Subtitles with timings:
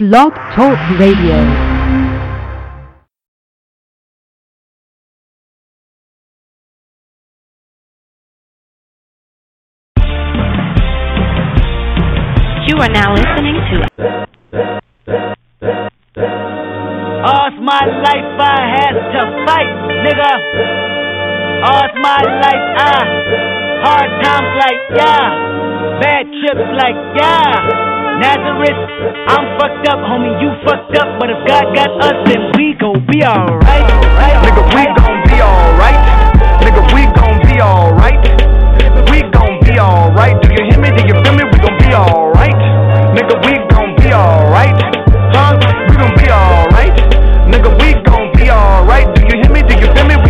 [0.00, 1.36] Blog Talk Radio.
[12.66, 13.76] You are now listening to
[17.22, 19.68] All's my life I had to fight,
[20.00, 20.32] nigga.
[21.62, 23.04] All's my life I
[23.84, 27.99] hard times like yeah, bad trips like yeah.
[28.20, 28.76] Nazareth,
[29.32, 33.00] I'm fucked up, homie, you fucked up, but if God got us, then we gon'
[33.08, 33.88] be alright.
[34.44, 35.96] Nigga, we gon' be alright.
[36.60, 38.20] Nigga, we gon' be alright.
[39.08, 40.36] We gon' be alright.
[40.42, 40.90] Do you hear me?
[40.92, 41.44] Do you feel me?
[41.48, 42.60] We gon' be alright.
[43.16, 44.76] Nigga, we gon' be alright.
[45.32, 45.56] Huh?
[45.88, 46.92] We gon' be alright.
[47.48, 49.08] Nigga, we gon' be alright.
[49.16, 49.62] Do you hear me?
[49.62, 50.16] Do you feel me?
[50.20, 50.29] We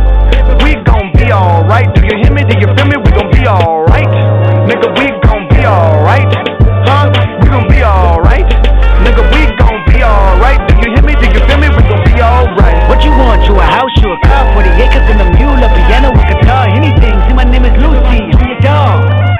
[1.31, 1.87] Alright.
[1.95, 2.43] Do you hear me?
[2.43, 2.97] Do you feel me?
[2.97, 4.11] We gon' be alright.
[4.67, 6.27] Nigga, we gon' be alright.
[6.83, 7.07] Huh?
[7.41, 8.43] We gon' be alright.
[8.99, 10.59] Nigga, we gon' be alright.
[10.67, 11.15] Do you hear me?
[11.15, 11.69] Do you feel me?
[11.69, 12.89] We gon' be alright.
[12.89, 13.47] What you want?
[13.47, 16.67] You a house, you a car, 40 acres and a mule, a piano, a guitar,
[16.67, 17.15] anything.
[17.27, 18.30] See, my name is Lucy.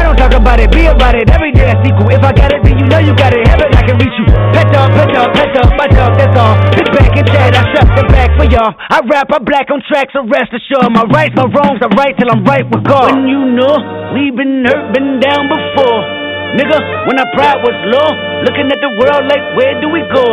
[0.00, 1.28] I don't talk about it, be about it.
[1.28, 2.08] Every day I sequel.
[2.08, 3.44] If I got it, then you know you got it.
[3.44, 4.24] Heaven, I can reach you.
[4.56, 6.56] Pet dog, pet dog, pet dog, my dog, that's all.
[6.72, 8.72] Sit back and chat, I shut the back for y'all.
[8.88, 10.88] I rap, I black on tracks, so rest assured.
[10.88, 13.12] My rights, my wrongs, I right till I'm right with God.
[13.12, 13.76] When you know
[14.16, 16.00] we been hurt, been down before.
[16.56, 18.08] Nigga, when our pride was low,
[18.48, 20.24] looking at the world like, where do we go?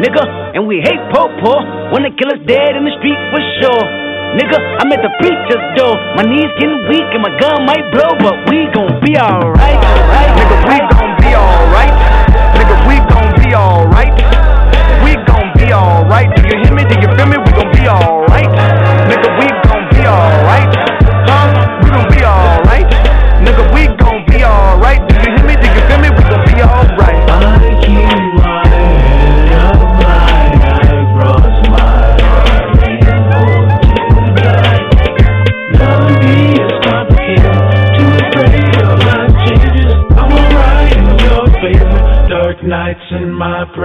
[0.00, 1.58] Nigga, and we hate po po
[1.90, 4.09] when they kill us dead in the street for sure.
[4.30, 5.98] Nigga, I'm at the preacher's door.
[6.14, 9.80] My knees getting weak and my gun might blow, but we gon' be alright.
[10.38, 11.94] Nigga, we gon' be alright.
[12.54, 14.14] Nigga, we gon' be alright.
[15.02, 16.30] We gon' be alright.
[16.36, 16.84] Do you hear me?
[16.84, 17.38] Do you feel me?
[17.42, 18.50] We gon' be alright.
[19.10, 20.89] Nigga, we gon' be alright.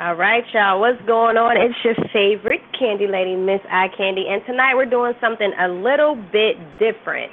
[0.00, 0.80] All right, y'all.
[0.80, 1.60] What's going on?
[1.60, 6.56] It's your favorite candy lady, Miss iCandi, and tonight we're doing something a little bit
[6.80, 7.28] different.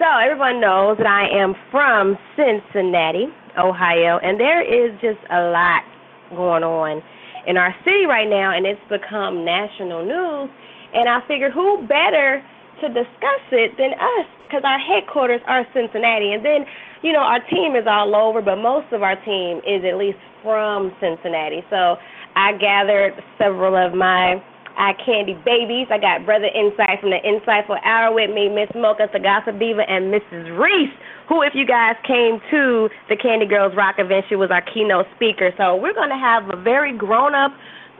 [0.00, 3.28] So everyone knows that I am from Cincinnati,
[3.60, 5.84] Ohio, and there is just a lot
[6.32, 7.04] going on
[7.44, 10.48] in our city right now, and it's become national news.
[10.96, 12.40] And I figured, who better
[12.80, 14.28] to discuss it than us?
[14.48, 16.64] Because our headquarters are Cincinnati, and then
[17.02, 20.16] you know our team is all over, but most of our team is at least
[20.42, 21.60] from Cincinnati.
[21.68, 22.00] So
[22.34, 24.40] I gathered several of my
[24.78, 25.90] eye candy babies.
[25.90, 29.82] I got Brother Insight from the Insightful Hour with me, Miss Mocha, the Gossip Diva,
[29.82, 30.54] and Mrs.
[30.56, 30.94] Reese,
[31.28, 35.06] who, if you guys came to the Candy Girls Rock event, she was our keynote
[35.16, 35.50] speaker.
[35.58, 37.52] So we're going to have a very grown up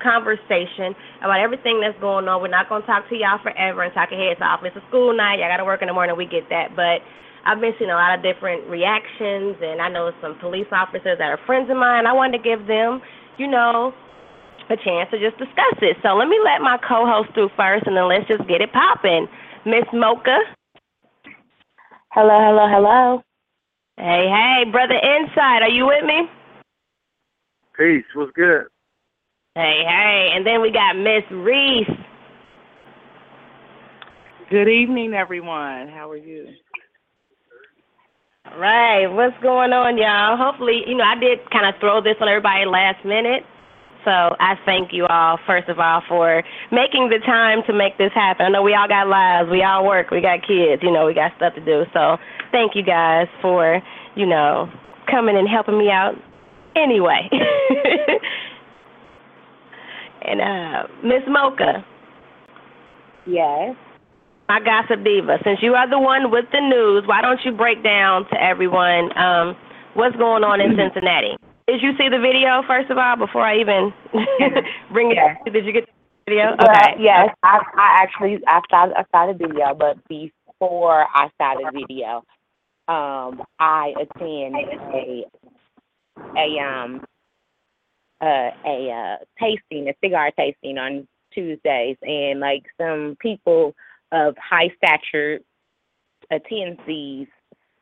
[0.02, 2.40] conversation about everything that's going on.
[2.42, 4.60] We're not going to talk to y'all forever and talk your heads off.
[4.64, 5.38] It's a school night.
[5.38, 6.16] Y'all got to work in the morning.
[6.16, 6.74] We get that.
[6.74, 7.02] But
[7.46, 11.30] I've been seeing a lot of different reactions, and I know some police officers that
[11.30, 12.06] are friends of mine.
[12.06, 13.00] I wanted to give them,
[13.38, 13.94] you know,
[14.70, 15.96] a chance to just discuss it.
[16.02, 19.26] So let me let my co-host through first, and then let's just get it popping.
[19.64, 20.38] Miss Mocha.
[22.12, 23.22] Hello, hello, hello.
[23.96, 26.28] Hey, hey, brother Insight, are you with me?
[27.76, 28.04] Peace.
[28.14, 28.66] What's good?
[29.58, 31.90] Hey, hey, and then we got Miss Reese.
[34.50, 35.88] Good evening, everyone.
[35.90, 36.46] How are you?
[38.46, 40.38] All right, what's going on, y'all?
[40.38, 43.42] Hopefully, you know, I did kind of throw this on everybody last minute.
[44.04, 48.14] So I thank you all, first of all, for making the time to make this
[48.14, 48.46] happen.
[48.46, 51.14] I know we all got lives, we all work, we got kids, you know, we
[51.14, 51.82] got stuff to do.
[51.92, 52.14] So
[52.52, 53.82] thank you guys for,
[54.14, 54.70] you know,
[55.10, 56.14] coming and helping me out
[56.76, 57.26] anyway.
[60.22, 61.84] and uh Miss Mocha,
[63.26, 63.76] Yes.
[64.48, 67.82] my gossip diva, since you are the one with the news, why don't you break
[67.82, 69.56] down to everyone um
[69.94, 71.36] what's going on in Cincinnati?
[71.66, 73.92] Did you see the video first of all before I even
[74.92, 75.36] bring it Yes.
[75.46, 75.52] up?
[75.52, 75.84] Did you get
[76.26, 76.56] the video?
[76.58, 76.94] Well, Okay.
[76.98, 81.70] yes, I, I actually I saw I saw the video, but before I saw the
[81.72, 82.22] video,
[82.88, 85.24] um, I attended a
[86.36, 87.02] a um
[88.20, 93.74] uh, a uh, tasting, a cigar tasting on Tuesdays, and like some people
[94.12, 95.40] of high stature
[96.30, 97.28] attend these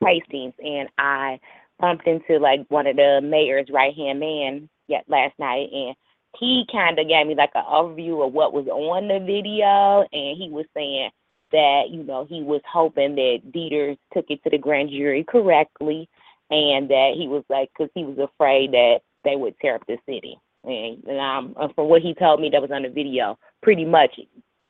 [0.02, 1.38] tastings, and I
[1.80, 5.94] bumped into like one of the mayor's right hand man yet last night, and
[6.38, 10.36] he kind of gave me like an overview of what was on the video, and
[10.36, 11.10] he was saying
[11.52, 16.08] that you know he was hoping that Deters took it to the grand jury correctly,
[16.50, 19.98] and that he was like because he was afraid that they would tear up the
[20.06, 20.38] city.
[20.64, 24.18] And, um, uh, from what he told me that was on the video, pretty much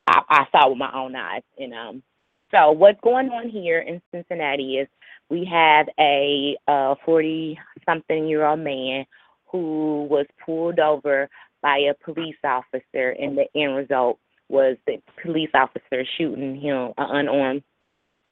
[0.07, 1.43] I, I saw with my own eyes.
[1.57, 2.03] And um,
[2.51, 4.87] so what's going on here in Cincinnati is
[5.29, 9.05] we have a uh, 40 something year old man
[9.45, 11.29] who was pulled over
[11.61, 14.19] by a police officer, and the end result
[14.49, 17.63] was the police officer shooting him, an unarmed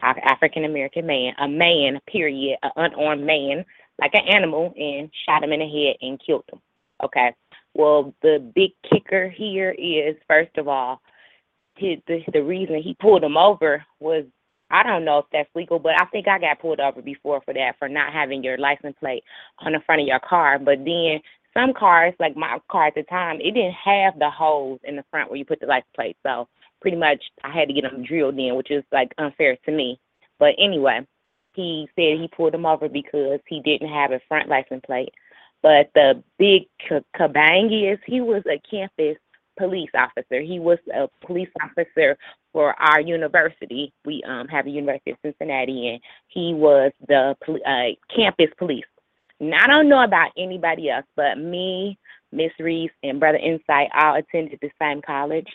[0.01, 3.65] African American man, a man, period, an unarmed man,
[3.99, 6.59] like an animal, and shot him in the head and killed him.
[7.03, 7.33] Okay.
[7.73, 11.01] Well, the big kicker here is, first of all,
[11.79, 12.01] the
[12.31, 14.25] the reason he pulled him over was
[14.71, 17.53] I don't know if that's legal, but I think I got pulled over before for
[17.53, 19.23] that for not having your license plate
[19.59, 20.57] on the front of your car.
[20.57, 21.19] But then
[21.53, 25.05] some cars, like my car at the time, it didn't have the holes in the
[25.11, 26.17] front where you put the license plate.
[26.23, 26.47] So
[26.81, 29.99] pretty much I had to get them drilled in, which is like unfair to me.
[30.39, 31.05] But anyway,
[31.55, 35.13] he said he pulled him over because he didn't have a front license plate.
[35.61, 36.67] But the big
[37.17, 39.17] kabang is he was a campus
[39.57, 40.41] police officer.
[40.41, 42.17] He was a police officer
[42.51, 43.93] for our university.
[44.05, 47.35] We um have a University of Cincinnati, and he was the
[47.65, 48.85] uh, campus police.
[49.39, 51.97] Now I don't know about anybody else, but me,
[52.31, 55.47] Miss Reese, and Brother Insight all attended the same college.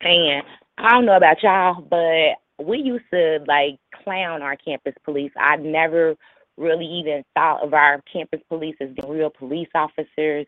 [0.00, 0.42] And
[0.78, 5.32] I don't know about y'all, but we used to like clown our campus police.
[5.36, 6.16] I never
[6.56, 10.46] really even thought of our campus police as being real police officers.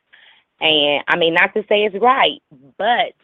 [0.60, 2.40] And I mean, not to say it's right,
[2.78, 3.14] but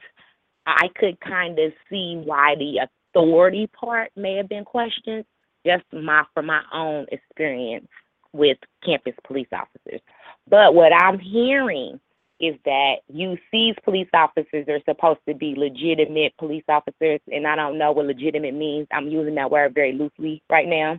[0.67, 5.25] I could kind of see why the authority part may have been questioned,
[5.67, 7.88] just my from my own experience
[8.32, 10.00] with campus police officers.
[10.49, 12.00] But what I'm hearing
[12.42, 17.78] is that UC's police officers are supposed to be legitimate police officers, and I don't
[17.78, 18.88] know what legitimate means.
[18.90, 20.98] I'm using that word very loosely right now.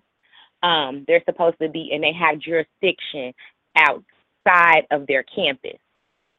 [0.67, 3.33] Um, they're supposed to be, and they have jurisdiction
[3.75, 5.77] outside of their campus.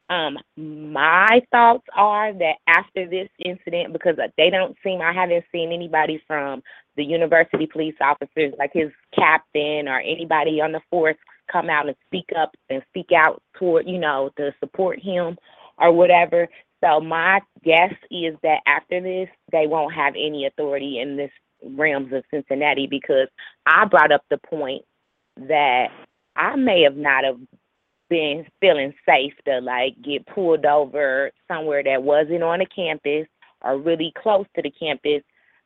[0.09, 5.71] Um, my thoughts are that after this incident, because they don't seem, I haven't seen
[5.71, 6.63] anybody from
[6.97, 11.17] the university police officers, like his captain or anybody on the force,
[11.51, 15.37] come out and speak up and speak out toward, you know, to support him
[15.77, 16.47] or whatever.
[16.83, 21.31] So my guess is that after this, they won't have any authority in this
[21.63, 23.27] realms of Cincinnati because
[23.65, 24.83] I brought up the point
[25.37, 25.87] that
[26.35, 27.39] I may have not have
[28.09, 33.27] been feeling safe to like get pulled over somewhere that wasn't on the campus
[33.63, 35.23] or really close to the campus,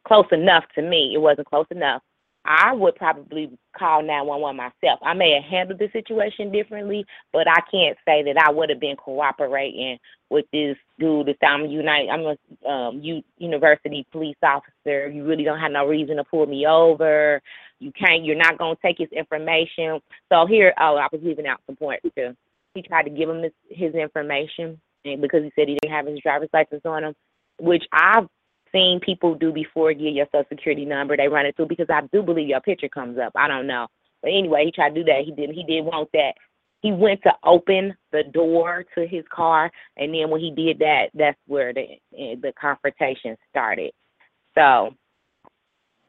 [0.08, 1.12] close enough to me.
[1.14, 2.02] It wasn't close enough.
[2.50, 5.00] I would probably call 911 myself.
[5.04, 8.80] I may have handled the situation differently, but I can't say that I would have
[8.80, 10.00] been cooperating
[10.32, 11.28] with this dude.
[11.28, 12.10] This I'm unite.
[12.12, 15.10] I'm a um, U, university police officer.
[15.10, 17.40] You really don't have no reason to pull me over.
[17.78, 18.26] You can't.
[18.26, 20.02] You're not gonna take his information.
[20.30, 22.36] So here, oh, I was leaving out some points too.
[22.74, 26.20] He tried to give him his, his information, because he said he didn't have his
[26.20, 27.16] driver's license on him,
[27.60, 28.28] which I've
[28.72, 31.18] seen people do before get your social security number.
[31.18, 33.34] They run it through because I do believe your picture comes up.
[33.36, 33.88] I don't know,
[34.22, 35.24] but anyway, he tried to do that.
[35.26, 35.56] He didn't.
[35.56, 36.34] He didn't want that.
[36.82, 41.10] he went to open the door to his car, and then when he did that,
[41.14, 41.82] that's where the
[42.18, 43.92] eh, the confrontation started.
[44.56, 44.96] So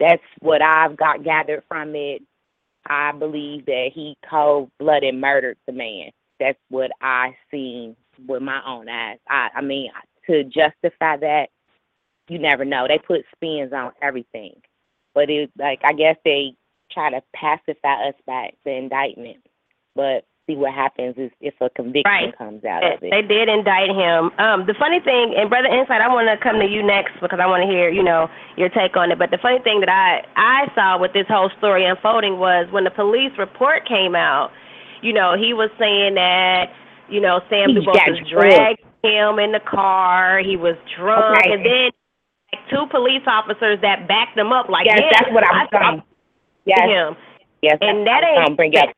[0.00, 2.22] that's what I've got gathered from it.
[2.86, 6.10] I believe that he cold blooded murdered the man.
[6.40, 9.18] That's what I seen with my own eyes.
[9.28, 9.90] I I mean
[10.28, 11.48] to justify that,
[12.30, 12.86] you never know.
[12.86, 14.54] They put spins on everything.
[15.14, 16.54] But it like I guess they
[16.92, 19.38] try to pacify us back the indictment.
[19.96, 22.38] But see what happens is if a conviction Right.
[22.38, 23.10] comes out of it.
[23.10, 24.30] They did indict him.
[24.38, 27.40] Um, the funny thing, and brother Insight, I want to come to you next because
[27.42, 29.18] I want to hear, you know, your take on it.
[29.18, 32.84] But the funny thing that I I saw with this whole story unfolding was when
[32.84, 34.52] the police report came out.
[35.02, 36.70] You know, he was saying that,
[37.08, 40.38] you know, Sam Dubose was dragged him in the car.
[40.38, 41.52] He was drunk, Okay.
[41.52, 41.90] and then
[42.70, 44.68] two police officers that backed them up.
[44.68, 46.02] Like, yes, yeah, that's what I'm I saying.
[46.66, 47.16] Yes, him.
[47.62, 48.90] yes, And that I'm ain't bring up.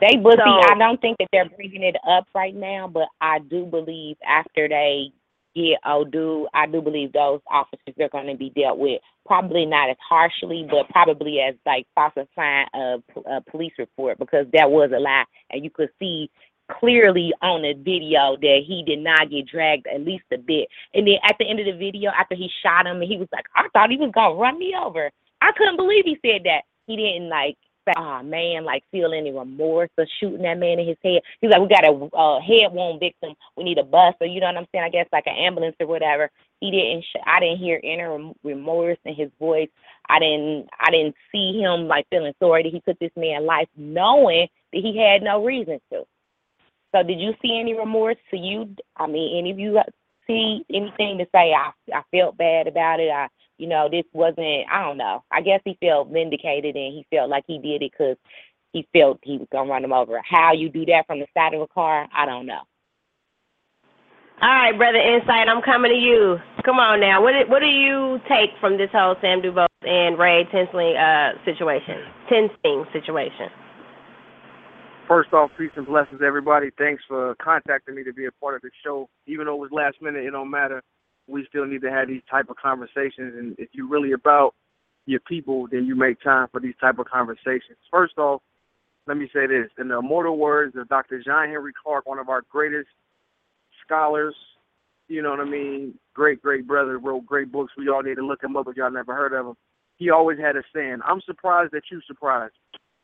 [0.00, 2.88] They, but see, So- I don't think that they're bringing it up right now.
[2.88, 5.10] But I do believe after they
[5.56, 9.00] get Odu, I do believe those officers are going to be dealt with.
[9.26, 14.70] Probably not as harshly, but probably as like falsifying a, a police report because that
[14.70, 16.30] was a lie, and you could see
[16.70, 20.68] clearly on the video that he did not get dragged at least a bit.
[20.94, 23.46] And then at the end of the video, after he shot him, he was like,
[23.54, 25.10] "I thought he was gonna run me over."
[25.40, 26.62] I couldn't believe he said that.
[26.86, 27.56] He didn't like
[27.96, 31.22] oh man, like feel any remorse for shooting that man in his head.
[31.40, 33.34] He's like, we got a uh, head wound victim.
[33.56, 34.84] We need a bus, or you know what I'm saying?
[34.84, 36.30] I guess like an ambulance or whatever.
[36.60, 37.04] He didn't.
[37.04, 39.68] Sh- I didn't hear any remorse in his voice.
[40.08, 40.68] I didn't.
[40.80, 44.82] I didn't see him like feeling sorry that he took this man's life, knowing that
[44.82, 46.04] he had no reason to.
[46.94, 48.74] So, did you see any remorse to you?
[48.96, 49.78] I mean, any of you
[50.26, 51.52] see anything to say?
[51.52, 53.10] I I felt bad about it.
[53.10, 53.28] I
[53.58, 55.24] you know, this wasn't, I don't know.
[55.30, 58.16] I guess he felt vindicated and he felt like he did it because
[58.72, 60.20] he felt he was to run him over.
[60.28, 62.60] How you do that from the side of a car, I don't know.
[64.40, 66.38] All right, brother Insight, I'm coming to you.
[66.64, 67.20] Come on now.
[67.20, 72.06] What what do you take from this whole Sam Dubose and Ray Tinsley uh situation?
[72.28, 73.50] Tensing situation.
[75.08, 76.68] First off, peace and blessings, everybody.
[76.76, 79.08] Thanks for contacting me to be a part of the show.
[79.26, 80.82] Even though it was last minute, it don't matter.
[81.26, 83.32] We still need to have these type of conversations.
[83.38, 84.54] And if you're really about
[85.06, 87.78] your people, then you make time for these type of conversations.
[87.90, 88.42] First off,
[89.06, 89.70] let me say this.
[89.78, 91.22] In the immortal words of Dr.
[91.22, 92.90] John Henrik Clarke, one of our greatest
[93.86, 94.34] scholars,
[95.08, 97.72] you know what I mean, great, great brother, wrote great books.
[97.78, 99.54] We all need to look him up if y'all never heard of him.
[99.96, 102.52] He always had a saying, I'm surprised that you surprised.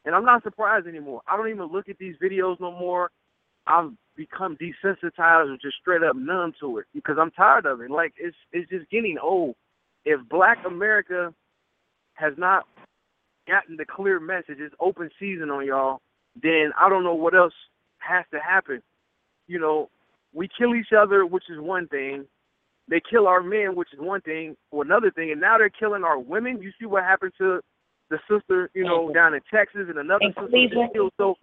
[0.04, 1.22] And I'm not surprised anymore.
[1.26, 3.10] I don't even look at these videos no more.
[3.66, 7.90] I've become desensitized or just straight up numb to it because I'm tired of it.
[7.90, 9.56] Like it's it's just getting old.
[10.04, 11.32] If Black America
[12.14, 12.64] has not
[13.48, 16.00] gotten the clear message, it's open season on y'all,
[16.40, 17.54] then I don't know what else
[17.98, 18.82] has to happen.
[19.46, 19.90] You know,
[20.32, 22.26] we kill each other, which is one thing.
[22.88, 26.04] They kill our men, which is one thing, or another thing, and now they're killing
[26.04, 26.60] our women.
[26.60, 27.60] You see what happened to
[28.10, 31.12] the sister, you know, down in Texas, and another sister killed.
[31.16, 31.34] So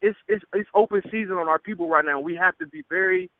[0.00, 2.20] it's it's it's open season on our people right now.
[2.20, 3.30] We have to be very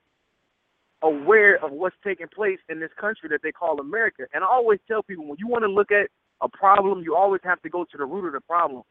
[1.03, 4.23] aware of what's taking place in this country that they call America.
[4.33, 6.09] And I always tell people when you want to look at
[6.41, 8.83] a problem, you always have to go to the root of the problem.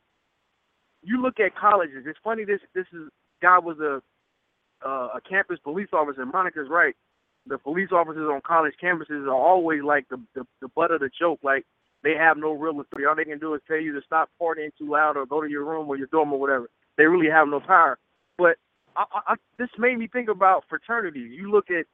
[1.02, 2.04] You look at colleges.
[2.06, 2.46] It's funny.
[2.46, 3.10] This this is
[3.42, 4.02] guy was a
[4.88, 6.26] uh, a campus police officer.
[6.26, 6.96] Monica's right.
[7.48, 11.10] The police officers on college campuses are always like the, the the butt of the
[11.18, 11.40] joke.
[11.44, 11.66] Like
[12.04, 13.06] they have no real authority.
[13.08, 15.50] All they can do is tell you to stop partying too loud or go to
[15.50, 16.70] your room or your dorm or whatever.
[16.98, 17.98] They really have no power.
[18.38, 18.58] But
[18.96, 21.32] I, I, this made me think about fraternities.
[21.34, 21.86] You look at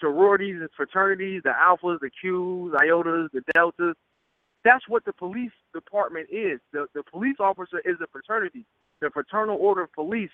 [0.00, 3.96] sororities and fraternities, the alphas, the Qs, iotas, the deltas.
[4.64, 6.60] That's what the police department is.
[6.72, 8.64] The the police officer is a fraternity,
[9.00, 10.30] the fraternal order of police.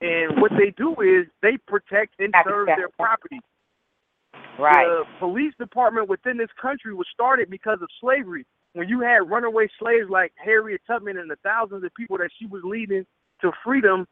[0.00, 3.40] And what they do is they protect and serve their property.
[4.58, 4.86] Right.
[4.86, 8.46] The police department within this country was started because of slavery.
[8.74, 12.46] When you had runaway slaves like Harriet Tubman and the thousands of people that she
[12.46, 13.04] was leading
[13.40, 14.06] to freedom,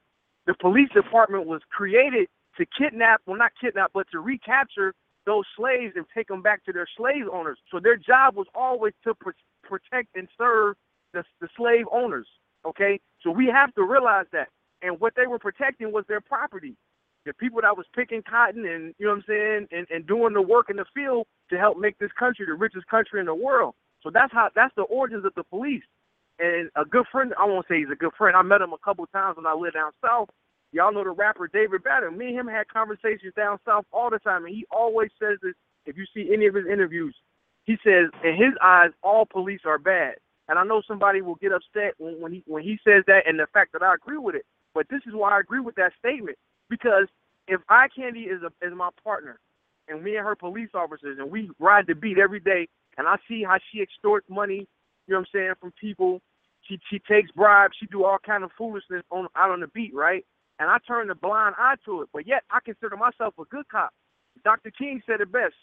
[0.46, 4.94] the police department was created to kidnap, well, not kidnap, but to recapture
[5.26, 7.58] those slaves and take them back to their slave owners.
[7.70, 9.30] So their job was always to pr-
[9.62, 10.74] protect and serve
[11.12, 12.26] the, the slave owners.
[12.66, 12.98] Okay?
[13.22, 14.48] So we have to realize that.
[14.82, 16.76] And what they were protecting was their property
[17.28, 20.32] the people that was picking cotton and you know what I'm saying and, and doing
[20.32, 23.34] the work in the field to help make this country the richest country in the
[23.34, 23.74] world.
[24.02, 25.84] So that's how that's the origins of the police.
[26.38, 28.34] And a good friend, I won't say he's a good friend.
[28.34, 30.30] I met him a couple times when I lived down south.
[30.72, 32.10] Y'all know the rapper David Banner.
[32.10, 35.54] Me and him had conversations down south all the time, and he always says this.
[35.84, 37.16] If you see any of his interviews,
[37.64, 40.16] he says in his eyes all police are bad.
[40.48, 43.38] And I know somebody will get upset when, when he when he says that, and
[43.38, 44.46] the fact that I agree with it.
[44.74, 47.08] But this is why I agree with that statement because
[47.48, 49.40] if iCandi is a is my partner,
[49.88, 53.16] and me and her police officers, and we ride the beat every day, and I
[53.28, 54.68] see how she extorts money,
[55.06, 56.20] you know what I'm saying, from people.
[56.62, 59.94] She she takes bribes, she do all kind of foolishness on out on the beat,
[59.94, 60.24] right?
[60.60, 63.68] And I turn a blind eye to it, but yet I consider myself a good
[63.70, 63.90] cop.
[64.44, 64.70] Dr.
[64.70, 65.54] King said it best.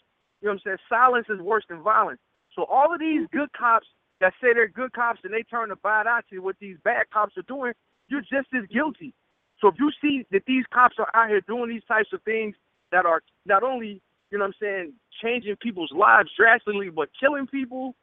[0.41, 0.77] You know what I'm saying?
[0.89, 2.19] Silence is worse than violence.
[2.55, 3.87] So all of these good cops
[4.21, 7.05] that say they're good cops and they turn a blind eye to what these bad
[7.13, 7.73] cops are doing,
[8.09, 9.13] you're just as guilty.
[9.62, 12.55] So if you see that these cops are out here doing these types of things
[12.91, 17.47] that are not only, you know what I'm saying, changing people's lives drastically, but killing
[17.47, 17.95] people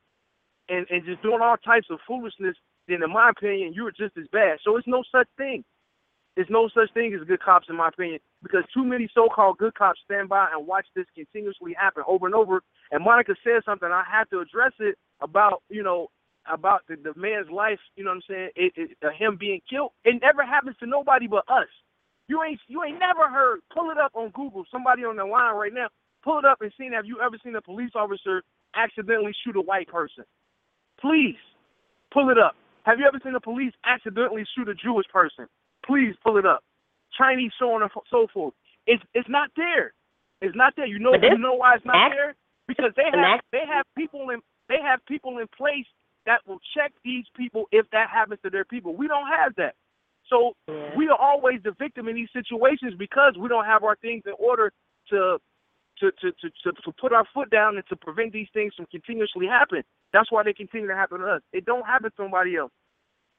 [0.69, 2.57] and, and just doing all types of foolishness,
[2.89, 4.59] then in my opinion, you're just as bad.
[4.65, 5.65] So it's no such thing.
[6.35, 9.75] There's no such thing as good cops in my opinion, because too many so-called good
[9.75, 12.63] cops stand by and watch this continuously happen over and over.
[12.91, 16.09] And Monica said something, I have to address it about, you know,
[16.51, 19.61] about the, the man's life, you know what I'm saying, it, it, uh, him being
[19.69, 19.93] killed.
[20.05, 21.69] It never happens to nobody but us.
[22.29, 23.61] You ain't you ain't never heard.
[23.75, 24.65] Pull it up on Google.
[24.71, 25.89] Somebody on the line right now.
[26.25, 26.89] Pull it up and see.
[26.95, 28.43] Have you ever seen a police officer
[28.75, 30.25] accidentally shoot a white person?
[31.01, 31.37] Please
[32.13, 32.55] pull it up.
[32.85, 35.47] Have you ever seen a police accidentally shoot a Jewish person?
[35.85, 36.63] Please pull it up.
[37.19, 38.55] Chinese, so on and so forth.
[38.87, 39.93] It's it's not there.
[40.41, 40.87] It's not there.
[40.87, 42.35] You know you know why it's not there?
[42.67, 45.87] Because they have they have people in they have people in place
[46.27, 48.95] that will check these people if that happens to their people.
[48.95, 49.75] We don't have that.
[50.29, 50.95] So Yeah.
[50.97, 54.35] we are always the victim in these situations because we don't have our things in
[54.39, 54.73] order
[55.11, 55.39] to
[55.99, 58.87] to, to, to, to, to put our foot down and to prevent these things from
[58.87, 59.83] continuously happening.
[60.13, 61.43] That's why they continue to happen to us.
[61.53, 62.73] It don't happen to somebody else.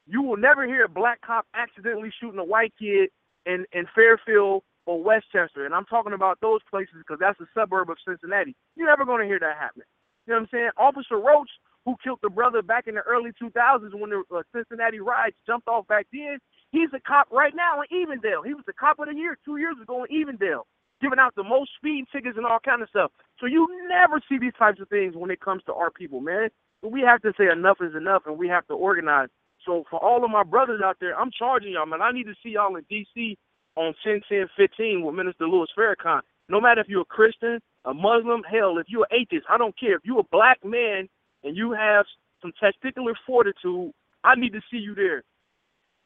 [0.05, 3.09] You will never hear a black cop accidentally shooting a white kid
[3.45, 5.65] in, in Fairfield or West Chester.
[5.65, 8.55] And I'm talking about those places because that's a suburb of Cincinnati.
[8.75, 9.83] You're never going to hear that happen.
[10.27, 10.69] You know what I'm saying?
[10.77, 11.49] Officer Roach,
[11.85, 15.67] who killed the brother back in the early 2000s when the uh, Cincinnati riots jumped
[15.67, 16.37] off back then,
[16.71, 18.45] he's a cop right now in Evendale.
[18.45, 20.63] He was the cop of the year two years ago in Evendale,
[21.01, 23.11] giving out the most speeding tickets and all kind of stuff.
[23.39, 26.49] So you never see these types of things when it comes to our people, man.
[26.81, 29.29] But we have to say enough is enough, and we have to organize.
[29.65, 32.01] So for all of my brothers out there, I'm charging y'all, man.
[32.01, 33.37] I need to see y'all in D.C.
[33.75, 36.21] on 10, 10, 15 with Minister Louis Farrakhan.
[36.49, 39.77] No matter if you're a Christian, a Muslim, hell, if you're an atheist, I don't
[39.79, 39.95] care.
[39.95, 41.07] If you're a black man
[41.43, 42.05] and you have
[42.41, 43.91] some testicular fortitude,
[44.23, 45.23] I need to see you there.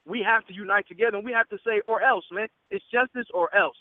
[0.05, 2.47] We have to unite together and we have to say, or else, man.
[2.71, 3.75] It's justice or else.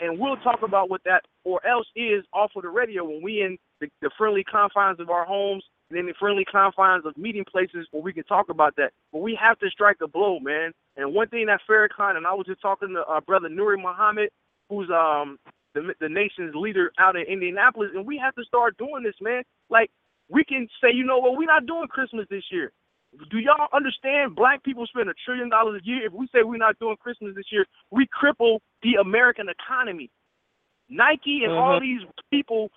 [0.00, 3.42] And we'll talk about what that or else is off of the radio when we
[3.42, 7.44] in the, the friendly confines of our homes and in the friendly confines of meeting
[7.44, 8.92] places where we can talk about that.
[9.12, 10.72] But we have to strike a blow, man.
[10.96, 14.30] And one thing that Farrakhan and I was just talking to our brother Nuri Muhammad,
[14.68, 15.38] who's um
[15.74, 19.42] the the nation's leader out in Indianapolis, and we have to start doing this, man.
[19.70, 19.90] Like
[20.28, 22.72] we can say, you know what, we're not doing Christmas this year.
[23.30, 24.36] Do y'all understand?
[24.36, 26.06] Black people spend a trillion dollars a year.
[26.06, 30.10] If we say we're not doing Christmas this year, we cripple the American economy.
[30.90, 31.80] Nike and all uh-huh.
[31.80, 32.68] these people,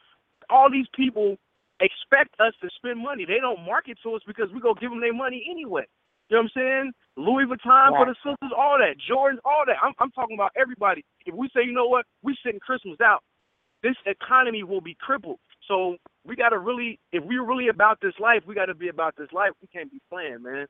[0.50, 1.36] all these people
[1.82, 3.26] expect us to spend money.
[3.26, 5.84] They don't market to us because we go give them their money anyway.
[6.30, 6.92] You know what I'm saying?
[7.18, 8.96] Louis Vuitton for the sisters, all that.
[9.04, 9.76] Jordans, all that.
[9.84, 11.04] I'm, I'm talking about everybody.
[11.26, 13.20] If we say, you know what, we're sitting Christmas out,
[13.84, 15.40] this economy will be crippled.
[15.72, 18.90] So we got to really, if we're really about this life, we got to be
[18.90, 19.52] about this life.
[19.62, 20.68] We can't be playing, man.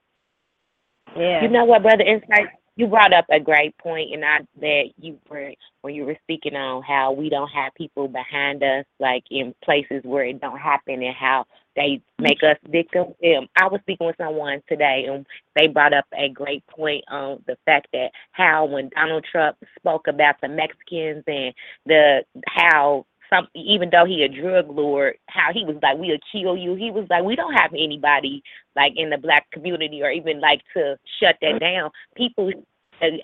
[1.18, 1.42] Yeah.
[1.42, 2.50] You know what, brother Insight?
[2.76, 6.56] You brought up a great point, and I that you were when you were speaking
[6.56, 11.04] on how we don't have people behind us, like in places where it don't happen,
[11.04, 13.14] and how they make us victims.
[13.26, 17.44] Um, I was speaking with someone today, and they brought up a great point on
[17.46, 21.54] the fact that how when Donald Trump spoke about the Mexicans and
[21.86, 26.58] the how some even though he a drug lord, how he was like, We'll kill
[26.58, 26.76] you.
[26.76, 28.44] He was like, We don't have anybody
[28.76, 31.92] like in the black community or even like to shut that down.
[32.16, 32.52] People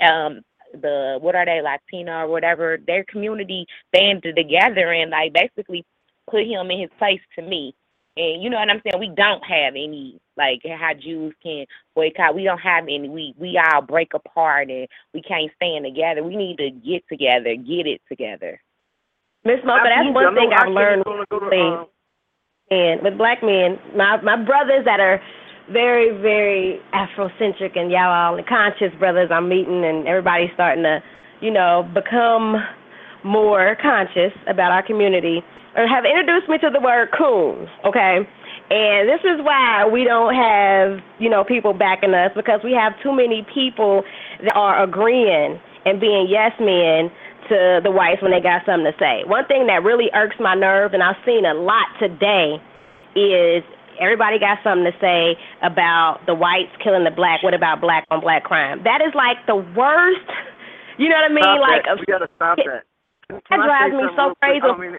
[0.01, 0.41] um
[0.73, 5.85] the what are they, Latino or whatever, their community banded together and like basically
[6.29, 7.73] put him in his place to me.
[8.17, 8.99] And you know what I'm saying?
[8.99, 11.65] We don't have any like how Jews can
[11.95, 12.35] boycott.
[12.35, 13.09] We don't have any.
[13.09, 16.23] We we all break apart and we can't stand together.
[16.23, 18.59] We need to get together, get it together.
[19.47, 21.85] Miss Mo, but that's one thing I've learned go to, uh,
[22.69, 25.21] and with black men, my my brothers that are
[25.71, 30.99] very very Afrocentric and y'all all the conscious brothers I'm meeting, and everybody's starting to,
[31.39, 32.57] you know, become
[33.23, 35.39] more conscious about our community,
[35.77, 37.69] or have introduced me to the word coons.
[37.85, 38.27] Okay.
[38.69, 42.91] And this is why we don't have, you know, people backing us because we have
[43.01, 44.03] too many people
[44.43, 47.09] that are agreeing and being yes men
[47.49, 49.23] to the whites when they got something to say.
[49.25, 52.61] One thing that really irks my nerve, and I've seen a lot today,
[53.15, 53.63] is
[53.99, 57.43] everybody got something to say about the whites killing the black.
[57.43, 58.83] What about black on black crime?
[58.83, 60.29] That is like the worst
[60.97, 61.45] You know what I mean?
[61.45, 61.97] Stop like that.
[62.01, 62.83] we gotta stop that.
[63.29, 64.65] Can, can that drives me so crazy.
[64.65, 64.93] I mean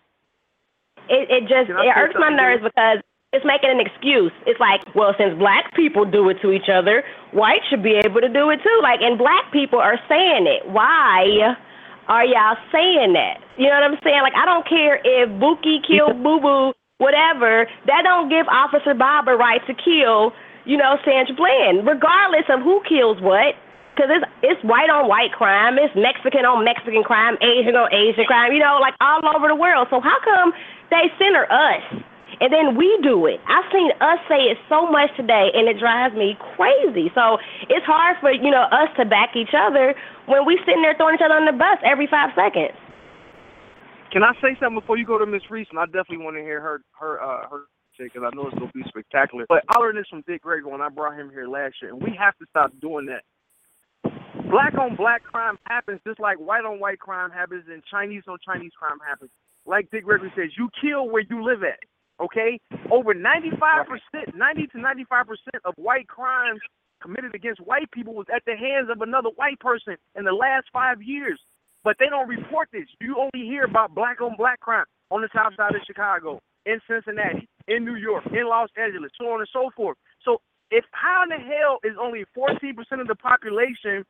[1.11, 1.27] it.
[1.27, 4.33] it, just it irks my nerves because it's making an excuse.
[4.47, 8.21] It's like, well, since black people do it to each other, white should be able
[8.23, 8.79] to do it too.
[8.83, 10.71] Like, and black people are saying it.
[10.71, 11.57] Why
[12.09, 13.39] are y'all saying that?
[13.57, 14.25] You know what I'm saying?
[14.25, 17.69] Like, I don't care if Buki killed Boo Boo, whatever.
[17.87, 20.33] That don't give Officer Bob a right to kill,
[20.65, 23.55] you know, Sandra Bland, regardless of who kills what.
[23.93, 28.23] Because it's it's white on white crime, it's Mexican on Mexican crime, Asian on Asian
[28.31, 29.91] crime, you know, like all over the world.
[29.91, 30.55] So how come
[30.95, 31.83] they center us
[32.41, 33.41] and then we do it?
[33.47, 37.11] I've seen us say it so much today, and it drives me crazy.
[37.15, 39.95] So it's hard for you know us to back each other
[40.27, 42.77] when we sitting there throwing each other on the bus every five seconds.
[44.13, 45.69] Can I say something before you go to Miss Reese?
[45.71, 47.61] And I definitely want to hear her her uh her
[47.99, 49.45] because I know it's gonna be spectacular.
[49.49, 52.01] But I learned this from Dick Gregory when I brought him here last year, and
[52.01, 53.25] we have to stop doing that.
[54.51, 58.39] Black on black crime happens just like white on white crime happens and Chinese on
[58.47, 59.31] Chinese crime happens.
[59.67, 61.79] Like Dick Gregory says, you kill where you live at.
[62.21, 62.61] Okay?
[62.91, 65.25] Over 95%, 90 to 95%
[65.65, 66.61] of white crimes
[67.01, 70.67] committed against white people was at the hands of another white person in the last
[70.73, 71.41] five years.
[71.85, 72.87] But they don't report this.
[73.01, 76.81] You only hear about black on black crime on the south side of Chicago, in
[76.87, 79.97] Cincinnati, in New York, in Los Angeles, so on and so forth.
[80.25, 84.05] So if how in the hell is only 14% of the population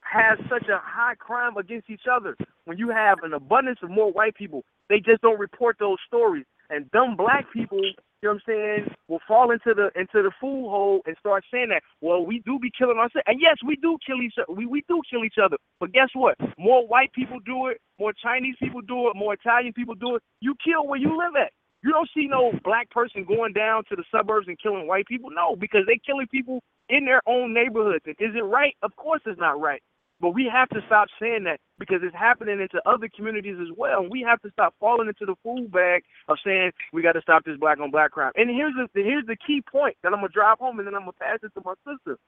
[0.00, 4.10] has such a high crime against each other when you have an abundance of more
[4.12, 4.64] white people?
[4.88, 6.44] They just don't report those stories.
[6.74, 10.32] And dumb black people, you know what I'm saying, will fall into the into the
[10.40, 13.24] fool hole and start saying that, well, we do be killing ourselves.
[13.26, 14.52] And yes, we do kill each other.
[14.52, 15.56] We we do kill each other.
[15.78, 16.36] But guess what?
[16.58, 20.22] More white people do it, more Chinese people do it, more Italian people do it.
[20.40, 21.52] You kill where you live at.
[21.84, 25.30] You don't see no black person going down to the suburbs and killing white people.
[25.30, 28.04] No, because they killing people in their own neighborhoods.
[28.06, 28.74] Is it right?
[28.82, 29.82] Of course it's not right.
[30.20, 34.00] But we have to stop saying that because it's happening into other communities as well.
[34.00, 37.20] And we have to stop falling into the fool bag of saying we got to
[37.20, 38.32] stop this black on black crime.
[38.36, 41.02] And here's the here's the key point that I'm gonna drive home, and then I'm
[41.02, 42.18] gonna pass it to my sister.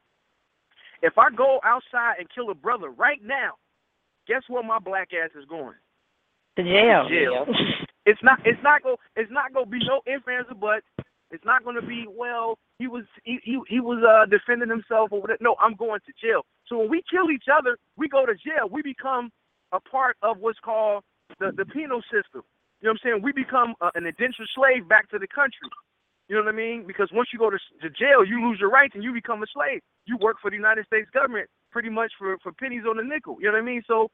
[1.03, 3.53] If I go outside and kill a brother right now,
[4.27, 5.77] guess where my black ass is going?
[6.57, 7.09] To jail.
[7.09, 7.47] Jail.
[8.07, 8.41] It's not.
[8.45, 8.97] It's not go.
[9.15, 10.87] It's not gonna be no ifs ands or buts.
[11.31, 12.59] It's not gonna be well.
[12.79, 15.39] He was he he, he was uh defending himself or whatever.
[15.41, 16.43] No, I'm going to jail.
[16.67, 18.69] So when we kill each other, we go to jail.
[18.71, 19.31] We become
[19.73, 21.03] a part of what's called
[21.41, 22.43] the the penal system.
[22.81, 23.23] You know what I'm saying?
[23.23, 25.69] We become uh, an indentured slave back to the country.
[26.29, 26.85] You know what I mean?
[26.87, 29.47] Because once you go to, to jail, you lose your rights and you become a
[29.55, 29.81] slave.
[30.07, 33.37] You work for the United States government pretty much for for pennies on the nickel.
[33.41, 33.83] You know what I mean?
[33.87, 34.09] So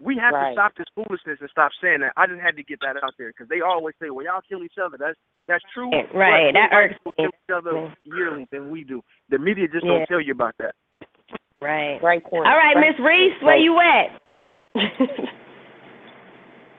[0.00, 0.50] we have Right.
[0.50, 2.12] to stop this foolishness and stop saying that.
[2.16, 4.62] I just had to get that out there because they always say, "Well, y'all kill
[4.64, 5.90] each other." That's that's true.
[5.92, 9.02] Eh, right, but that more irks kill each other yearly than we do.
[9.28, 9.98] The media just Yeah.
[9.98, 10.74] don't tell you about that.
[11.60, 12.00] Right.
[12.00, 12.46] Great point.
[12.46, 13.64] All right, Great Miss Reese, where point.
[13.64, 14.20] you at?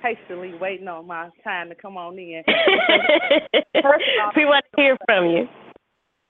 [0.01, 2.43] Hastily waiting on my time to come on in.
[4.35, 5.47] we want to hear from you.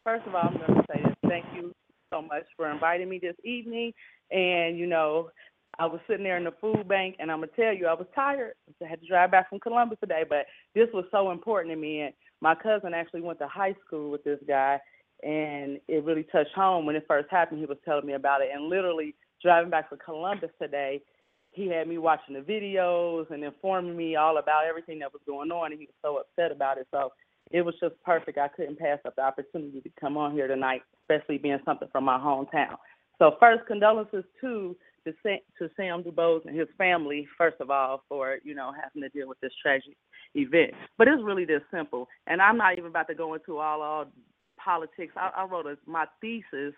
[0.04, 1.14] First of all, I'm going to say this.
[1.30, 1.72] Thank you
[2.12, 3.94] so much for inviting me this evening.
[4.30, 5.30] And, you know,
[5.82, 8.06] I was sitting there in the food bank, and I'm to tell you, I was
[8.14, 8.54] tired.
[8.84, 12.02] I had to drive back from Columbus today, but this was so important to me.
[12.02, 14.80] And my cousin actually went to high school with this guy,
[15.24, 17.62] and it really touched home when it first happened.
[17.62, 18.50] He was telling me about it.
[18.54, 21.02] And literally, driving back from Columbus today,
[21.50, 25.50] he had me watching the videos and informing me all about everything that was going
[25.50, 26.86] on, and he was so upset about it.
[26.92, 27.12] So
[27.50, 28.38] it was just perfect.
[28.38, 32.04] I couldn't pass up the opportunity to come on here tonight, especially being something from
[32.04, 32.78] my hometown.
[33.18, 38.04] So first, condolences to to, Sam, to Sam DuBose and his family, first of all,
[38.10, 39.96] for you know having to deal with this tragic
[40.36, 40.74] event.
[40.98, 44.06] But it's really this simple, and I'm not even about to go into all all
[44.64, 45.14] politics.
[45.16, 46.76] I, I wrote a, my thesis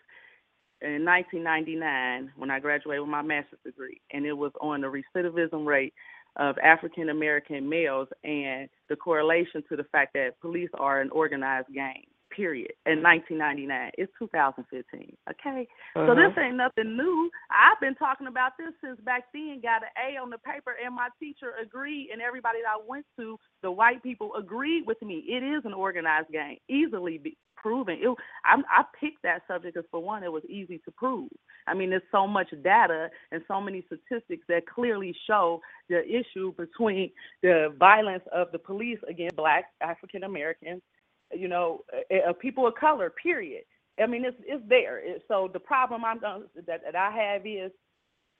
[0.82, 5.66] in 1999 when I graduated with my master's degree, and it was on the recidivism
[5.66, 5.94] rate
[6.38, 11.68] of African American males and the correlation to the fact that police are an organized
[11.74, 12.04] gang.
[12.36, 12.74] Period.
[12.86, 15.16] In 1999, it's 2015.
[15.30, 16.16] Okay, so uh-huh.
[16.16, 17.30] this ain't nothing new.
[17.52, 19.62] I've been talking about this since back then.
[19.62, 23.06] Got an A on the paper, and my teacher agreed, and everybody that I went
[23.20, 25.24] to, the white people agreed with me.
[25.28, 27.98] It is an organized gang, easily be proven.
[28.02, 31.30] It, I, I picked that subject because, for one, it was easy to prove.
[31.66, 36.54] I mean, there's so much data and so many statistics that clearly show the issue
[36.58, 40.82] between the violence of the police against black African Americans,
[41.38, 43.10] you know, uh, people of color.
[43.10, 43.64] Period.
[44.02, 45.00] I mean, it's it's there.
[45.00, 47.72] It, so the problem I'm gonna, that that I have is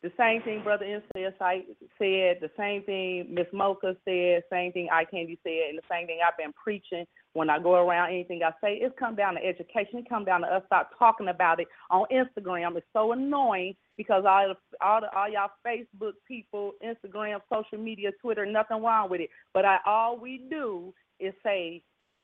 [0.04, 1.66] The same thing Brother Insight
[1.98, 6.20] said, the same thing Miss Mocha said, same thing iCandi said, and the same thing
[6.22, 8.80] I've been preaching when I go around anything I say.
[8.82, 10.00] It's come down to education.
[10.00, 12.76] It come down to us start talking about it on Instagram.
[12.76, 18.12] It's so annoying because all the, all the, all y'all Facebook people, Instagram, social media,
[18.22, 19.30] Twitter, nothing wrong with it.
[19.54, 21.82] But I all we do is say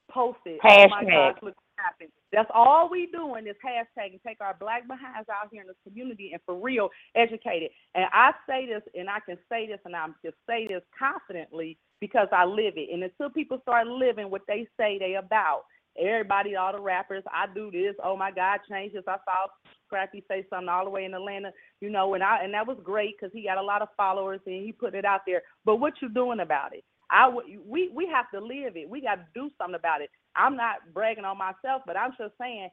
[0.10, 0.60] post it.
[0.64, 1.10] Oh my Hashtag.
[1.10, 2.10] gosh, look what happened.
[2.32, 5.90] That's all we doing is hashtag and take our black behinds out here in the
[5.90, 7.72] community and for real educate it.
[7.96, 11.78] And I say this and I can say this and I'm just say this confidently
[12.00, 12.90] because I live it.
[12.94, 15.64] And until people start living what they say they about,
[16.00, 19.04] everybody, all the rappers, I do this, oh my God, change this.
[19.08, 19.48] I saw
[19.88, 22.78] Scrappy say something all the way in Atlanta, you know, and I and that was
[22.84, 25.42] great because he got a lot of followers and he put it out there.
[25.66, 26.84] But what you doing about it?
[27.12, 28.90] I w- we we have to live it.
[28.90, 30.10] We got to do something about it.
[30.36, 32.70] I'm not bragging on myself, but I'm just saying.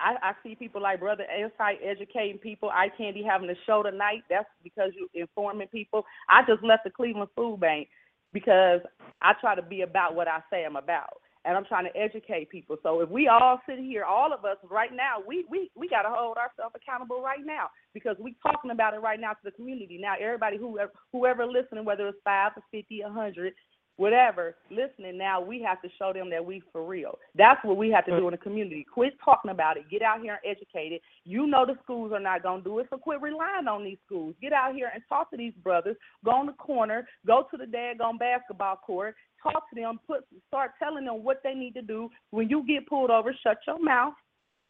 [0.00, 2.70] I, I see people like Brother Insight educating people.
[2.70, 4.24] iCandi having a show tonight.
[4.30, 6.04] That's because you're informing people.
[6.28, 7.88] I just left the Cleveland Food Bank
[8.32, 8.80] because
[9.22, 12.50] I try to be about what I say I'm about, and I'm trying to educate
[12.50, 12.76] people.
[12.82, 16.02] So if we all sit here, all of us right now, we we we got
[16.02, 19.52] to hold ourselves accountable right now because we talking about it right now to the
[19.52, 19.98] community.
[20.00, 23.54] Now everybody whoever whoever listening, whether it's five or fifty, a hundred,
[23.96, 27.16] whatever, listening now, we have to show them that we for real.
[27.36, 28.84] That's what we have to do in the community.
[28.92, 29.88] Quit talking about it.
[29.88, 31.02] Get out here and educate it.
[31.24, 33.98] You know the schools are not going to do it, so quit relying on these
[34.04, 34.34] schools.
[34.42, 35.96] Get out here and talk to these brothers.
[36.24, 37.06] Go on the corner.
[37.24, 39.14] Go to the daggone basketball court.
[39.52, 40.00] Talk to them.
[40.06, 42.10] Put start telling them what they need to do.
[42.30, 44.14] When you get pulled over, shut your mouth.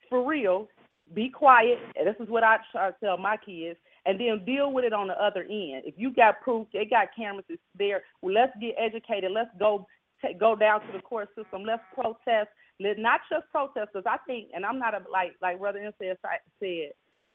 [0.09, 0.69] For real.
[1.15, 1.79] Be quiet.
[1.97, 4.93] And this is what I try to tell my kids and then deal with it
[4.93, 5.83] on the other end.
[5.85, 8.03] If you got proof, they got cameras it's there.
[8.23, 9.33] Well, let's get educated.
[9.33, 9.87] Let's go
[10.23, 11.65] ta go down to the court system.
[11.65, 12.49] Let's protest.
[12.79, 16.19] Let not just protest, because I think, and I'm not a like like Brother Insight
[16.61, 16.93] said.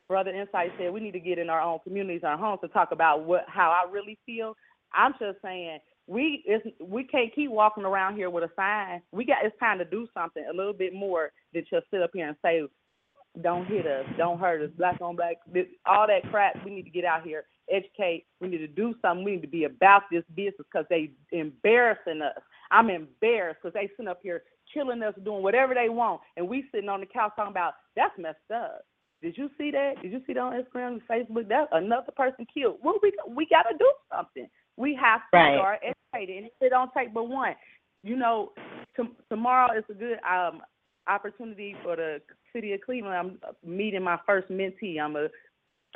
[0.07, 2.91] Brother Insight said we need to get in our own communities, our homes, to talk
[2.91, 4.55] about what how I really feel.
[4.93, 5.79] I'm just saying
[6.11, 9.01] we it's, we can't keep walking around here with a sign.
[9.13, 12.11] We got it's time to do something a little bit more than just sit up
[12.13, 12.63] here and say
[13.41, 16.63] don't hit us, don't hurt us, black on black, this, all that crap.
[16.65, 18.25] We need to get out here, educate.
[18.41, 19.23] We need to do something.
[19.23, 22.43] We need to be about this business because they embarrassing us.
[22.71, 24.43] I'm embarrassed because they sitting up here
[24.73, 28.17] killing us, doing whatever they want, and we sitting on the couch talking about that's
[28.17, 28.81] messed up.
[29.21, 30.01] Did you see that?
[30.01, 31.47] Did you see that on Instagram and Facebook?
[31.47, 32.79] That another person killed.
[32.83, 34.49] Well, we we got to do something.
[34.77, 35.57] We have to Right.
[35.57, 36.43] start educating.
[36.43, 37.55] And It don't take but one.
[38.03, 38.53] You know,
[39.29, 40.61] tomorrow is a good um
[41.07, 42.21] opportunity for the
[42.53, 43.15] city of Cleveland.
[43.15, 44.99] I'm meeting my first mentee.
[44.99, 45.29] I'm a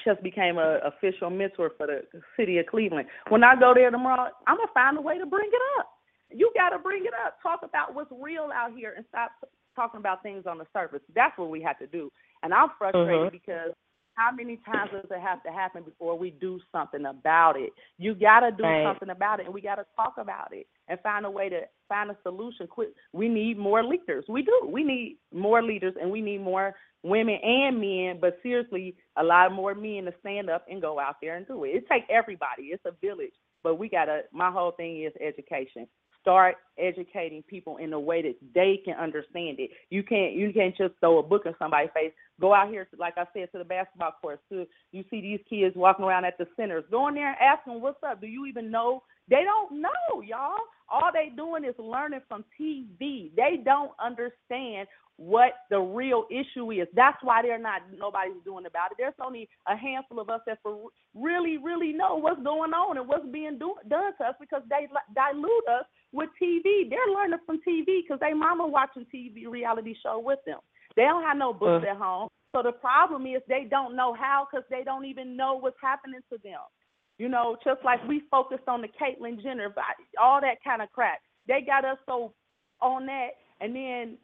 [0.04, 2.04] just became a official mentor for the
[2.36, 3.08] city of Cleveland.
[3.30, 5.90] When I go there tomorrow, I'm gonna find a way to bring it up.
[6.30, 7.42] You got to bring it up.
[7.42, 9.32] Talk about what's real out here and stop
[9.76, 11.02] talking about things on the surface.
[11.14, 12.12] That's what we have to do.
[12.44, 13.32] And I'm frustrated Mhm.
[13.32, 13.74] because
[14.16, 17.72] how many times does it have to happen before we do something about it?
[17.98, 18.84] You got to do Right.
[18.86, 21.62] something about it, and we got to talk about it and find a way to
[21.90, 22.68] find a solution.
[22.68, 22.94] Quit.
[23.14, 24.26] We need more leaders.
[24.28, 24.68] We do.
[24.68, 28.20] We need more leaders, and we need more women and men.
[28.20, 31.64] But seriously, a lot more men to stand up and go out there and do
[31.66, 31.70] it.
[31.76, 32.64] It takes everybody.
[32.72, 34.22] It's a village, but we got to.
[34.32, 35.88] My whole thing is education.
[36.26, 39.70] Start educating people in a way that they can understand it.
[39.92, 42.12] You can't you can't just throw a book in somebody's face.
[42.42, 44.42] Go out here, to, like I said, to the basketball courts.
[44.52, 46.84] To you see these kids walking around at the centers.
[46.90, 48.22] Go in there and ask them what's up.
[48.22, 49.04] Do you even know?
[49.30, 50.60] They don't know, y'all.
[50.90, 53.32] All they doing is learning from TV.
[53.36, 56.88] They don't understand what the real issue is.
[56.94, 58.98] That's why they're not nobody's doing about it.
[59.00, 63.08] There's only a handful of us that for really, really know what's going on and
[63.08, 66.90] what's being do, done to us because they dilute us with TV.
[66.90, 70.60] They're learning from TV because they mama watching TV reality show with them.
[70.96, 71.92] They don't have no books Uh.
[71.92, 72.30] at home.
[72.56, 76.22] So the problem is they don't know how because they don't even know what's happening
[76.32, 76.62] to them.
[77.18, 79.74] You know, just like we focused on the Caitlyn Jenner,
[80.22, 81.20] all that kind of crap.
[81.48, 82.34] They got us so
[82.82, 83.30] on that,
[83.62, 84.18] and then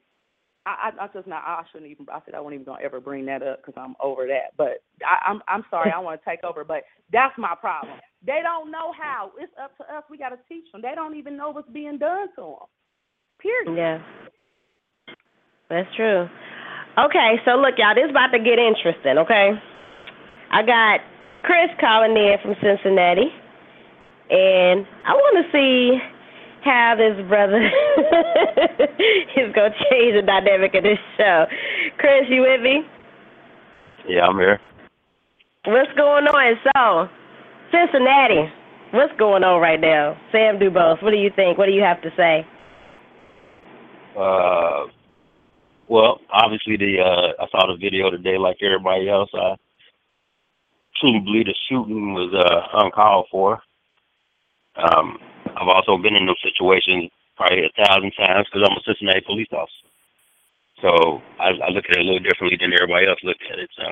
[0.65, 1.43] I, I, I just not.
[1.45, 2.07] I shouldn't even.
[2.11, 4.57] I said I wasn't even gonna ever bring that up because I'm over that.
[4.57, 5.91] But I, I'm I'm sorry.
[5.91, 7.97] I want to take over, but that's my problem.
[8.25, 9.31] They don't know how.
[9.39, 10.03] It's up to us.
[10.09, 10.81] We got to teach them.
[10.81, 12.67] They don't even know what's being done to them.
[13.39, 13.77] Period.
[13.77, 13.99] Yeah.
[15.69, 16.27] That's true.
[16.99, 19.51] Okay, so look, y'all, this is about to get interesting, okay?
[20.51, 20.99] I got
[21.43, 23.29] Chris calling in from Cincinnati,
[24.29, 25.97] and I want to see
[26.63, 27.57] how this brother
[29.35, 31.45] is going to change the dynamic of this show.
[31.97, 32.83] Chris, you with me?
[34.07, 34.59] Yeah, I'm here.
[35.65, 36.55] What's going on?
[36.75, 37.09] So,
[37.71, 38.51] Cincinnati,
[38.91, 40.17] what's going on right now?
[40.31, 41.57] Sam Dubose, what do you think?
[41.57, 42.45] What do you have to say?
[44.17, 44.87] Uh,
[45.87, 49.29] well, obviously the uh, I saw the video today, like everybody else.
[49.33, 49.55] I
[51.01, 53.61] believe the shooting was uh, uncalled for.
[54.75, 55.17] Um,
[55.57, 59.47] I've also been in those situations probably a thousand times because I'm a Cincinnati police
[59.51, 59.87] officer.
[60.81, 63.69] So I, I look at it a little differently than everybody else looks at it.
[63.77, 63.83] So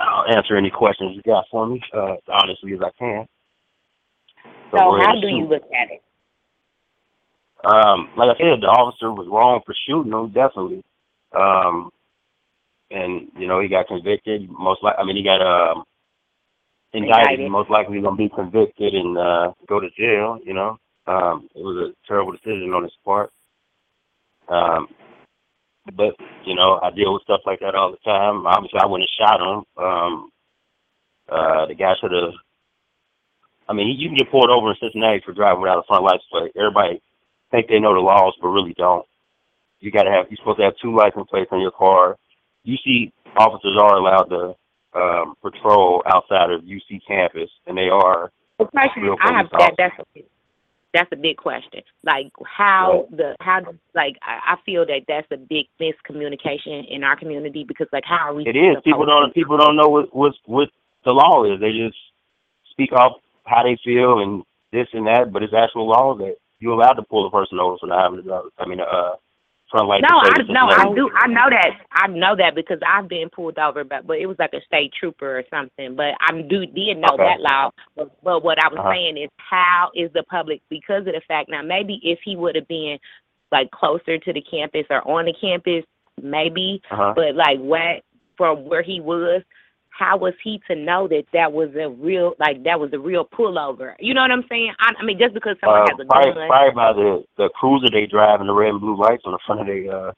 [0.00, 3.26] I'll answer any questions you got for me uh, as honestly as I can.
[4.70, 6.02] So we're how do you look at it?
[7.64, 10.82] Um, like I said, the officer was wrong for shooting him, definitely.
[11.32, 11.90] Um,
[12.90, 14.48] and you know he got convicted.
[14.50, 15.84] Most like, I mean, he got um,
[16.92, 17.40] indicted.
[17.40, 17.50] Indicted.
[17.50, 20.38] Most likely gonna be convicted and uh, go to jail.
[20.44, 23.30] You know, um, it was a terrible decision on his part.
[24.48, 24.88] Um,
[25.96, 28.46] but you know, I deal with stuff like that all the time.
[28.46, 29.64] Obviously, I wouldn't have shot him.
[29.82, 30.30] Um,
[31.28, 32.34] uh, the guy should have.
[33.68, 36.24] I mean, you can get pulled over in Cincinnati for driving without a front license
[36.30, 36.52] plate.
[36.56, 37.00] Everybody
[37.52, 39.06] think they know the laws, but really don't.
[39.78, 40.26] You got to have.
[40.28, 42.16] You're supposed to have two license plates on your car.
[42.66, 44.54] UC officers are allowed to
[44.94, 48.30] um, patrol outside of UC campus, and they are.
[48.58, 50.22] The question I have that, that's a,
[50.92, 51.82] that's a big question.
[52.04, 53.60] Like how the how
[53.94, 58.28] like I, I feel that that's a big miscommunication in our community because like how
[58.28, 58.44] are we?
[58.46, 58.76] It is.
[58.84, 59.32] People don't.
[59.34, 60.68] People don't know what what what
[61.04, 61.60] the law is.
[61.60, 61.96] They just
[62.70, 63.12] speak off
[63.44, 64.42] how they feel and
[64.72, 67.76] this and that, but it's actual law that you're allowed to pull a person over
[67.78, 68.48] for not having a driver.
[68.58, 69.12] I mean, uh,
[69.78, 70.02] light.
[70.08, 71.10] No, I no, I do.
[71.16, 71.70] I know that.
[71.92, 74.92] I know that because I've been pulled over, but but it was like a state
[74.98, 75.94] trooper or something.
[75.94, 77.24] But I do did know Okay.
[77.24, 77.70] that law.
[77.96, 78.90] But, but what I was Uh-huh.
[78.92, 81.62] saying is, how is the public because of the fact now?
[81.62, 82.98] Maybe if he would have been
[83.52, 85.84] like closer to the campus or on the campus,
[86.20, 86.82] maybe.
[86.90, 87.12] Uh-huh.
[87.14, 88.02] But like what
[88.36, 89.42] from where he was,
[90.00, 93.24] how was he to know that that was a real like that was a real
[93.26, 93.94] pullover?
[94.00, 94.72] You know what I'm saying?
[94.80, 96.48] I, I mean, just because someone Uh, has a probably, gun.
[96.48, 99.38] probably by the the cruiser they drive and the red and blue lights on the
[99.44, 100.12] front of their uh,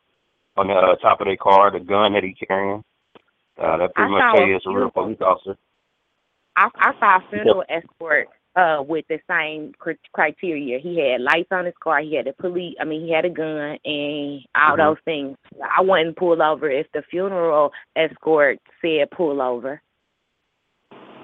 [0.57, 2.85] on the uh, top of their car, the gun that he carrying.
[3.59, 5.57] Uh, that pretty I much saw tell a you it's a real police officer.
[6.57, 10.79] I, I saw a funeral escort uh with the same cr- criteria.
[10.79, 12.01] He had lights on his car.
[12.01, 12.77] He had a police.
[12.81, 14.79] I mean, he had a gun and all Mhm.
[14.79, 15.37] those things.
[15.63, 19.81] I wouldn't pull over if the funeral escort said pull over.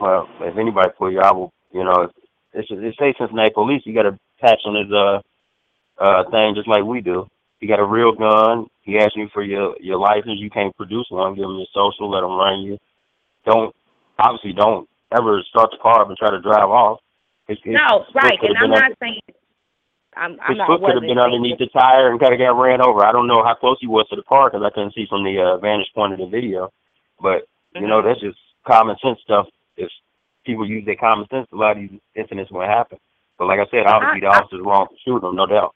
[0.00, 1.52] Well, if anybody pull you, I will.
[1.72, 2.08] You know,
[2.54, 3.82] it's it say Cincinnati police.
[3.84, 5.20] You got a patch on his uh
[5.98, 7.28] uh thing just like we do.
[7.60, 8.66] You got a real gun.
[8.82, 10.40] He asked you for your your license.
[10.40, 11.34] You can't produce one.
[11.34, 12.08] Give him your social.
[12.10, 12.78] Let him run you.
[13.44, 13.74] Don't
[14.18, 17.00] obviously don't ever start the car up and try to drive off.
[17.48, 19.20] His, his no, right, and I'm not saying.
[20.16, 20.66] I'm, I'm his not.
[20.68, 23.04] foot could have been underneath the tire and kind of got ran over.
[23.04, 25.24] I don't know how close he was to the car because I couldn't see from
[25.24, 26.70] the uh, vantage point of the video.
[27.20, 29.46] But you know, that's just common sense stuff.
[29.76, 29.88] If
[30.44, 32.98] people use their common sense, a lot of these incidents won't happen.
[33.38, 35.74] But like I said, obviously the I- I- officer's wrong for shooting him, no doubt.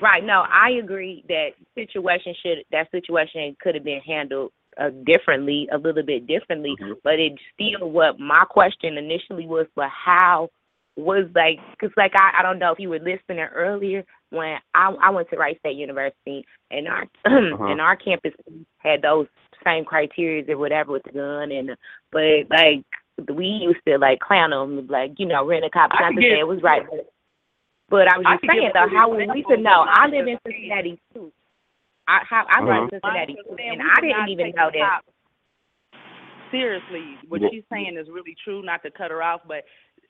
[0.00, 0.24] Right.
[0.24, 5.78] No, I agree that situation should that situation could have been handled uh, differently, a
[5.78, 6.74] little bit differently.
[6.80, 6.96] Mhm.
[7.02, 10.50] But it still what my question initially was, but how
[10.96, 14.94] was like, cause like I I don't know if you were listening earlier when I
[15.00, 18.32] I went to Wright State University and our and our campus
[18.78, 19.26] had those
[19.64, 21.76] same criteria or whatever with the gun and
[22.10, 22.84] but like
[23.34, 25.90] we used to like clown them like you know rent a cop.
[25.92, 27.12] I Not to say it was right, but
[27.90, 29.84] but I was just give saying though, how would we example to know?
[29.86, 30.38] I live in.
[30.46, 31.32] Cincinnati too.
[32.10, 32.90] I how I live in Mhm.
[32.90, 35.02] Cincinnati too, and I didn't even know that.
[36.50, 37.48] Seriously, what Yeah.
[37.50, 38.62] she's saying is really true.
[38.62, 39.64] Not to cut her off, but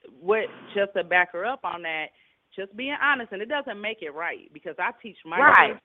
[0.09, 2.11] what just to back her up on that,
[2.57, 5.69] just being honest, and it doesn't make it right because I teach my Right.
[5.73, 5.81] kids.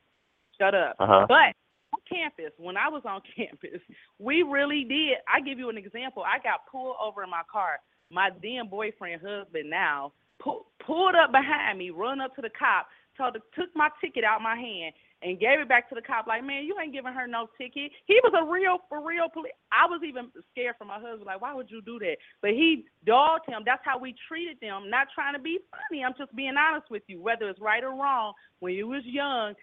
[0.58, 0.96] Shut up.
[1.00, 1.26] Uh-huh.
[1.28, 1.54] But
[1.92, 3.82] on campus, when I was on campus,
[4.18, 5.18] we really did.
[5.28, 6.24] I give you an example.
[6.24, 7.82] I got pulled over in my car.
[8.10, 12.88] My then boyfriend, husband now, pull, pulled up behind me, run up to the cop,
[13.18, 14.94] told, took my ticket out my hand,
[15.26, 16.28] and gave it back to the cop.
[16.28, 17.92] Like, man, you ain't giving her no ticket.
[18.06, 19.54] He was a real, for real police.
[19.72, 21.26] I was even scared for my husband.
[21.26, 22.18] Like, why would you do that?
[22.42, 23.64] But he dogged him.
[23.66, 24.90] That's how we treated them.
[24.90, 26.04] Not trying to be funny.
[26.04, 27.20] I'm just being honest with you.
[27.20, 29.56] Whether it's right or wrong, when you was young,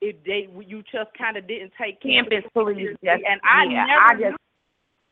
[0.00, 2.98] it they you just kind of didn't take Campus police seriously.
[3.08, 4.42] just- and I yeah, never I knew just-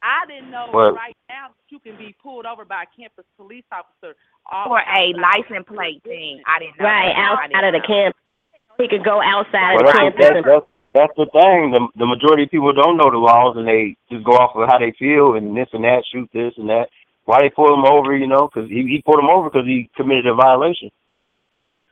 [0.02, 3.24] I didn't know Well- right now that you can be pulled over by a campus
[3.36, 4.16] police officer
[4.50, 6.84] all For a license plate thing, I didn't know.
[6.86, 7.38] Right, that.
[7.38, 7.86] Outside of the know.
[7.86, 8.21] campus.
[8.82, 10.18] He could go outside Well, of that's, campus.
[10.26, 11.70] that's, and- that's, that's the thing.
[11.72, 14.68] The, the majority of people don't know the laws and they just go off of
[14.68, 16.88] how they feel and this and that, shoot this and that.
[17.24, 19.88] Why they pull him over, you know, because he, he pulled him over because he
[19.96, 20.90] committed a violation.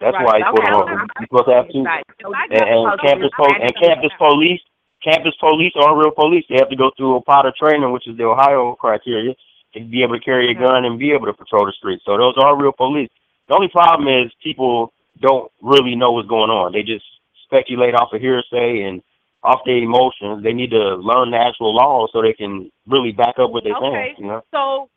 [0.01, 0.91] That's Right, why he pulled okay, him over.
[0.91, 1.83] You're supposed to have two.
[1.85, 2.05] Right.
[2.21, 2.61] So And,
[2.91, 4.61] and campus po- and campus police,
[5.05, 6.45] campus police are real police.
[6.51, 9.35] They have to go through a pot of training, which is the Ohio criteria,
[9.75, 12.03] to be able to carry a gun and be able to patrol the streets.
[12.05, 13.09] So those are real police.
[13.49, 16.73] The only problem is people don't really know what's going on.
[16.73, 17.05] They just
[17.45, 19.03] speculate off of hearsay and
[19.43, 20.43] off their emotions.
[20.43, 23.75] They need to learn the actual law so they can really back up what they're
[23.77, 24.15] Okay.
[24.15, 24.15] saying.
[24.19, 24.43] You know.
[24.53, 24.89] So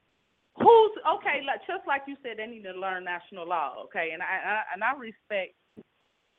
[0.57, 1.41] who's okay?
[1.45, 3.83] Like, just like you said, they need to learn national law.
[3.85, 5.55] Okay, and I, I and I respect.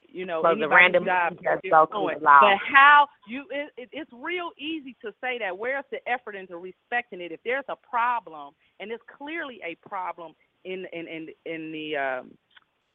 [0.06, 2.18] You know, But the random job just is go through doing.
[2.20, 2.38] the law.
[2.42, 3.44] But how you?
[3.50, 5.56] It, it, it's real easy to say that.
[5.58, 7.32] Where's the effort into respecting it?
[7.32, 12.30] If there's a problem, and it's clearly a problem in in in in the um,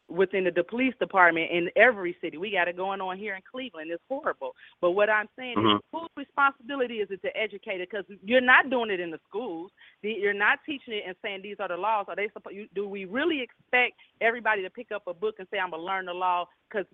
[0.09, 2.37] within the, the police department in every city.
[2.37, 3.91] We got it going on here in Cleveland.
[3.91, 4.55] It's horrible.
[4.81, 5.75] But what I'm saying Mhm.
[5.75, 7.89] is, whose responsibility is it to educate it?
[7.91, 9.71] Because you're not doing it in the schools.
[10.01, 12.05] You're not teaching it and saying these are the laws.
[12.09, 12.73] Are they supposed?
[12.73, 16.05] Do we really expect everybody to pick up a book and say I'm gonna learn
[16.05, 16.47] the law?
[16.69, 16.85] Because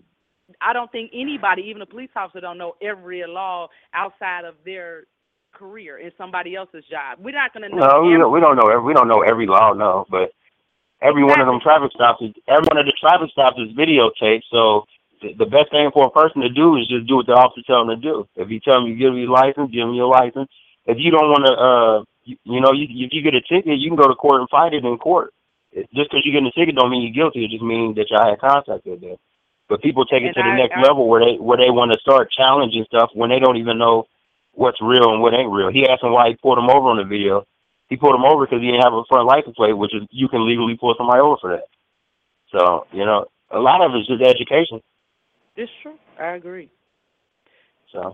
[0.62, 5.06] I don't think anybody, even a police officer, don't know every law outside of their
[5.54, 7.18] career in somebody else's job.
[7.20, 7.78] We're not gonna know.
[7.78, 8.68] No, we every- don't, we don't know.
[8.68, 9.74] every- We don't know every law.
[9.74, 10.34] No, but
[11.02, 14.44] every one of them traffic stops is every one of the traffic stops is videotaped.
[14.52, 14.86] So
[15.22, 17.62] the, the best thing for a person to do is just do what the officer
[17.66, 18.28] tell them to do.
[18.36, 20.50] If he tell them you give me your license, give me your license.
[20.86, 23.80] If you don't want to, uh, you, you know, you, if you get a ticket,
[23.80, 25.34] you can go to court and fight it in court.
[25.72, 27.44] It- Just because you get a ticket don't mean you're guilty.
[27.46, 29.18] It just means that y'all had contact with them.
[29.68, 31.72] But people take it And to the I- next I- level where they where they
[31.72, 34.06] want to start challenging stuff when they don't even know
[34.54, 35.70] what's real and what ain't real.
[35.70, 37.46] He asked him why he pulled him over on the video.
[37.90, 40.28] He pulled him over because he didn't have a front license plate, which is you
[40.28, 41.68] can legally pull somebody over for that.
[42.52, 44.82] So you know, a lot of it's just education.
[45.56, 45.98] It's true.
[46.20, 46.70] I agree.
[47.92, 48.14] So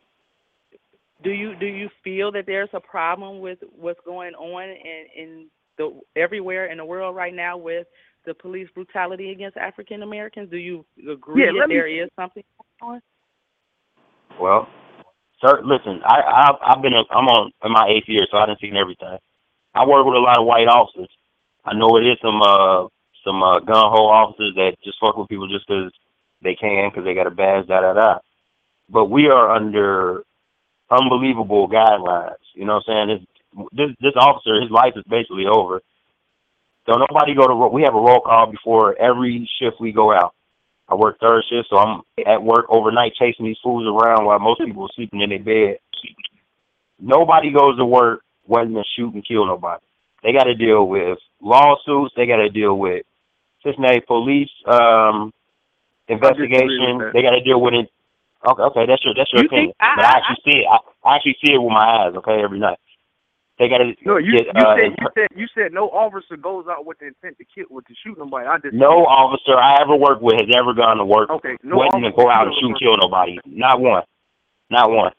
[1.23, 5.47] Do you do you feel that there's a problem with what's going on in in
[5.77, 7.87] the everywhere in the world right now with
[8.25, 10.49] the police brutality against African Americans?
[10.51, 12.43] Do you agree Yeah, that let me- there is something
[12.81, 13.01] going on?
[14.39, 14.67] well,
[15.43, 18.45] sir, listen, I I've, I've been in, I'm on in my eighth year, so I
[18.47, 19.17] done seen everything.
[19.73, 21.09] I work with a lot of white officers.
[21.63, 22.87] I know it is some uh
[23.23, 25.91] some uh, gun ho officers that just fuck with people just because
[26.41, 28.19] they can because they got a badge, da da da.
[28.89, 30.23] But we are under
[30.89, 32.35] unbelievable guidelines.
[32.55, 33.27] You know what I'm saying?
[33.53, 35.81] This this, this officer, his life is basically over.
[36.87, 40.33] Don't nobody go to we have a roll call before every shift we go out.
[40.89, 44.59] I work third shift, so I'm at work overnight chasing these fools around while most
[44.59, 45.77] people are sleeping in their bed.
[46.99, 49.81] Nobody goes to work wanting to shoot and kill nobody.
[50.23, 52.13] They got to deal with lawsuits.
[52.15, 53.05] They got to deal with
[53.63, 55.33] Cincinnati police um,
[56.07, 56.99] investigation.
[57.13, 57.89] They got to deal with it.
[58.47, 59.73] Okay, okay, that's your that's your You opinion.
[59.79, 60.65] I- but I I- actually see it.
[60.69, 60.77] I,
[61.09, 62.13] I actually see it with my eyes.
[62.17, 62.77] Okay, every night.
[63.59, 66.35] They got to No, you get you uh, said you said you said no officer
[66.35, 68.47] goes out with the intent to kill with to shoot nobody.
[68.47, 71.77] I just no officer I ever worked with has ever gone to work Okay, no
[71.77, 73.37] waiting to go out and shoot and kill nobody.
[73.45, 74.03] Not one.
[74.71, 75.11] Not one.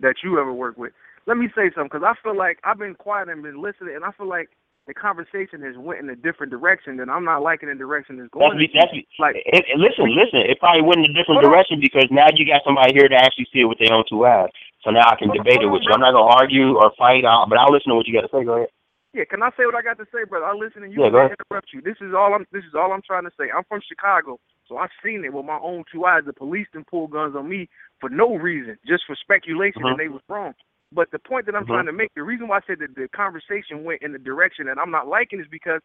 [0.00, 0.92] that you ever work with.
[1.26, 4.04] Let me say something because I feel like I've been quiet and been listening, and
[4.04, 4.50] I feel like
[4.86, 8.28] the conversation has went in a different direction, and I'm not liking the direction it's
[8.36, 8.58] That's going.
[8.60, 10.44] be, that's be, like it, it- listen, listen.
[10.44, 11.50] It probably went in a different Hold on.
[11.50, 14.26] direction because now you got somebody here to actually see it with their own two
[14.26, 14.52] eyes.
[14.84, 15.92] So now I can Hold on, debate it with on, you.
[15.96, 18.32] I'm not gonna argue or fight, uh, but I'll listen to what you got to
[18.32, 18.44] say.
[18.44, 18.68] Go ahead.
[19.16, 20.44] Yeah, can I say what I got to say, brother?
[20.44, 21.36] I listen and you Yeah, go ahead.
[21.48, 21.80] interrupt you.
[21.80, 22.44] This is all I'm.
[22.52, 23.48] This is all I'm trying to say.
[23.48, 24.36] I'm from Chicago,
[24.68, 26.24] so I've seen it with my own two eyes.
[26.26, 27.70] The police didn't pull guns on me
[28.00, 29.90] for no reason, just for speculation, Mhm.
[29.92, 30.52] and they was wrong.
[30.94, 31.68] But the point that I'm Mhm.
[31.68, 34.66] trying to make, the reason why I said that the conversation went in the direction
[34.66, 35.82] that I'm not liking is because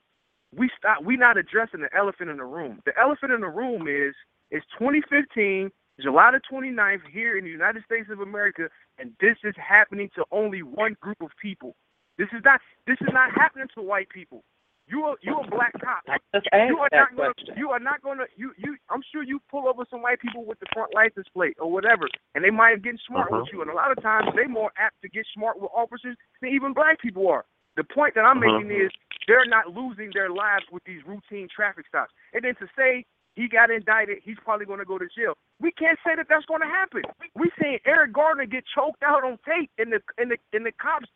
[0.55, 1.03] we stop.
[1.03, 2.81] We not addressing the elephant in the room.
[2.85, 4.15] The elephant in the room is
[4.51, 9.55] it's 2015, July the 29th, here in the United States of America, and this is
[9.57, 11.75] happening to only one group of people.
[12.17, 12.61] This is not.
[12.87, 14.43] This is not happening to white people.
[14.89, 16.03] You are you a black cop.
[16.33, 17.33] You are not gonna.
[17.33, 17.53] question.
[17.55, 18.25] You are not gonna.
[18.35, 18.75] You you.
[18.89, 22.07] I'm sure you pull over some white people with the front license plate or whatever,
[22.33, 23.51] and they might have get smart with Mhm.
[23.53, 23.61] you.
[23.61, 26.73] And a lot of times they more apt to get smart with officers than even
[26.73, 27.45] black people are.
[27.75, 28.65] The point that I'm Mhm.
[28.65, 28.91] making is
[29.27, 32.11] they're not losing their lives with these routine traffic stops.
[32.33, 35.37] And then to say he got indicted, he's probably going to go to jail.
[35.59, 37.03] We can't say that that's going to happen.
[37.35, 40.71] We seeing Eric Gardner get choked out on tape, and the and the and the
[40.71, 41.09] cops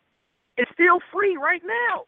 [0.56, 2.06] is still free right now.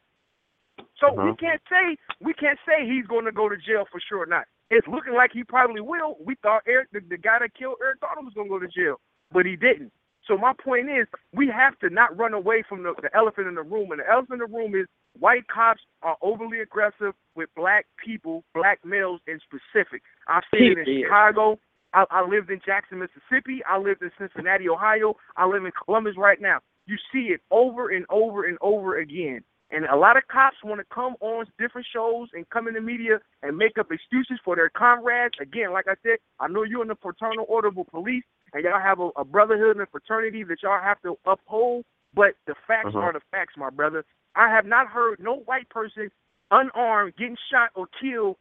[0.98, 1.38] So we Mhm.
[1.38, 4.22] can't say we can't say he's going to go to jail for sure.
[4.22, 4.46] or Not.
[4.70, 6.16] It's looking like he probably will.
[6.20, 8.68] We thought Eric, the, the guy that killed Eric Gardner, was going to go to
[8.68, 9.00] jail,
[9.30, 9.92] but he didn't.
[10.26, 13.54] So my point is, we have to not run away from the, the elephant in
[13.54, 14.86] the room, and the elephant in the room is
[15.18, 20.02] white cops are overly aggressive with black people, black males in specific.
[20.26, 21.02] I've seen it in.
[21.04, 21.58] Chicago.
[21.92, 23.62] I, I lived in Jackson, Mississippi.
[23.64, 25.16] I lived in Cincinnati, Ohio.
[25.36, 26.58] I live in Columbus right now.
[26.86, 29.44] You see it over and over and over again.
[29.70, 32.80] And a lot of cops want to come on different shows and come in the
[32.80, 35.34] media and make up excuses for their comrades.
[35.40, 38.80] Again, like I said, I know you're in the fraternal order of police and y'all
[38.80, 41.84] have a, a brotherhood and a fraternity that y'all have to uphold.
[42.14, 43.02] But the facts Mhm.
[43.02, 44.04] are the facts, my brother.
[44.36, 46.10] I have not heard no white person
[46.50, 48.36] unarmed getting shot or killed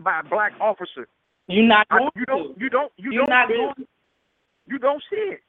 [0.00, 1.08] by a black officer.
[1.48, 2.26] You're not I, going you to.
[2.26, 2.60] don't.
[2.60, 2.92] You don't.
[2.98, 3.30] You You're don't.
[3.30, 3.58] not see it.
[3.58, 3.88] going.
[4.66, 5.40] You don't see it.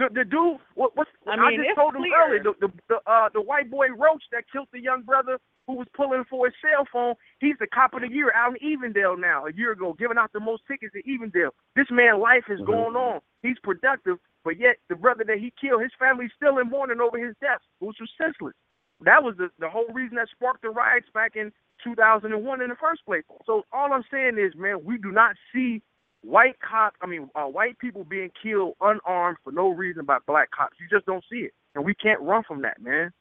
[0.00, 2.42] The the dude, what what's I I, just it's told him earlier.
[2.42, 5.36] The the the, uh, the white boy Roach that killed the young brother
[5.68, 7.14] who was pulling for his cell phone.
[7.38, 9.44] He's the cop of the year out in Evendale now.
[9.46, 11.52] A year ago, giving out the most tickets in Evendale.
[11.76, 12.66] This man's life is Mhm.
[12.66, 13.20] going on.
[13.42, 17.18] He's productive, but yet the brother that he killed, his family's still in mourning over
[17.18, 18.56] his death, which was senseless.
[19.02, 21.52] That was the the whole reason that sparked the riots back in
[21.84, 23.24] 2001 in the first place.
[23.44, 25.82] So all I'm saying is, man, we do not see
[26.22, 26.96] white cops.
[27.02, 30.76] I mean, uh, white people being killed unarmed for no reason by black cops.
[30.80, 33.12] You just don't see it, and we can't run from that, man.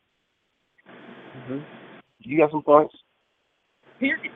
[1.47, 1.60] hmm
[2.20, 2.95] You got some points?
[4.00, 4.32] Period.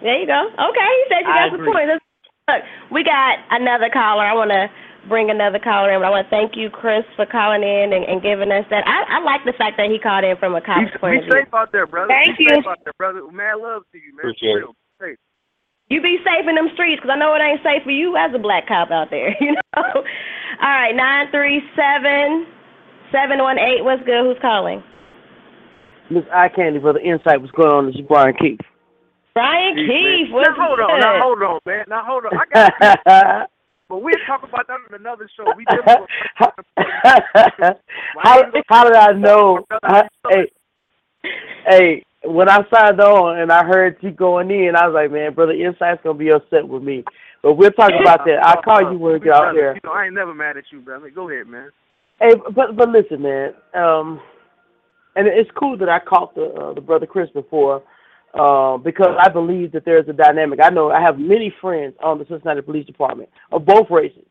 [0.00, 0.48] There you go.
[0.52, 1.72] Okay, you said you I got some agree.
[1.72, 2.04] points.
[2.48, 4.22] Look, we got another caller.
[4.24, 4.68] I want to
[5.08, 8.04] bring another caller in, but I want to thank you, Chris, for calling in and,
[8.04, 8.84] and giving us that.
[8.86, 11.24] I, I like the fact that he called in from a Be, cop's point be
[11.24, 11.40] of view.
[11.44, 12.08] safe out there, brother.
[12.12, 12.56] Thank be you.
[12.56, 13.24] safe out there, brother.
[13.32, 14.28] Mad love to you, man.
[14.28, 14.76] Appreciate For real.
[15.00, 15.18] Safe.
[15.88, 18.32] You be safe in them streets, cause I know it ain't safe for you as
[18.34, 19.36] a black cop out there.
[19.40, 20.04] You know.
[20.62, 22.46] All right, nine three seven
[23.12, 23.84] seven one eight.
[23.84, 24.24] What's good?
[24.24, 24.82] Who's calling?
[26.10, 27.00] Miss iCandi, brother.
[27.00, 27.86] Insight, what's going on?
[27.86, 28.60] This is Brian Keith.
[29.34, 30.30] Brian Keith.
[30.30, 30.32] man.
[30.32, 31.00] What's now hold on, good?
[31.00, 31.84] now hold on, man.
[31.88, 32.32] Now hold on.
[32.38, 33.50] I got,
[33.88, 35.44] but we'll talk about that on another show.
[35.56, 36.08] We different.
[38.16, 39.64] how, how did I know?
[39.82, 40.50] I, hey,
[41.66, 45.34] hey, when I signed on and I heard you going in, I was like, man,
[45.34, 47.04] brother, Insight's gonna be upset with me.
[47.42, 48.38] But we'll talk about that.
[48.42, 49.74] I'll call you when we get out there.
[49.74, 51.10] You know, I ain't never mad at you, brother.
[51.10, 51.70] Go ahead, man.
[52.20, 53.52] Hey, but but listen, man.
[53.74, 54.20] Um,
[55.16, 57.82] and it's cool that I caught the uh, the brother Chris before,
[58.34, 60.60] uh, because I believe that there's a dynamic.
[60.62, 64.24] I know I have many friends on the Cincinnati Police Department of both races,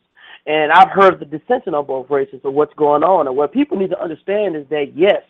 [0.46, 3.28] and I've heard the dissension on both races of what's going on.
[3.28, 5.22] And what people need to understand is that yes,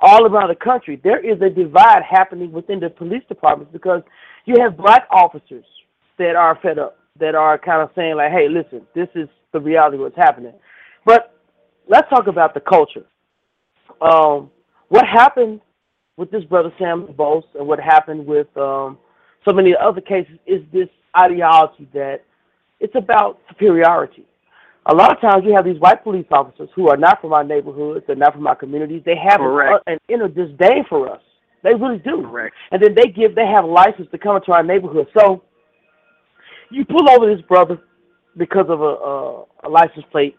[0.00, 4.02] all around the country there is a divide happening within the police departments because
[4.46, 5.64] you have black officers
[6.18, 9.60] that are fed up, that are kind of saying like, hey, listen, this is the
[9.60, 10.52] reality of what's happening.
[11.04, 11.34] But
[11.88, 13.04] let's talk about the culture.
[14.00, 14.50] Um,
[14.88, 15.60] what happened
[16.16, 18.98] with this brother Sam DuBose and what happened with um,
[19.46, 20.88] so many other cases is this
[21.18, 22.22] ideology that
[22.78, 24.24] it's about superiority.
[24.86, 27.44] A lot of times you have these white police officers who are not from our
[27.44, 29.02] neighborhoods, they're not from our communities.
[29.04, 29.84] They have an, Correct.
[29.86, 31.20] an inner disdain for us.
[31.62, 32.22] They really do.
[32.22, 32.54] Correct.
[32.72, 35.08] And then they give they have license to come into our neighborhood.
[35.16, 35.42] So
[36.70, 37.78] you pull over this brother
[38.36, 40.36] because of a, a, a license plate.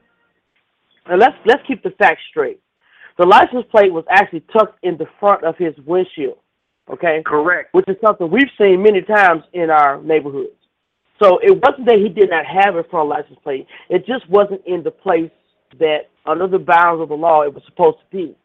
[1.06, 2.60] And let's let's keep the facts straight.
[3.18, 6.38] The license plate was actually tucked in the front of his windshield.
[6.92, 7.22] Okay?
[7.26, 7.74] Correct.
[7.74, 10.56] Which is something we've seen many times in our neighborhoods.
[11.22, 13.68] So it wasn't that he did not have a front license plate.
[13.90, 15.32] It just wasn't in the place
[15.80, 18.36] that under the bounds of the law it was supposed to be.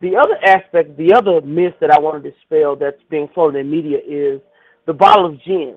[0.00, 3.70] The other aspect, the other myth that I want to dispel that's being floated in
[3.70, 4.40] media is
[4.86, 5.76] the bottle of gin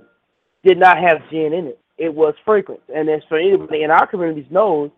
[0.64, 1.80] did not have gin in it.
[1.98, 2.82] It was fragrance.
[2.94, 4.92] And as for anybody in our communities knows,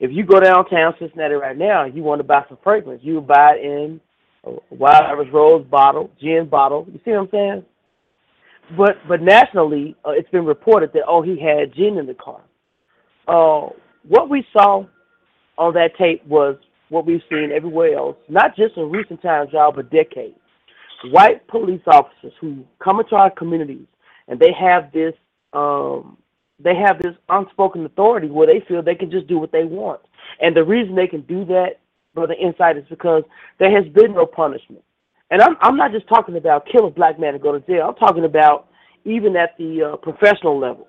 [0.00, 3.20] if you go downtown Cincinnati right now, and you want to buy some fragrance, you
[3.20, 4.00] buy it in
[4.44, 6.86] a Wild Irish Rose bottle, gin bottle.
[6.92, 7.64] You see what I'm saying?
[8.76, 12.42] But but nationally, uh, it's been reported that oh he had gin in the car.
[13.28, 13.70] Uh,
[14.08, 14.84] what we saw
[15.58, 16.56] on that tape was
[16.90, 20.36] what we've seen everywhere else, not just in recent times, y'all, but decades.
[21.10, 23.86] White police officers who come into our communities
[24.28, 25.14] and they have this
[25.54, 26.18] um,
[26.60, 30.00] they have this unspoken authority where they feel they can just do what they want.
[30.40, 31.80] And the reason they can do that,
[32.14, 33.24] brother Insight, is because
[33.58, 34.83] there has been no punishment.
[35.34, 37.88] And I'm I'm not just talking about kill a black man and go to jail.
[37.88, 38.68] I'm talking about
[39.04, 40.86] even at the uh, professional level.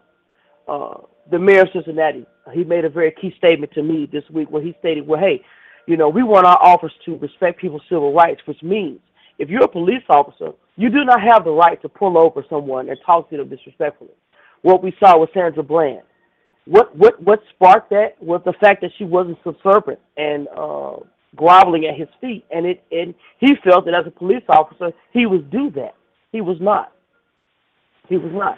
[0.67, 0.97] Uh,
[1.31, 4.61] the mayor of Cincinnati, he made a very key statement to me this week where
[4.61, 5.41] he stated, "Well, hey,
[5.87, 8.99] you know, we want our officers to respect people's civil rights, which means
[9.39, 12.89] if you're a police officer, you do not have the right to pull over someone
[12.89, 14.13] and talk to them disrespectfully."
[14.61, 16.03] What we saw with Sandra Bland.
[16.65, 20.97] What what what sparked that was the fact that she wasn't subservient and uh,
[21.35, 25.25] groveling at his feet, and it and he felt that as a police officer he
[25.25, 25.95] was due that.
[26.31, 26.91] He was not.
[28.09, 28.57] He was not.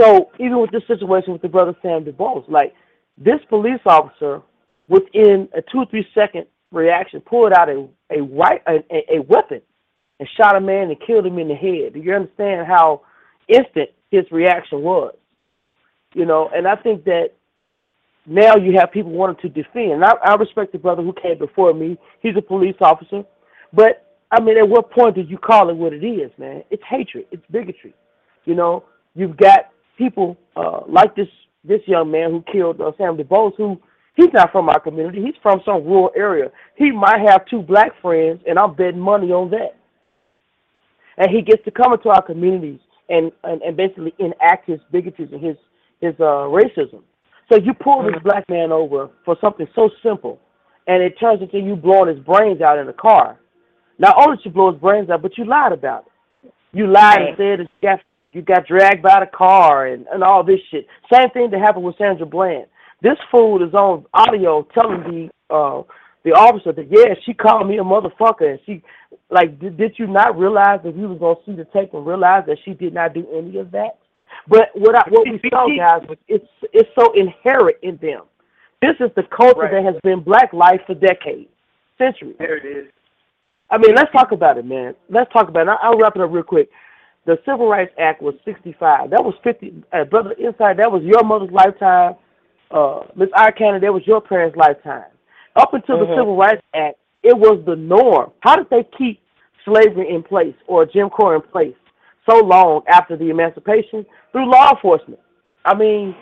[0.00, 2.72] So even with this situation with the brother Sam DuBose, like
[3.16, 4.42] this police officer,
[4.88, 9.60] within a two or three second reaction, pulled out a a right a, a weapon
[10.20, 11.94] and shot a man and killed him in the head.
[11.94, 13.02] Do you understand how
[13.48, 15.14] instant his reaction was?
[16.14, 17.32] You know, and I think that
[18.28, 19.92] now you have people wanting to defend.
[19.92, 21.96] And I, I respect the brother who came before me.
[22.20, 23.24] He's a police officer,
[23.72, 26.62] but I mean, at what point do you call it what it is, man?
[26.70, 27.26] It's hatred.
[27.30, 27.94] It's bigotry.
[28.44, 31.28] You know, you've got people uh, like this
[31.64, 33.80] this young man who killed uh, Sam DuBose, who
[34.14, 35.22] he's not from our community.
[35.22, 36.50] He's from some rural area.
[36.76, 39.76] He might have two black friends, and I'm betting money on that.
[41.16, 45.32] And he gets to come into our communities and, and, and basically enact his bigotries
[45.32, 45.56] and his
[46.00, 47.02] his uh, racism.
[47.48, 50.38] So you pull this black man over for something so simple,
[50.86, 53.38] and it turns into you blowing his brains out in the car.
[53.98, 56.06] Not only did you blow his brains out, but you lied about
[56.44, 56.52] it.
[56.72, 58.00] You lied and said that you got
[58.32, 60.86] you got dragged by the car and, and all this shit.
[61.12, 62.66] Same thing that happened with Sandra Bland.
[63.02, 65.82] This fool is on audio telling the uh
[66.24, 68.82] the officer that yeah she called me a motherfucker and she
[69.30, 72.44] like did, did you not realize that you was gonna see the tape and realize
[72.46, 73.98] that she did not do any of that?
[74.48, 78.22] But what I, what we saw guys was it's it's so inherent in them.
[78.80, 79.72] This is the culture Right.
[79.72, 81.50] that has been black life for decades,
[81.98, 82.36] centuries.
[82.38, 82.86] There it is.
[83.70, 84.94] I mean, let's talk about it, man.
[85.10, 85.76] Let's talk about it.
[85.82, 86.70] I'll wrap it up real quick.
[87.26, 89.10] The Civil Rights Act was 65.
[89.10, 89.82] That was 50.
[89.92, 92.14] Uh, Brother Insight, that was your mother's lifetime.
[92.70, 93.50] Uh, Miss I.
[93.50, 95.04] Cannon, that was your parents' lifetime.
[95.56, 96.16] Up until the Mhm.
[96.16, 98.30] Civil Rights Act, it was the norm.
[98.40, 99.20] How did they keep
[99.64, 101.74] slavery in place or Jim Crow in place
[102.28, 104.04] so long after the emancipation?
[104.32, 105.20] Through law enforcement.
[105.64, 106.14] I mean,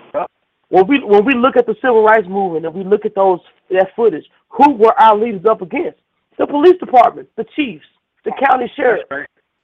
[0.68, 3.40] when we when we look at the civil rights movement and we look at those
[3.70, 5.98] that footage, who were our leaders up against?
[6.38, 7.86] The police department, the chiefs,
[8.24, 9.08] the county sheriff.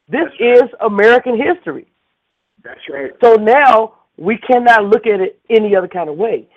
[0.09, 1.87] This is American history.
[2.63, 3.13] That's right.
[3.23, 6.49] So now we cannot look at it any other kind of way.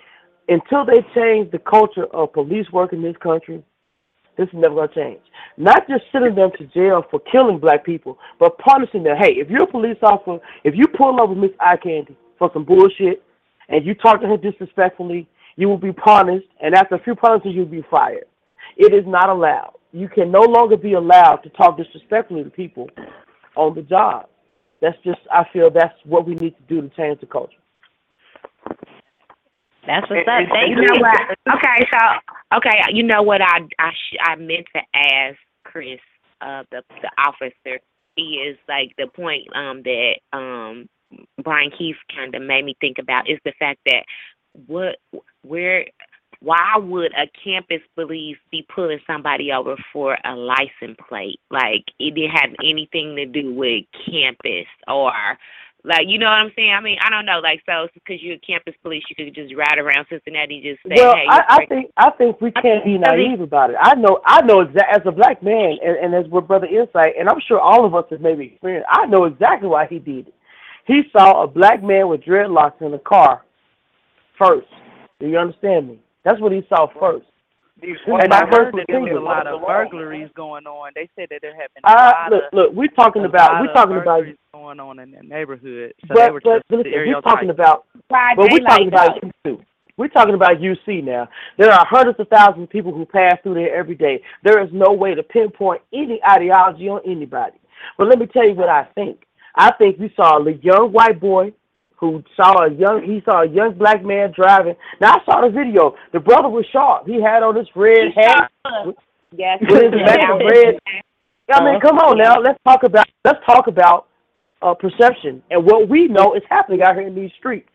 [0.48, 3.62] Until they change the culture of police work in this country,
[4.36, 5.20] this is never going to change.
[5.56, 9.16] Not just sending them to jail for killing black people, but punishing them.
[9.18, 13.22] Hey, if you're a police officer, if you pull over Miss iCandi for some bullshit
[13.68, 15.26] and you talk to her disrespectfully,
[15.56, 18.26] you will be punished, and after a few punishments, you'll be fired.
[18.76, 19.72] It is not allowed.
[19.92, 22.90] You can no longer be allowed to talk disrespectfully to people
[23.56, 24.28] on the job.
[24.82, 27.56] That's just, I feel that's what we need to do to change the culture.
[29.86, 30.42] That's what's up.
[30.52, 30.82] Thank you.
[30.82, 31.38] know what?
[31.56, 36.00] Okay, so okay, you know what I I sh- I meant to ask Chris,
[36.40, 37.78] uh, the the officer,
[38.16, 40.88] he is like the point um that um
[41.42, 44.04] Brian Keith kind of made me think about is the fact that
[44.66, 44.96] what
[45.42, 45.86] where
[46.40, 51.40] why would a campus police be pulling somebody over for a license plate?
[51.50, 55.12] Like it didn't have anything to do with campus or
[55.86, 56.72] like you know what I'm saying?
[56.72, 57.38] I mean, I don't know.
[57.38, 61.00] Like so, because you're a campus police, you could just ride around Cincinnati, just say,
[61.00, 63.76] well, "Hey, I, I think I think we can't be naive about it.
[63.80, 67.14] I know I know exactly as a black man and, and as with Brother Insight,
[67.18, 68.88] and I'm sure all of us have maybe experienced.
[68.90, 70.34] I know exactly why he did it.
[70.86, 73.42] He saw a black man with dreadlocks in a car
[74.38, 74.66] first.
[75.20, 76.00] Do you understand me?
[76.24, 77.26] That's what he saw first.
[78.06, 80.92] Well, and I I heard that there was a lot of burglaries going on.
[80.94, 83.72] They said that there had been a Uh, look, look, we're talking about lot we're
[83.74, 85.92] talking about burglaries going on in the neighborhood.
[86.08, 89.18] So they but, were but just listen, we're talking about Friday but we're talking night,
[89.18, 89.64] about UC.
[89.98, 91.28] We're talking about UC now.
[91.58, 94.22] There are hundreds of thousands of people who pass through there every day.
[94.42, 97.58] There is no way to pinpoint any ideology on anybody.
[97.98, 99.26] But let me tell you what I think.
[99.54, 101.52] I think we saw a young white boy
[101.96, 104.76] who saw a young he saw a young black man driving.
[105.00, 105.94] Now I saw the video.
[106.12, 107.06] The brother was sharp.
[107.06, 108.50] He had on this red hat
[109.36, 109.58] Yes.
[109.60, 110.78] with his back red.
[111.52, 112.40] I mean, come on now.
[112.40, 114.06] Let's talk about let's talk about
[114.62, 117.68] uh, perception and what we know is happening out here in these streets.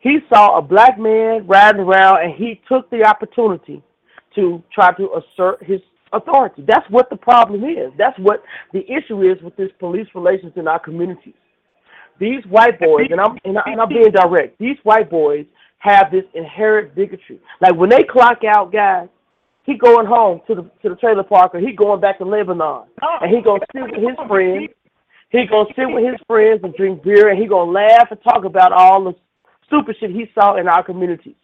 [0.00, 3.82] He saw a black man riding around, and he took the opportunity
[4.34, 5.80] to try to assert his
[6.12, 6.64] authority.
[6.66, 7.92] That's what the problem is.
[7.96, 8.42] That's what
[8.72, 11.34] the issue is with this police relations in our communities.
[12.22, 14.56] These white boys, and I'm and, I, and I'm being direct.
[14.60, 15.44] These white boys
[15.78, 17.40] have this inherent bigotry.
[17.60, 19.08] Like when they clock out, guys,
[19.64, 22.84] he going home to the to the trailer park, or he going back to Lebanon,
[23.20, 24.68] and he gonna sit with his friends.
[25.30, 28.44] He gonna sit with his friends and drink beer, and he gonna laugh and talk
[28.44, 29.14] about all the
[29.66, 31.34] stupid shit he saw in our communities.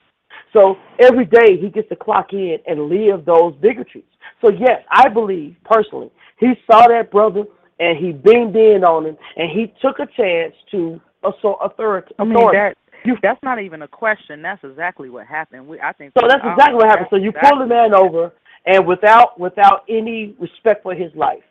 [0.53, 4.05] So every day he gets to clock in and live those bigotries.
[4.41, 7.47] So yes, I believe personally he saw that brother
[7.81, 12.15] and he beamed in on him, and he took a chance to assert authority.
[12.19, 12.75] I mean, authority.
[13.05, 14.43] that, that's not even a question.
[14.43, 15.67] That's exactly what happened.
[15.69, 16.13] We, I think.
[16.19, 17.09] So we that's all- exactly what happened.
[17.11, 18.33] So you that's pull the man over,
[18.67, 21.43] and without without any respect for his life,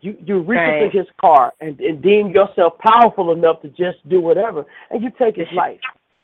[0.00, 0.82] you you reach Right.
[0.82, 5.10] into his car and, and deem yourself powerful enough to just do whatever, and you
[5.18, 5.80] take his life.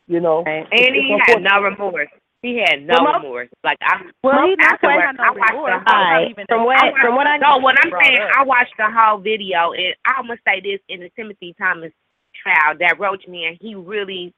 [0.07, 2.09] You know, And It's- he had no remorse.
[2.43, 3.49] He had no Well, remorse.
[3.62, 5.82] Like I, Well, he not afterwards, no I watched remorse.
[5.84, 6.28] the whole.
[6.30, 8.30] even from what- I watched- from what I no, what I'm saying, up.
[8.36, 11.93] I watched the whole video, and I'm gonna say this in the Timothy Thomas
[12.43, 12.76] trial.
[12.78, 14.32] That Roach man, he really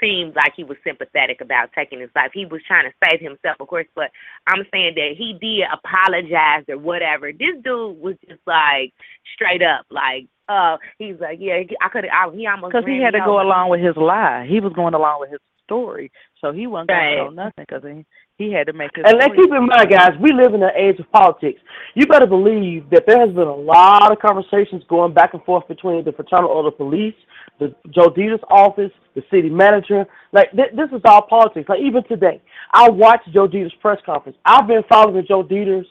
[0.00, 2.30] seemed like he was sympathetic about taking his life.
[2.32, 4.10] He was trying to save himself, of course, but
[4.46, 7.32] I'm saying that he did apologize or whatever.
[7.32, 8.92] This dude was just like
[9.34, 13.10] straight up, like, uh, he's like, yeah, I could, I, he almost Because he had
[13.12, 13.42] to go over.
[13.42, 14.46] along with his lie.
[14.48, 16.10] He was going along with his story,
[16.40, 17.16] so he wasn't gonna Right.
[17.18, 18.04] know nothing because he
[18.38, 19.04] he had to make his.
[19.04, 21.60] And let's keep in mind, guys, we live in an age of politics.
[21.94, 25.66] You better believe that there has been a lot of conversations going back and forth
[25.66, 27.16] between the Fraternal Order of Police,
[27.58, 30.06] the Joe Deters' office, the city manager.
[30.32, 31.68] Like th- this is all politics.
[31.68, 32.40] Like even today,
[32.72, 34.38] I watched Joe Deters' press conference.
[34.44, 35.86] I've been following Joe Deters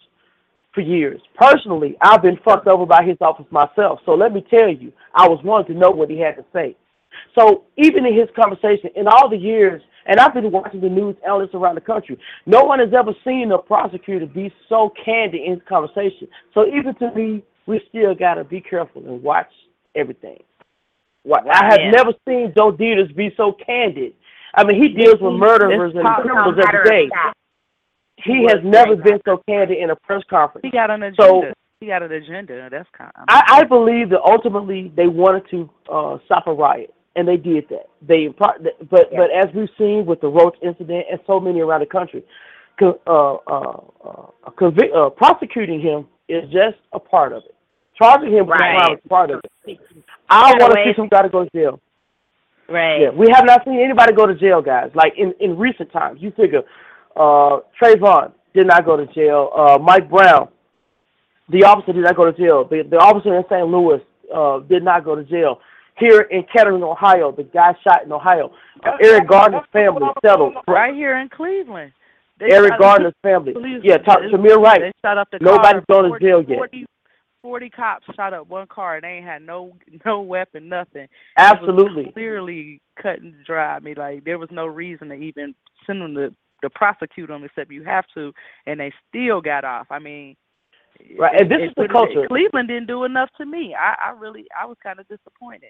[0.74, 1.20] for years.
[1.36, 4.00] Personally, I've been fucked over by his office myself.
[4.06, 6.78] So let me tell you, I was wanting to know what he had to say.
[7.38, 11.16] So even in his conversation, in all the years, and I've been watching the news
[11.26, 15.54] analysts around the country, no one has ever seen a prosecutor be so candid in
[15.54, 16.28] his conversation.
[16.54, 19.52] So even to me, we still gotta be careful and watch
[19.96, 20.42] everything.
[21.24, 21.92] What I have Yeah.
[21.92, 24.14] never seen Joe Deters be so candid.
[24.54, 27.10] I mean, he deals with murderers and criminals every day.
[28.24, 30.64] He has never been so candid in a press conference.
[30.64, 31.54] He got an So- agenda.
[31.82, 32.70] he got an agenda.
[32.70, 33.12] That's kind.
[33.16, 37.36] Of, I, I believe that ultimately they wanted to uh, stop a riot, and they
[37.38, 37.90] did that.
[38.08, 41.88] They, but but as we've seen with the Roach incident and so many around the
[41.88, 42.24] country,
[42.80, 47.56] co- uh, uh, uh, convic- uh, prosecuting him is just a part of it.
[47.98, 48.78] Charging him with Right.
[48.80, 49.80] crime is part of it.
[50.30, 51.80] I want to see some guy to go to jail.
[52.70, 53.02] Right.
[53.02, 54.92] Yeah, we have not seen anybody go to jail, guys.
[54.94, 56.62] Like in, in recent times, you figure
[57.16, 59.50] uh, Trayvon did not go to jail.
[59.56, 60.50] Uh, Mike Brown,
[61.50, 62.66] the officer, did not go to jail.
[62.66, 63.66] The, the officer in St.
[63.68, 64.02] Louis
[64.36, 65.60] uh, did not go to jail.
[66.00, 68.52] Here in Kettering, Ohio, the guy shot in Ohio.
[68.86, 70.56] Uh, Eric Gardner's family settled.
[70.68, 71.92] right here in Cleveland.
[72.40, 73.54] They Eric shot- Gardner's family.
[73.54, 74.80] Police- Yeah, talk, they- Tamir Rice.
[74.80, 76.02] They shot up the Nobody's car.
[76.04, 76.58] going to jail yet.
[76.58, 76.86] 40,
[77.42, 79.74] 40 cops shot up one car and they ain't had no
[80.06, 81.04] no weapon, nothing.
[81.04, 82.04] It Absolutely.
[82.06, 83.76] was clearly cut and dry.
[83.76, 85.56] I mean, like there was no reason to even
[85.88, 86.34] send them to
[86.64, 88.32] to prosecute them except you have to,
[88.68, 89.88] and they still got off.
[89.92, 90.36] I mean,
[91.18, 92.28] Right, and this it- is the culture.
[92.28, 93.76] Cleveland didn't do enough to me.
[93.76, 95.70] I, I really, I was kind of disappointed.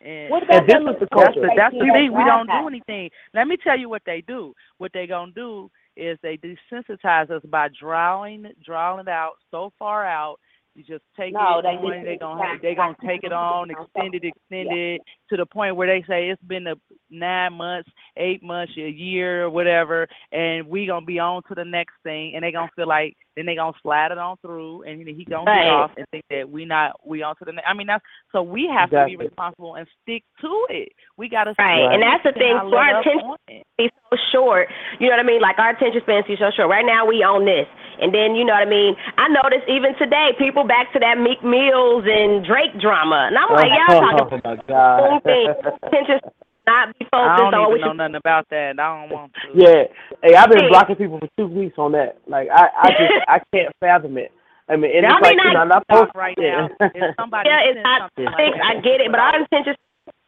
[0.00, 1.40] And What about And this that is the that's culture.
[1.40, 2.12] the, that's the thing.
[2.12, 3.10] We don't do anything.
[3.34, 4.54] Let me tell you what they do.
[4.78, 10.04] What they gonna do is they desensitize us by drawing drawing it out so far
[10.06, 10.38] out.
[10.76, 13.70] You just take No, it they on, they desensitize gonna they gonna take it on,
[13.70, 15.00] extend it, extend it
[15.30, 16.74] to the point where they say it's been a
[17.08, 21.64] nine months, eight months, a year, or whatever, and we gonna be on to the
[21.64, 25.00] next thing, and they gonna feel like then they gonna slide it on through, and
[25.08, 25.64] he gonna Right.
[25.64, 27.66] get off and think that we not we on to the next.
[27.66, 30.92] I mean that's so we have to be responsible and stick to it.
[31.16, 32.52] We gotta Right, stick and that's the thing.
[32.52, 33.66] not For let our attention on it.
[33.78, 34.68] be so short,
[35.00, 35.40] you know what I mean?
[35.40, 36.68] Like our attention span is so short.
[36.68, 37.66] Right now we own this,
[38.00, 38.96] and then you know what I mean.
[39.18, 43.50] I noticed even today, people back to that Meek Mills and Drake drama, and I'm
[43.54, 45.00] like, y'all talking oh my God.
[45.00, 45.48] whole thing.
[45.84, 46.20] Attention
[46.66, 47.98] not be I focused don't on what even know should.
[47.98, 48.78] nothing about that.
[48.80, 49.48] I don't want to.
[49.54, 49.84] Yeah.
[50.22, 52.18] Hey, I've been blocking people for two weeks on that.
[52.26, 54.32] Like I, I just I can't fathom it.
[54.68, 56.36] I mean, and I it's like mean, you know, I- I'm not Stop supposed right
[56.40, 56.66] yeah.
[56.80, 56.90] now.
[56.94, 59.74] If somebody Yeah, it's sends not like I get it, but our attention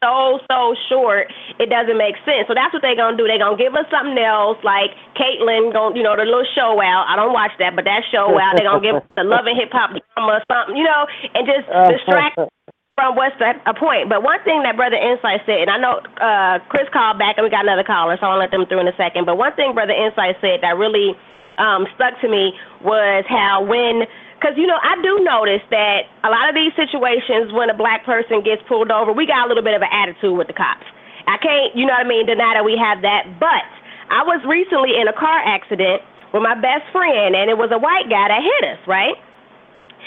[0.03, 1.26] so so short,
[1.59, 2.46] it doesn't make sense.
[2.46, 3.26] So that's what they're gonna do.
[3.26, 7.07] They're gonna give us something else, like Caitlyn, going you know, the little show out.
[7.09, 8.55] I don't watch that, but that show out.
[8.57, 11.03] They're gonna give us the love and hip hop drama or something, you know,
[11.34, 12.38] and just distract
[12.99, 14.11] from what's the a point.
[14.11, 17.46] But one thing that Brother Insight said, and I know uh, Chris called back, and
[17.46, 19.22] we got another caller, so I'll let them through in a second.
[19.22, 21.14] But one thing Brother Insight said that really
[21.59, 24.07] um, stuck to me was how when,
[24.39, 28.07] because you know, I do notice that a lot of these situations when a black
[28.07, 30.86] person gets pulled over, we got a little bit of an attitude with the cops.
[31.26, 33.26] I can't, you know what I mean, deny that we have that.
[33.43, 33.66] But
[34.09, 36.01] I was recently in a car accident
[36.32, 39.18] with my best friend, and it was a white guy that hit us, right?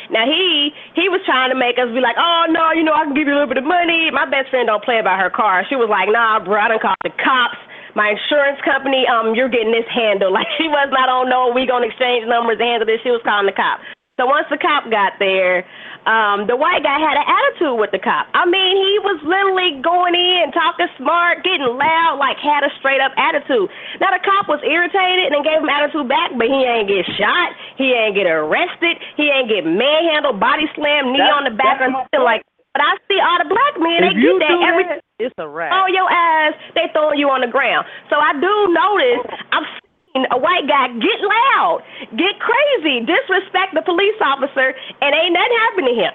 [0.10, 3.06] Now he he was trying to make us be like, oh no, you know I
[3.06, 4.10] can give you a little bit of money.
[4.10, 5.62] My best friend don't play about her car.
[5.70, 7.60] She was like, nah, bro, I done called the cops.
[7.94, 10.34] My insurance company, um, you're getting this handled.
[10.38, 13.04] Like she was not on no, we gonna exchange numbers and handle this.
[13.04, 13.84] She was calling the cop.
[14.20, 15.64] So once the cop got there,
[16.04, 18.28] um, the white guy had an attitude with the cop.
[18.36, 23.00] I mean, he was literally going in, talking smart, getting loud, like had a straight
[23.00, 23.72] up attitude.
[24.04, 27.56] Now the cop was irritated and gave him attitude back, but he ain't get shot,
[27.80, 31.80] he ain't get arrested, he ain't get manhandled, body slammed, knee That's- on the back,
[31.80, 32.44] or nothing like.
[32.74, 35.36] But I see all the black men, they if you get that every that, it's
[35.38, 35.76] a wrap.
[35.76, 37.86] on your ass, they throwing you on the ground.
[38.10, 39.68] So I do notice I've
[40.16, 41.82] a white guy get loud,
[42.18, 46.14] get crazy, disrespect the police officer, and ain't nothing happen to him.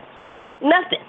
[0.62, 1.04] Nothing.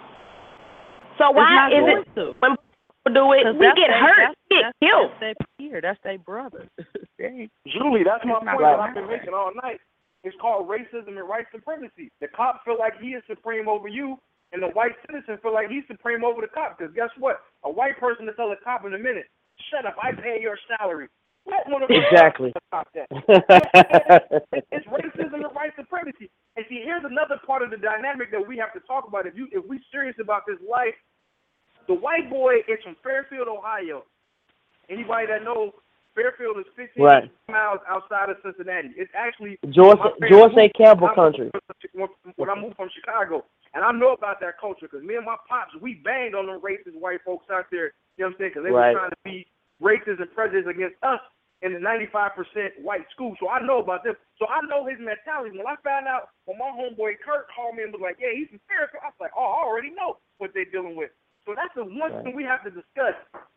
[1.18, 2.36] So why is going it to.
[2.40, 5.12] when people do it, we get they- hurt, that's- we get that's- killed?
[5.12, 5.82] That's their peer.
[5.82, 6.68] That's their brother.
[7.18, 9.82] They Julie, that's my It's point that I've been making all night.
[10.24, 12.12] It's called racism and white supremacy.
[12.22, 14.20] The cop feel like he is supreme over you,
[14.54, 16.78] and the white citizen feel like he's supreme over the cop.
[16.78, 17.42] Because guess what?
[17.64, 19.26] A white person to tell a cop in a minute,
[19.72, 21.08] "Shut up, I pay your salary."
[21.48, 22.54] Let one of those Exactly.
[22.72, 23.08] tell that.
[24.72, 26.30] it's racism and white supremacy.
[26.56, 29.26] And see, here's another part of the dynamic that we have to talk about.
[29.26, 30.96] If you if we're serious about this life,
[31.88, 34.04] the white boy is from Fairfield, Ohio.
[34.90, 35.72] Anybody that knows,
[36.16, 37.32] Fairfield is 15 Right.
[37.50, 38.90] miles outside of Cincinnati.
[38.98, 40.70] It's actually George George A.
[40.70, 41.52] Campbell country.
[41.94, 45.26] when when I moved from Chicago, and I know about that culture because me and
[45.26, 47.94] my pops we banged on them racist white folks out there.
[48.18, 48.52] You know what I'm saying?
[48.52, 48.94] Because they Right.
[48.94, 49.48] were trying to be
[49.80, 51.22] racist and prejudiced against us
[51.62, 53.36] in the 95% white school.
[53.40, 54.16] So I know about them.
[54.38, 55.58] So I know his mentality.
[55.58, 58.50] When I found out, when my homeboy Kurt called me and was like, "Yeah, he's
[58.50, 61.12] from Fairfield," I was like, "Oh, I already know what they're dealing with."
[61.46, 62.24] So that's the one Right.
[62.24, 63.16] thing we have to discuss.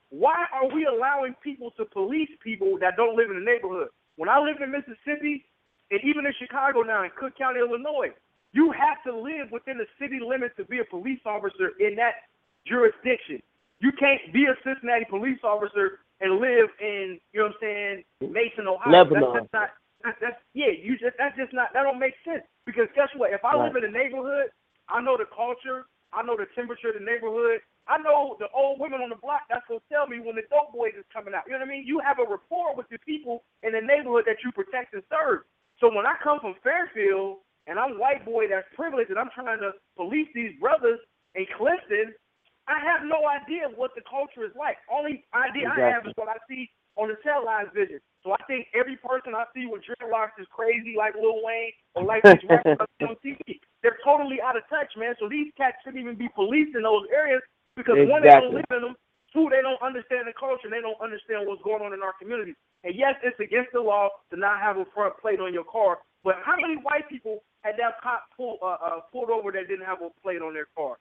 [0.08, 3.90] Why are we allowing people to police people that don't live in the neighborhood?
[4.16, 5.44] When I lived in Mississippi,
[5.90, 8.12] and even in Chicago now, in Cook County, Illinois,
[8.52, 12.28] you have to live within the city limits to be a police officer in that
[12.66, 13.42] jurisdiction.
[13.80, 17.96] You can't be a Cincinnati police officer and live in, you know what I'm saying,
[18.20, 18.92] Mason, Ohio.
[18.92, 19.20] Lebanon.
[19.20, 19.70] That's just not.
[20.04, 20.72] That's, that's yeah.
[20.72, 21.72] You just that's just not.
[21.72, 23.32] That don't make sense because guess what?
[23.32, 24.48] If I live in a neighborhood,
[24.88, 25.84] I know the culture.
[26.12, 27.62] I know the temperature of the neighborhood.
[27.86, 30.72] I know the old women on the block that's gonna tell me when the dope
[30.72, 31.44] boys is coming out.
[31.46, 31.86] You know what I mean?
[31.86, 35.44] You have a rapport with the people in the neighborhood that you protect and serve.
[35.80, 39.60] So when I come from Fairfield and I'm white boy that's privileged and I'm trying
[39.60, 41.00] to police these brothers
[41.34, 42.12] in Clifton,
[42.68, 44.78] I have no idea what the culture is like.
[44.90, 48.00] Only idea I have is what I see on the televised vision.
[48.22, 52.04] So I think every person I see with dreadlocks is crazy like Lil Wayne or
[52.04, 53.58] like these rappers on TV.
[53.82, 55.14] They're totally out of touch, man.
[55.18, 57.40] So these cats shouldn't even be policed in those areas
[57.76, 58.96] because one, they don't live in them.
[59.32, 60.66] Two, they don't understand the culture.
[60.68, 62.58] and They don't understand what's going on in our communities.
[62.84, 65.98] And yes, it's against the law to not have a front plate on your car.
[66.24, 69.86] But how many white people had that cop pull, uh, uh, pulled over that didn't
[69.86, 70.98] have a plate on their car?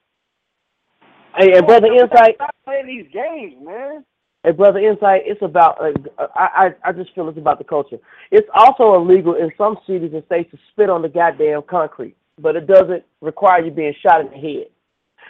[1.36, 4.04] Hey, and brother oh, Insight, Stop playing these games, man.
[4.44, 5.22] Hey, brother, Insight.
[5.26, 5.80] It's about.
[5.80, 7.98] Like, I, I I just feel it's about the culture.
[8.30, 12.56] It's also illegal in some cities and states to spit on the goddamn concrete, but
[12.56, 14.66] it doesn't require you being shot in the head.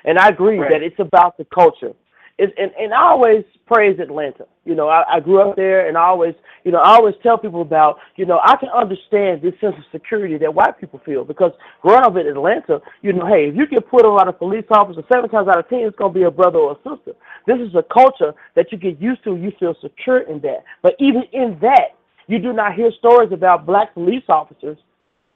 [0.05, 0.71] And I agree Right.
[0.71, 1.93] that it's about the culture.
[2.41, 4.47] And and I always praise Atlanta.
[4.65, 6.35] You know, I, I grew up there, and I always,
[6.65, 9.85] you know, I always tell people about, you know, I can understand this sense of
[9.93, 13.67] security that white people feel because growing up in Atlanta, you know, hey, if you
[13.67, 16.31] get put around a police officer seven times out of ten, it's gonna be a
[16.31, 17.13] brother or a sister.
[17.47, 19.37] This is a culture that you get used to.
[19.37, 20.65] You feel secure in that.
[20.83, 24.79] But even in that, you do not hear stories about black police officers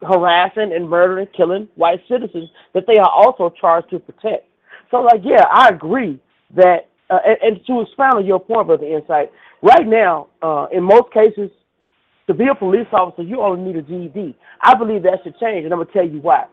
[0.02, 4.46] harassing and murdering, killing white citizens that they are also charged to protect.
[4.90, 6.20] So, like, yeah, I agree
[6.54, 9.30] that, uh, and, and to expound on your point, brother Insight,
[9.62, 11.50] right now, uh, in most cases,
[12.26, 14.36] to be a police officer, you only need a GED.
[14.62, 16.44] I believe that should change, and I'm gonna tell you why.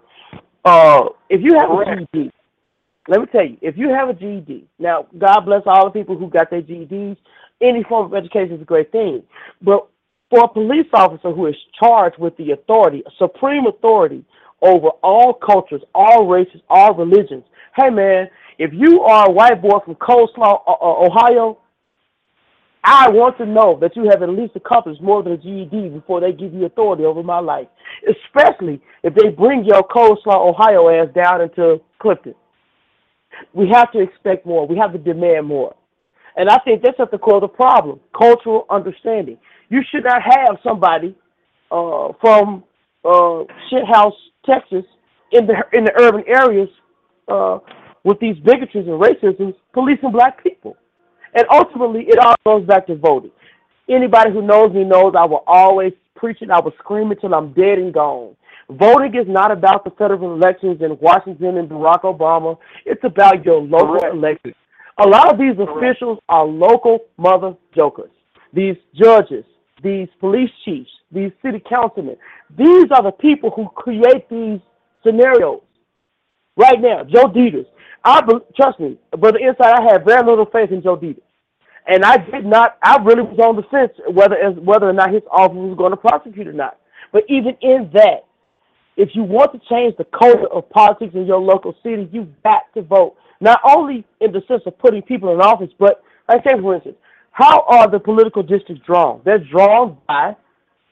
[0.65, 2.31] Uh, if you have a GED,
[3.07, 6.17] let me tell you, if you have a GED, now God bless all the people
[6.17, 7.17] who got their GEDs.
[7.61, 9.23] Any form of education is a great thing,
[9.61, 9.87] but
[10.29, 14.23] for a police officer who is charged with the authority, supreme authority
[14.61, 17.43] over all cultures, all races, all religions.
[17.75, 21.57] Hey man, if you are a white boy from Coleslaw, uh, uh, Ohio,
[22.83, 26.19] I want to know that you have at least accomplished more than a GED before
[26.19, 27.67] they give you authority over my life.
[28.07, 32.33] Especially if they bring your Coleslaw, Ohio ass down into Clifton.
[33.53, 34.67] We have to expect more.
[34.67, 35.75] We have to demand more.
[36.35, 39.37] And I think that's at the core of the problem cultural understanding.
[39.69, 41.15] You should not have somebody
[41.71, 42.63] uh, from
[43.03, 44.13] uh, Shithouse,
[44.45, 44.85] Texas,
[45.31, 46.69] in the in the urban areas
[47.27, 47.59] uh,
[48.03, 50.75] with these bigotries and racisms policing black people.
[51.33, 53.31] And ultimately, it all goes back to voting.
[53.89, 56.51] Anybody who knows me knows I will always preach it.
[56.51, 58.35] I will scream it till I'm dead and gone.
[58.69, 62.57] Voting is not about the federal elections in Washington and Barack Obama.
[62.85, 64.55] It's about your local elections.
[64.97, 68.11] A lot of these officials are local mother jokers.
[68.53, 69.43] These judges,
[69.83, 72.17] these police chiefs, these city councilmen.
[72.57, 74.59] These are the people who create these
[75.03, 75.61] scenarios.
[76.55, 77.65] Right now, Joe Deters.
[78.03, 78.21] I
[78.55, 79.37] trust me, brother.
[79.39, 81.23] Insight, I had very little faith in Joe Deters,
[81.87, 82.77] and I did not.
[82.83, 85.97] I really was on the fence whether whether or not his office was going to
[85.97, 86.77] prosecute or not.
[87.11, 88.25] But even in that,
[88.97, 92.63] if you want to change the culture of politics in your local city, you've got
[92.73, 93.15] to vote.
[93.39, 96.97] Not only in the sense of putting people in office, but like say for instance,
[97.31, 99.21] how are the political districts drawn?
[99.25, 100.35] They're drawn by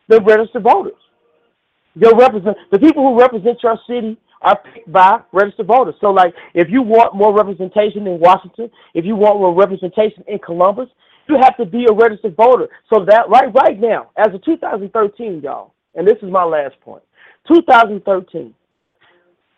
[0.08, 0.94] the registered voters.
[1.96, 5.96] Your represent the people who represent your city are picked by registered voters.
[6.00, 10.40] So, like, if you want more representation in Washington, if you want more representation in
[10.40, 10.88] Columbus,
[11.30, 12.68] you have to be a registered voter.
[12.92, 17.04] So that right, right now, as of 2013, y'all, and this is my last point,
[17.48, 18.54] 2013,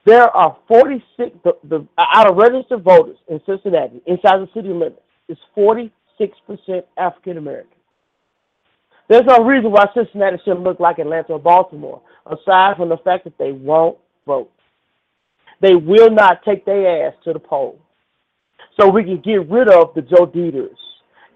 [0.05, 4.99] there are 46 the, the out of registered voters in Cincinnati, inside the city limits,
[5.29, 5.91] is 46
[6.45, 7.77] percent African American.
[9.09, 13.25] There's no reason why Cincinnati shouldn't look like Atlanta or Baltimore, aside from the fact
[13.25, 14.51] that they won't vote.
[15.59, 17.79] They will not take their ass to the poll.
[18.79, 20.77] So we can get rid of the Joe Deters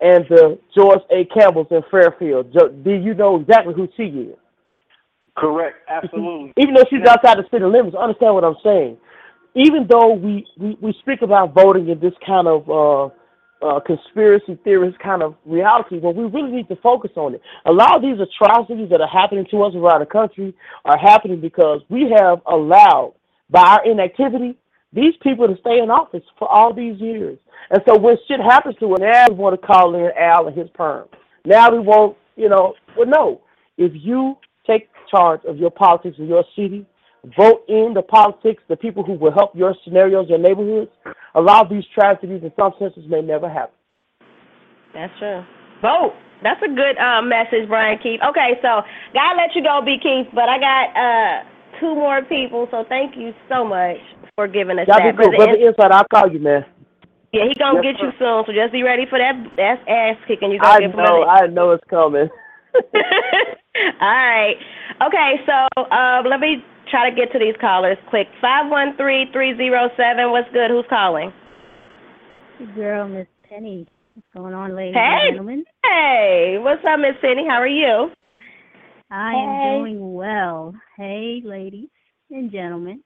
[0.02, 1.26] and the George A.
[1.26, 2.54] Campbells in Fairfield.
[2.54, 4.38] Do you know exactly who she is?
[5.38, 5.76] Correct.
[5.90, 6.54] Absolutely.
[6.58, 8.98] Even though she's outside the city limits, understand what I'm saying.
[9.54, 13.14] Even though we, we, we speak about voting in this kind of uh,
[13.62, 17.42] uh, conspiracy theorist kind of reality, but we really need to focus on it.
[17.66, 20.54] A lot of these atrocities that are happening to us around the country
[20.84, 23.14] are happening because we have allowed,
[23.50, 24.58] by our inactivity,
[24.94, 27.38] these people to stay in office for all these years.
[27.70, 30.58] And so when shit happens to us, now we want to call in Al and
[30.58, 31.08] his perm.
[31.46, 33.42] Now we want, you know, well, no.
[33.78, 36.86] If you take charge of your politics in your city,
[37.38, 40.92] vote in the politics, the people who will help your scenarios, your neighborhoods,
[41.36, 43.76] a lot of these tragedies in some senses may never happen.
[44.94, 45.44] That's true.
[45.82, 46.16] Vote.
[46.44, 48.20] That's a good uh, message, Brian Keith.
[48.24, 48.82] Okay, so
[49.14, 51.36] gotta let you go, B Keith, but I got uh,
[51.80, 53.98] two more people, so thank you so much
[54.36, 55.16] for giving us Y'all that.
[55.16, 55.32] be cool.
[55.32, 56.66] Brother Brother Insight, I'll call you, man.
[57.32, 59.36] Yeah, he gonna Yes, get you soon, so just be ready for that.
[59.58, 60.52] That's ass kicking.
[60.52, 62.30] You gonna I get know, I know it's coming.
[64.00, 64.56] All right.
[65.04, 66.64] Okay, so uh, let me
[66.96, 68.28] try to get to these callers quick.
[68.40, 70.32] Five one three three zero seven.
[70.32, 70.72] What's good?
[70.72, 71.34] Who's calling?
[72.74, 73.86] Girl, Miss Penny.
[74.14, 75.28] What's going on, ladies Hey.
[75.28, 75.66] and gentlemen?
[75.84, 77.46] Hey, what's up, Miss Penny?
[77.46, 78.12] How are you?
[79.12, 79.38] I Hey.
[79.40, 80.74] am doing well.
[80.96, 81.90] Hey, ladies
[82.32, 83.04] and gentlemen.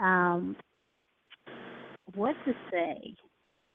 [0.00, 0.56] Um,
[2.14, 3.14] what to say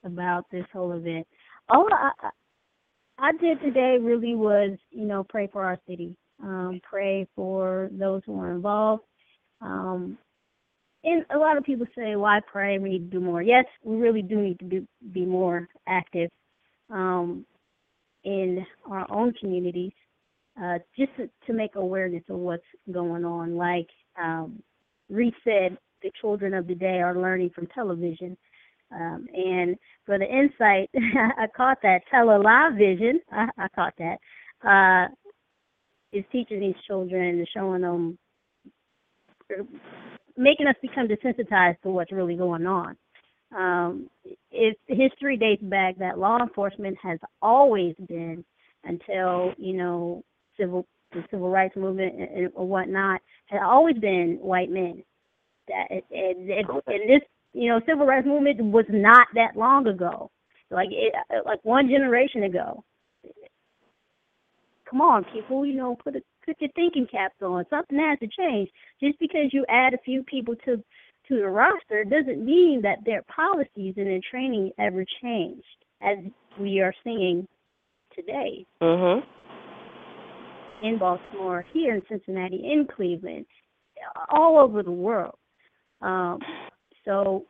[0.04, 1.28] about this whole event?
[1.70, 2.30] All I, I
[3.20, 8.24] I did today really was, you know, pray for our city, um, pray for those
[8.26, 9.04] who are involved.
[9.64, 10.18] Um,
[11.03, 12.78] and a lot of people say, "Why pray?
[12.80, 16.30] We need to do more." Yes, we really do need to do, be more active
[16.89, 17.45] um,
[18.24, 19.91] in our own communities,
[20.61, 23.55] uh, just to, to make awareness of what's going on.
[23.57, 23.89] Like
[24.22, 24.61] um,
[25.09, 28.38] Reese said, the children of the day are learning from television.
[28.91, 33.22] Um, and for the insight, I caught that tele-live-vision.
[33.32, 34.18] I, I caught that.
[34.64, 35.14] Uh,
[36.11, 38.18] is teaching these children and showing them,
[40.38, 42.97] making us become desensitized to what's really going on.
[43.56, 44.10] Um,
[44.51, 48.43] if history dates back, that law enforcement has always been
[48.84, 50.24] until you know
[50.60, 55.04] civil the civil rights movement and, and whatnot had always been white men.
[55.68, 57.22] That and, and, and this
[57.54, 60.32] you know civil rights movement was not that long ago,
[60.72, 61.14] like it,
[61.45, 62.84] like one generation ago.
[64.89, 67.66] Come on, people, you know, put a, put your thinking caps on.
[67.70, 68.70] Something has to change.
[69.02, 70.84] Just because you add a few people to
[71.28, 75.64] to the roster doesn't mean that their policies and their training ever changed,
[76.02, 76.18] as
[76.60, 77.48] we are seeing
[78.14, 79.24] today Mhm.
[80.82, 83.46] in Baltimore, here in Cincinnati, in Cleveland,
[84.30, 85.38] all over the world.
[86.02, 86.41] Um,
[87.06, 87.46] so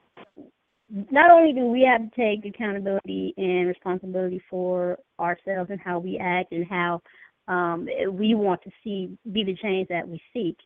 [1.09, 6.19] not only do we have to take accountability and responsibility for ourselves and how we
[6.19, 7.01] act and how
[7.47, 10.57] um, we want to see be the change that we seek,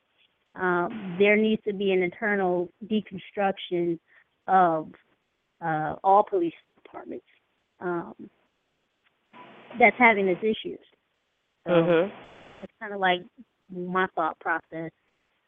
[0.55, 3.99] um, there needs to be an internal deconstruction
[4.47, 4.89] of
[5.63, 6.53] uh, all police
[6.83, 7.25] departments
[7.79, 8.13] um,
[9.79, 10.79] that's having these issues.
[11.65, 12.11] So Mhm.
[12.63, 13.21] it's kind of like
[13.69, 14.91] my thought process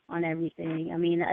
[0.10, 0.92] on everything.
[0.94, 1.24] I mean,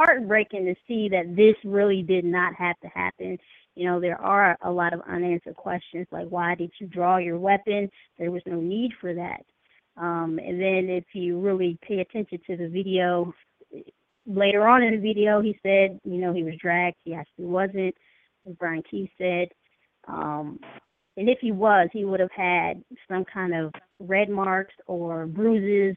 [0.00, 3.36] heartbreaking to see that this really did not have to happen.
[3.74, 7.38] You know, there are a lot of unanswered questions like why did you draw your
[7.38, 7.90] weapon?
[8.18, 9.44] There was no need for that.
[9.96, 13.34] Um, and then if you really pay attention to the video,
[14.26, 16.96] later on in the video, he said, you know, he was dragged.
[17.04, 17.94] He actually wasn't,
[18.48, 19.48] as Brian Keith said.
[20.08, 20.58] Um,
[21.16, 25.96] and if he was, he would have had some kind of red marks or bruises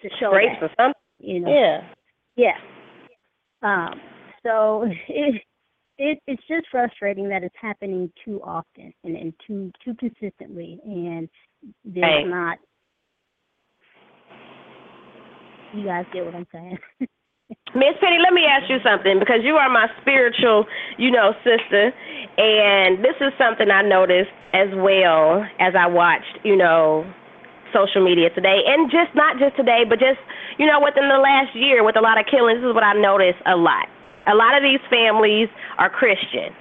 [0.00, 0.62] to show that.
[0.62, 0.94] or something.
[1.18, 1.52] You know.
[1.52, 1.80] Yeah.
[2.36, 2.73] Yeah.
[3.64, 3.98] Um,
[4.44, 5.42] so it,
[5.98, 11.28] it it's just frustrating that it's happening too often and, and too too consistently, and
[11.84, 12.26] there's Right.
[12.26, 12.58] not.
[15.74, 16.78] You guys get what I'm saying?
[17.74, 20.64] Miss Penny, let me ask you something because you are my spiritual,
[20.96, 21.92] you know, sister,
[22.38, 27.04] and this is something I noticed as well as I watched, you know,
[27.74, 30.22] social media today, and just not just today, but just
[30.58, 32.62] you know, within the last year with a lot of killings.
[32.62, 33.90] This is what I noticed a lot.
[34.26, 35.48] A lot of these families
[35.78, 36.54] are Christian.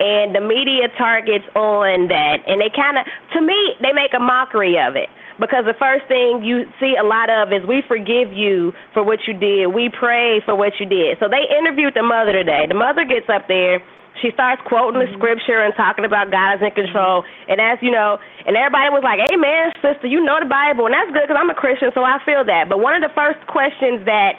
[0.00, 4.18] And the media targets on that, and they kind of, to me, they make a
[4.18, 5.06] mockery of it
[5.38, 9.20] because the first thing you see a lot of is we forgive you for what
[9.28, 9.70] you did.
[9.70, 11.18] We pray for what you did.
[11.20, 12.66] So they interviewed the mother today.
[12.66, 13.78] The mother gets up there.
[14.22, 17.24] She starts quoting the scripture and talking about God is in control.
[17.48, 20.94] And as you know, and everybody was like, "Amen, sister, you know the Bible, and
[20.94, 23.44] that's good because I'm a Christian, so I feel that." But one of the first
[23.46, 24.38] questions that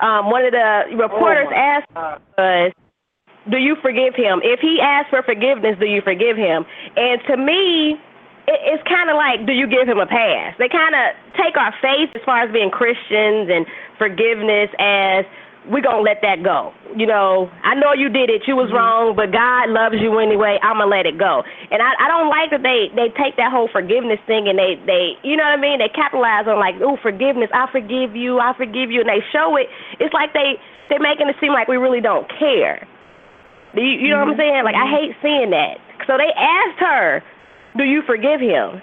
[0.00, 1.88] um, one of the reporters asked
[2.36, 2.72] was,
[3.50, 4.40] do you forgive him?
[4.42, 6.66] If he asks for forgiveness, do you forgive him?
[6.96, 7.94] And to me,
[8.46, 10.54] it, it's kind of like, do you give him a pass?
[10.58, 13.66] They kind of take our faith as far as being Christians and
[13.98, 15.24] forgiveness as
[15.68, 16.72] we're going to let that go.
[16.94, 18.46] You know, I know you did it.
[18.46, 18.78] You was mm-hmm.
[18.78, 20.58] wrong, but God loves you anyway.
[20.62, 21.42] I'm going to let it go.
[21.70, 24.78] And I, I don't like that they, they take that whole forgiveness thing and they,
[24.86, 25.78] they, you know what I mean?
[25.78, 27.50] They capitalize on like, oh, forgiveness.
[27.52, 28.38] I forgive you.
[28.38, 29.02] I forgive you.
[29.02, 29.66] And they show it.
[29.98, 30.56] It's like they,
[30.88, 32.86] they're making it seem like we really don't care.
[33.74, 34.62] Do you, you know what I'm mm-hmm.
[34.62, 34.64] saying?
[34.64, 34.96] Like, I mm-hmm.
[34.96, 35.82] hate seeing that.
[36.06, 37.22] So they asked her,
[37.76, 38.80] do you forgive him?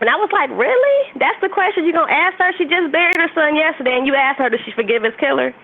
[0.00, 0.98] And I was like, really?
[1.20, 2.52] That's the question you're going to ask her?
[2.56, 5.54] She just buried her son yesterday, and you asked her, does she forgive his killer?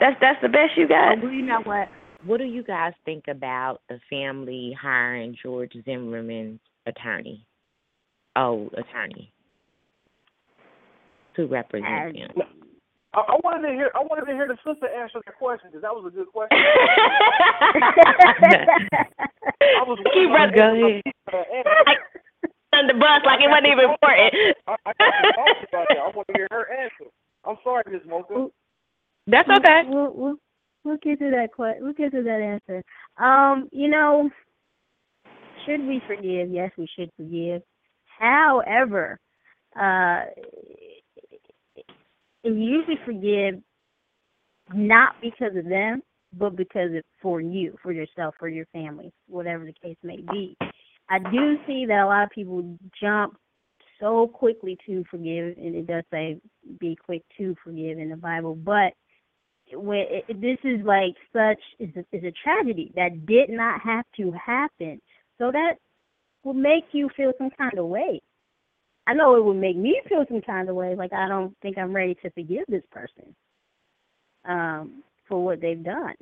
[0.00, 1.22] That's that's the best you got.
[1.22, 1.88] Well, you know what?
[2.24, 7.46] What do you guys think about the family hiring George Zimmerman's attorney?
[8.36, 9.32] Oh, attorney
[11.36, 12.30] to represent him.
[13.14, 13.90] I, I wanted to hear.
[13.94, 16.58] I wanted to hear the sister answer that question because that was a good question.
[19.60, 20.56] I was Keep running.
[20.56, 21.02] Go ahead.
[22.74, 24.34] on the bus like it wasn't even important.
[24.66, 25.98] I, I got to talk about that.
[25.98, 27.06] I want to hear her answer.
[27.44, 28.48] I'm sorry, Miss Mocha.
[29.26, 29.82] That's okay.
[29.86, 30.36] We'll, we'll
[30.84, 32.82] we'll get to that que- We'll get to that answer.
[33.16, 34.30] Um, you know,
[35.64, 36.50] should we forgive?
[36.50, 37.62] Yes, we should forgive.
[38.18, 39.18] However,
[39.80, 40.24] uh,
[42.42, 43.60] you usually forgive
[44.74, 46.02] not because of them,
[46.36, 50.56] but because it's for you, for yourself, for your family, whatever the case may be.
[51.08, 53.36] I do see that a lot of people jump
[54.00, 56.38] so quickly to forgive, and it does say
[56.78, 58.92] be quick to forgive in the Bible, but
[59.74, 64.04] when it, this is like such is a, is a tragedy that did not have
[64.16, 65.00] to happen.
[65.38, 65.74] So that
[66.44, 68.20] will make you feel some kind of way.
[69.06, 71.76] I know it would make me feel some kind of way, like I don't think
[71.76, 73.34] I'm ready to forgive this person
[74.46, 76.14] um, for what they've done.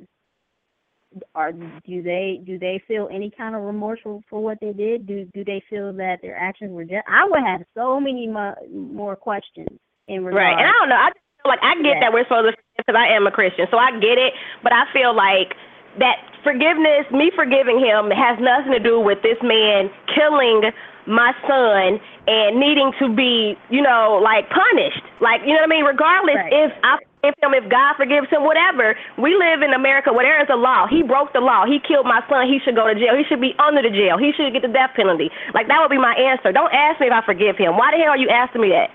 [1.35, 5.05] Are do they do they feel any kind of remorseful for what they did?
[5.05, 7.05] Do do they feel that their actions were just?
[7.07, 10.43] I would have so many mo- more questions in regard.
[10.43, 10.57] Right.
[10.57, 10.95] And I don't know.
[10.95, 11.09] I
[11.45, 11.99] like I get Yeah.
[12.07, 14.33] that we're supposed to because I am a Christian, so I get it.
[14.63, 15.55] But I feel like
[15.99, 20.71] that forgiveness, me forgiving him, has nothing to do with this man killing
[21.05, 25.03] my son and needing to be, you know, like punished.
[25.19, 25.83] Like, you know what I mean?
[25.85, 26.53] Regardless Right.
[26.53, 28.95] if I forgive him, if God forgives him, whatever.
[29.19, 30.87] We live in America where there is a law.
[30.87, 31.65] He broke the law.
[31.65, 32.47] He killed my son.
[32.47, 33.15] He should go to jail.
[33.15, 34.17] He should be under the jail.
[34.17, 35.29] He should get the death penalty.
[35.53, 36.51] Like that would be my answer.
[36.51, 37.75] Don't ask me if I forgive him.
[37.77, 38.89] Why the hell are you asking me that?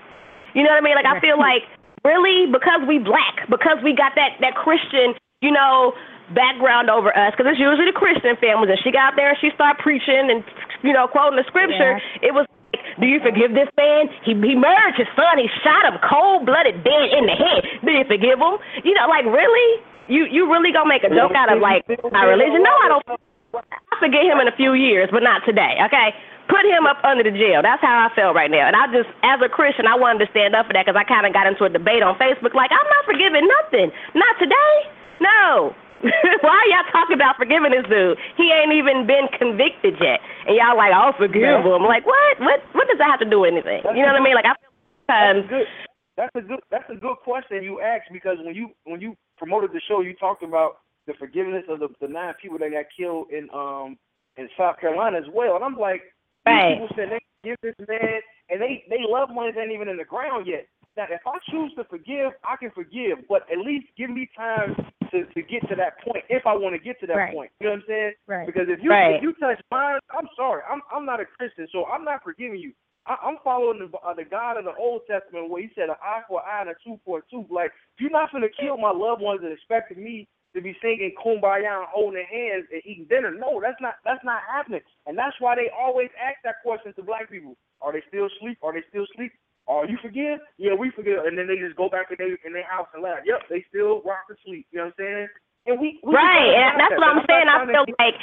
[0.57, 0.95] You know what I mean?
[0.95, 1.63] Like I feel like
[2.03, 5.93] really because we black, because we got that that Christian, you know,
[6.35, 7.33] background over us.
[7.33, 10.43] Because it's usually the Christian families, and she got there and she started preaching and
[10.83, 11.97] you know quoting the scripture.
[12.21, 12.45] It was.
[12.45, 14.11] like, Do you forgive this man?
[14.23, 15.39] He he murdered his son.
[15.39, 17.61] He shot him cold blooded dead in the head.
[17.85, 18.59] Do you forgive him?
[18.83, 19.83] You know, like really?
[20.09, 22.65] You you really gonna make a joke out of like my religion?
[22.65, 23.05] No, I don't.
[23.53, 25.77] I forget him in a few years, but not today.
[25.85, 26.13] Okay,
[26.49, 27.61] put him up under the jail.
[27.61, 28.65] That's how I feel right now.
[28.67, 31.05] And I just, as a Christian, I wanted to stand up for that because I
[31.05, 32.57] kind of got into a debate on Facebook.
[32.57, 33.93] Like, I'm not forgiving nothing.
[34.17, 34.73] Not today.
[35.21, 35.71] No.
[36.43, 38.17] Why are y'all talking about forgiving this dude?
[38.39, 41.59] He ain't even been convicted yet, and y'all like, I'll forgive Yeah.
[41.59, 41.83] him.
[41.83, 42.39] Like, what?
[42.39, 42.63] What?
[42.71, 43.83] What does that have to do with anything?
[43.83, 44.35] You know what I mean?
[44.35, 44.71] Like, I feel
[45.11, 45.67] That's a good.
[46.15, 46.59] That's a good.
[46.71, 50.15] That's a good question you asked because when you when you promoted the show, you
[50.15, 53.97] talked about the forgiveness of the, the nine people that got killed in um
[54.37, 56.01] in South Carolina as well, and I'm like,
[56.49, 56.79] Right.
[56.79, 60.05] people said they give this man, and they they loved ones ain't even in the
[60.05, 60.67] ground yet.
[60.97, 64.75] Now, if I choose to forgive, I can forgive, but at least give me time
[65.11, 67.33] to to get to that point if I want to get to that Right.
[67.33, 67.51] point.
[67.59, 68.13] You know what I'm saying?
[68.27, 68.45] Right.
[68.45, 69.15] Because if you Right.
[69.15, 70.61] if you touch mine, I'm sorry.
[70.69, 72.73] I'm I'm not a Christian, so I'm not forgiving you.
[73.05, 75.95] I, I'm following the uh, the God of the Old Testament where He said an
[76.03, 77.47] eye for an eye and a tooth for a tooth.
[77.49, 81.85] Like you're not gonna kill my loved ones and expecting me to be singing kumbaya
[81.85, 83.31] and holding hands and eating dinner.
[83.31, 84.81] No, that's not that's not happening.
[85.05, 88.57] And that's why they always ask that question to black people: Are they still asleep?
[88.63, 89.31] Are they still asleep?
[89.69, 90.41] Are you forgive?
[90.57, 91.25] Yeah, we forgive.
[91.29, 93.21] And then they just go back in their in their house and laugh.
[93.25, 94.65] Yep, they still rock asleep.
[94.71, 95.27] You know what I'm saying?
[95.67, 97.45] And we, we right, and that's what I'm saying.
[97.45, 98.17] I feel like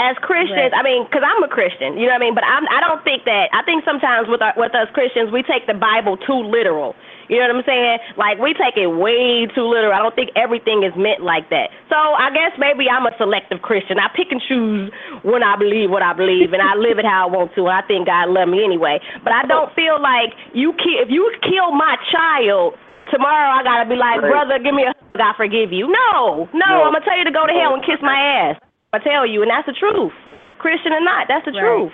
[0.00, 2.34] as Christians, I mean, because I'm a Christian, you know what I mean.
[2.34, 3.52] But I'm, I don't think that.
[3.52, 6.96] I think sometimes with our, with us Christians, we take the Bible too literal.
[7.30, 7.98] You know what I'm saying?
[8.18, 9.94] Like we take it way too literal.
[9.94, 11.70] I don't think everything is meant like that.
[11.86, 14.02] So I guess maybe I'm a selective Christian.
[14.02, 14.90] I pick and choose
[15.22, 17.70] when I believe what I believe, and I live it how I want to.
[17.70, 18.98] And I think God love me anyway.
[19.22, 22.74] But I don't feel like you ki- if you kill my child.
[23.14, 24.30] Tomorrow I gotta be like, Right.
[24.30, 25.86] brother, give me a hug, I forgive you.
[25.90, 26.82] No, no, No.
[26.86, 28.56] I'm gonna tell you to go to hell and kiss my ass.
[28.92, 30.12] I tell you, and that's the truth.
[30.58, 31.60] Christian or not, that's the Right.
[31.62, 31.92] truth.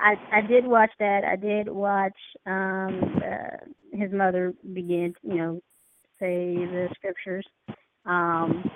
[0.00, 1.24] I I did watch that.
[1.24, 3.56] I did watch um uh,
[3.92, 5.60] his mother begin, you know,
[6.18, 7.46] say the scriptures.
[8.06, 8.70] Um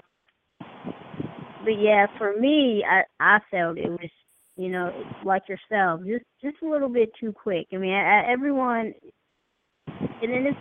[1.65, 4.11] but yeah, for me, I I felt it was
[4.57, 4.93] you know
[5.25, 7.67] like yourself, just just a little bit too quick.
[7.73, 8.95] I mean, I, I- everyone,
[9.89, 10.55] and then this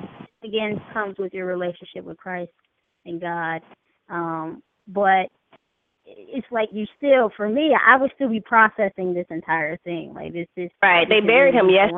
[0.44, 2.52] again comes with your relationship with Christ
[3.06, 3.62] and God,
[4.10, 5.28] um, but
[6.06, 10.14] it's like you still, for me, I would still be processing this entire thing.
[10.14, 11.08] Like this is Right.
[11.10, 11.92] They this is buried him yes-.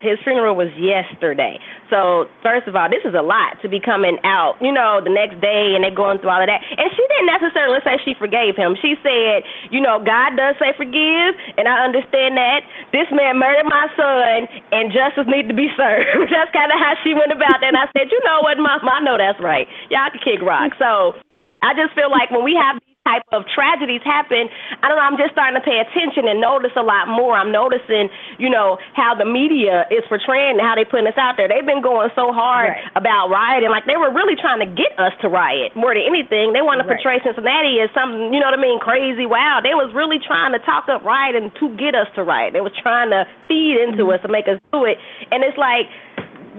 [0.00, 1.60] His funeral was yesterday.
[1.92, 5.12] So first of all, this is a lot to be coming out, you know, the
[5.12, 6.64] next day and they going through all of that.
[6.64, 8.80] And she didn't necessarily say she forgave him.
[8.80, 12.64] She said, you know, God does say forgive, and I understand that.
[12.96, 16.32] This man murdered my son, and justice needs to be served.
[16.32, 17.68] that's kind of how she went about that.
[17.68, 19.68] And I said, you know what, Mom, I know that's right.
[19.92, 20.72] Y'all can kick rock.
[20.80, 21.20] So
[21.60, 24.46] I just feel like when we have type of tragedies happen,
[24.82, 27.34] I don't know, I'm just starting to pay attention and notice a lot more.
[27.34, 28.08] I'm noticing,
[28.38, 31.48] you know, how the media is portraying and how they putting us out there.
[31.48, 32.92] They've been going so hard Right.
[32.94, 36.52] about rioting, like they were really trying to get us to riot more than anything.
[36.52, 37.00] They want to Right.
[37.00, 39.26] portray Cincinnati as something, you know what I mean, crazy.
[39.26, 42.52] Wow, they was really trying to talk up rioting to get us to riot.
[42.52, 44.12] They was trying to feed into mm-hmm.
[44.12, 44.98] us to make us do it,
[45.32, 45.88] and it's like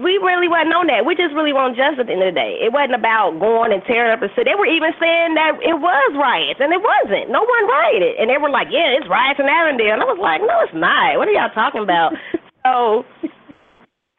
[0.00, 1.04] we really wasn't on that.
[1.04, 2.56] We just really want justice at the end of the day.
[2.64, 4.48] It wasn't about going and tearing up the city.
[4.48, 7.28] They were even saying that it was riots, and it wasn't.
[7.28, 8.16] No one rioted.
[8.16, 10.00] And they were like, yeah, it's riots in Avondale.
[10.00, 11.20] And I was like, no, it's not.
[11.20, 12.16] What are y'all talking about?
[12.64, 13.04] so,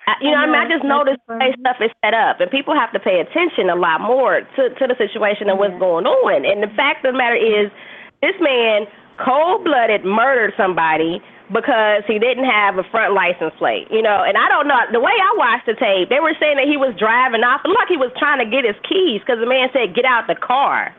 [0.05, 2.51] I, you know, I, mean, I just noticed the way stuff is set up, and
[2.53, 6.05] people have to pay attention a lot more to, to the situation and what's going
[6.05, 6.45] on.
[6.45, 7.73] And the fact of the matter is,
[8.21, 8.85] this man
[9.17, 11.21] cold-blooded murdered somebody
[11.51, 14.23] because he didn't have a front license plate, you know.
[14.23, 16.07] And I don't know the way I watched the tape.
[16.07, 17.61] They were saying that he was driving off.
[17.65, 20.05] It looked like he was trying to get his keys because the man said, "Get
[20.05, 20.95] out the car."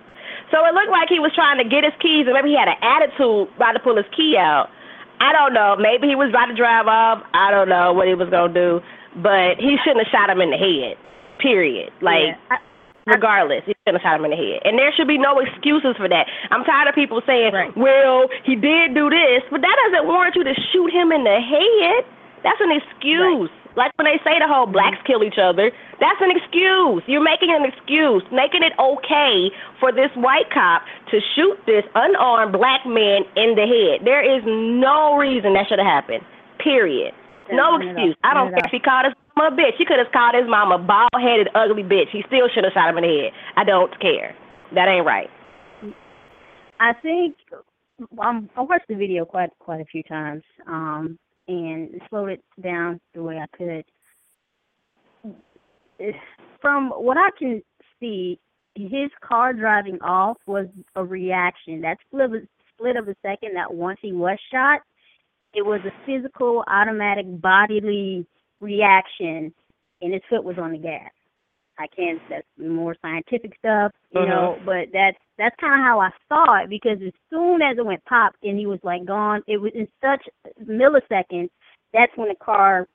[0.53, 2.69] So it looked like he was trying to get his keys, and maybe he had
[2.69, 4.69] an attitude about to pull his key out.
[5.21, 5.77] I don't know.
[5.81, 7.25] Maybe he was about to drive off.
[7.33, 8.83] I don't know what he was gonna do,
[9.16, 10.99] but he shouldn't have shot him in the head.
[11.39, 11.93] Period.
[12.01, 12.37] Like.
[12.37, 12.59] Yeah.
[12.61, 12.74] I-
[13.06, 15.94] Regardless, he shouldn't have shot him in the head, and there should be no excuses
[15.97, 16.26] for that.
[16.51, 20.44] I'm tired of people saying, "Well, he did do this," but that doesn't warrant you
[20.44, 22.05] to shoot him in the head.
[22.43, 23.51] That's an excuse.
[23.76, 27.02] Like when they say the whole blacks kill each other, that's an excuse.
[27.06, 29.51] You're making an excuse, making it okay
[29.81, 34.06] for this white cop to shoot this unarmed black man in the head.
[34.06, 36.22] There is no reason that should have happened.
[36.59, 37.12] Period.
[37.51, 38.16] No excuse.
[38.22, 39.77] I don't care if he called mama a bitch.
[39.78, 42.11] He could have called his mama a bald headed, ugly bitch.
[42.12, 43.32] He still should have shot him in the head.
[43.56, 44.35] I don't care.
[44.74, 45.28] That ain't right.
[46.81, 47.36] I think
[48.19, 53.01] um, I watched the video quite quite a few times, um, and slowed it down
[53.15, 53.85] the way I could.
[56.61, 57.62] From what I can
[58.01, 58.39] see,
[58.74, 60.66] his car driving off was
[60.97, 61.81] a reaction.
[61.82, 62.32] That split of,
[62.74, 64.81] split of a second that once he was shot,
[65.55, 68.27] it was a physical, automatic, bodily
[68.65, 69.53] reaction,
[70.01, 71.11] and his foot was on the gas.
[71.78, 72.20] I can't.
[72.31, 74.31] That's more scientific stuff, you Uh-huh.
[74.31, 74.59] know.
[74.65, 78.05] But that's that's kind of how I saw it because as soon as it went
[78.05, 80.24] pop and he was like gone, it was in such
[80.65, 81.51] milliseconds.
[81.93, 82.89] That's when the car,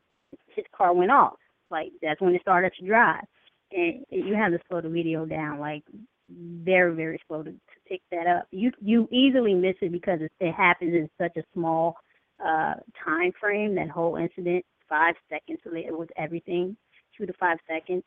[0.56, 1.38] his car went off.
[1.70, 3.24] Like that's when it started to drive,
[3.72, 5.84] and you have to slow the video down, like
[6.30, 8.48] very very slow to, to pick that up.
[8.52, 11.98] You you easily miss it because it, it happens in such a small
[12.44, 13.76] uh time frame.
[13.76, 16.76] That whole incident, five seconds, so it was everything,
[17.18, 18.04] two to five seconds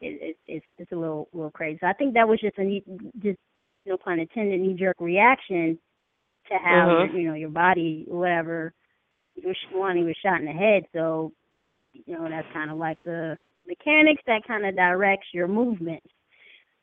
[0.00, 1.78] it, it, it's it's a little little crazy.
[1.80, 2.82] So I think that was just a knee,
[3.22, 3.38] just
[3.86, 5.78] no pun intended, knee jerk reaction
[6.48, 7.12] to have Mhm.
[7.12, 8.72] your, you know your body whatever.
[9.34, 11.32] He was one, he was shot in the head, so
[11.92, 16.06] you know that's kind of like the mechanics that kind of directs your movements.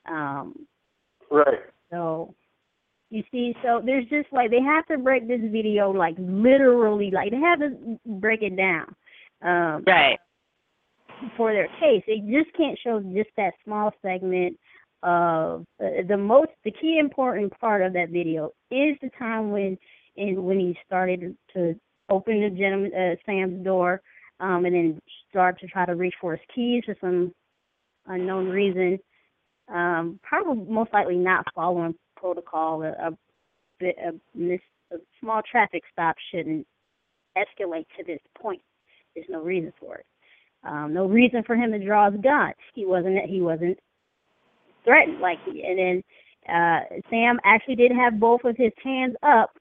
[0.06, 0.68] Um,
[1.30, 1.60] Right.
[1.90, 2.34] so
[3.10, 7.32] you see, so there's just like they have to break this video like literally, like
[7.32, 8.94] they have to break it down.
[9.42, 10.20] Um, Right.
[11.36, 12.04] for their case.
[12.08, 14.58] They just can't show just that small segment
[15.04, 19.78] of uh, the most the key important part of that video is the time when
[20.18, 21.76] and when he started to
[22.10, 24.02] open the gentleman uh, Sam's door
[24.40, 27.32] um and then start to try to reach for his keys for some
[28.08, 28.98] unknown reason.
[29.72, 33.18] Um probably most likely not following protocol a, a
[33.82, 34.14] a,
[34.92, 36.66] a small traffic stop shouldn't
[37.38, 38.62] escalate to this point.
[39.16, 40.06] There's no reason for it.
[40.64, 42.54] Um, no reason for him to draw his gun.
[42.74, 43.78] He wasn't he wasn't
[44.84, 46.04] threatened like he, and then
[46.48, 46.80] uh
[47.10, 49.52] Sam actually did have both of his hands up.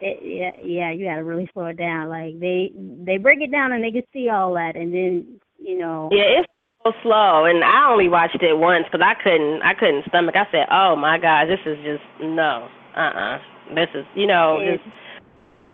[0.00, 2.08] It, yeah, yeah, you got to really slow it down.
[2.08, 2.72] Like they
[3.04, 6.08] they break it down and they can see all that, and then you know.
[6.12, 6.53] Yeah, it's
[7.02, 10.34] slow, and I only watched it once because I couldn't, I couldn't stomach.
[10.36, 13.38] I said, "Oh my God, this is just no, uh, uh
[13.74, 14.76] This is, you know, Yeah.
[14.76, 14.88] just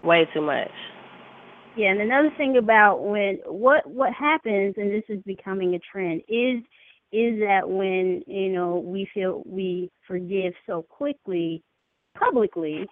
[0.04, 0.70] way too much."
[1.76, 6.22] Yeah, and another thing about when what what happens, and this is becoming a trend,
[6.28, 6.62] is
[7.12, 11.62] is that when you know we feel we forgive so quickly
[12.16, 12.86] publicly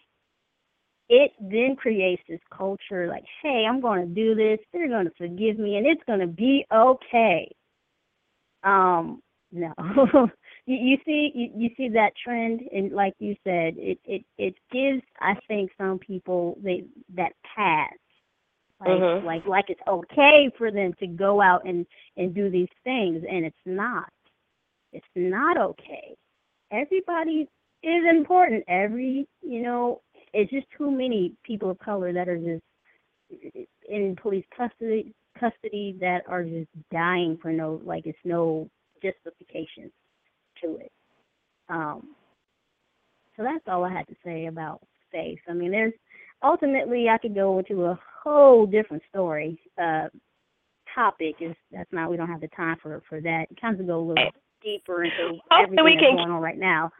[1.08, 5.12] it then creates this culture like hey i'm going to do this they're going to
[5.16, 7.50] forgive me and it's going to be okay
[8.64, 9.20] um
[9.52, 9.72] no.
[10.66, 14.54] You, you see you, you see that trend and like you said it it it
[14.70, 17.92] gives i think some people they that pass.
[18.80, 19.24] Like Mhm.
[19.24, 21.86] like like it's okay for them to go out and
[22.16, 24.10] and do these things and it's not.
[24.92, 26.16] It's not okay.
[26.70, 27.48] Everybody
[27.82, 28.64] is important.
[28.68, 30.00] Every you know
[30.32, 32.62] it's just too many people of color that are just
[33.88, 38.68] in police custody custody that are just dying for no like it's no
[39.02, 39.90] justification
[40.62, 40.92] to it
[41.68, 42.14] um
[43.36, 44.80] so that's all i had to say about
[45.12, 45.92] faith i mean there's
[46.42, 50.08] ultimately i could go into a whole different story uh
[50.94, 54.00] topic is that's not we don't have the time for for that kind of go
[54.00, 54.30] a little
[54.62, 56.90] deeper into everything we that's can going on right now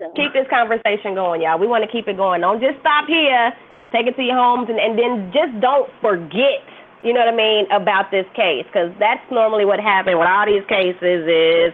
[0.00, 1.60] so keep this conversation going, y'all.
[1.60, 2.40] We want to keep it going.
[2.40, 3.52] Don't just stop here.
[3.92, 6.64] Take it to your homes, and, and then just don't forget.
[7.02, 10.44] You know what I mean about this case, because that's normally what happens with all
[10.44, 11.24] these cases.
[11.24, 11.72] Is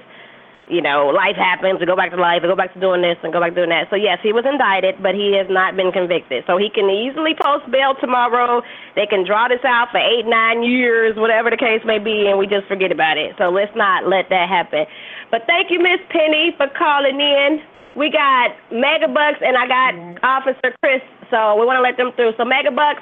[0.70, 3.18] you know life happens, we go back to life, we go back to doing this,
[3.22, 3.90] and go back to doing that.
[3.90, 6.44] So yes, he was indicted, but he has not been convicted.
[6.46, 8.62] So he can easily post bail tomorrow.
[8.94, 12.38] They can draw this out for eight, nine years, whatever the case may be, and
[12.38, 13.34] we just forget about it.
[13.38, 14.86] So let's not let that happen.
[15.30, 17.58] But thank you, Miss Penny, for calling in.
[17.96, 21.00] We got Megabucks and I got Officer Chris,
[21.32, 22.36] so we want to let them through.
[22.36, 23.00] So Megabucks,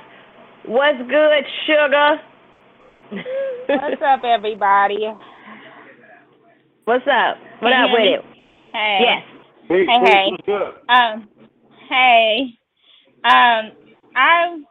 [0.66, 2.20] what's good, sugar?
[3.68, 5.12] What's up, everybody?
[6.84, 7.36] What's up?
[7.60, 8.24] What Can up with hear it?
[8.24, 8.42] me?
[8.72, 8.98] Hey.
[9.00, 9.22] Yes.
[9.68, 10.30] Hey, hey.
[10.88, 11.28] Um,
[11.88, 12.58] hey.
[13.24, 13.72] Um,
[14.16, 14.62] I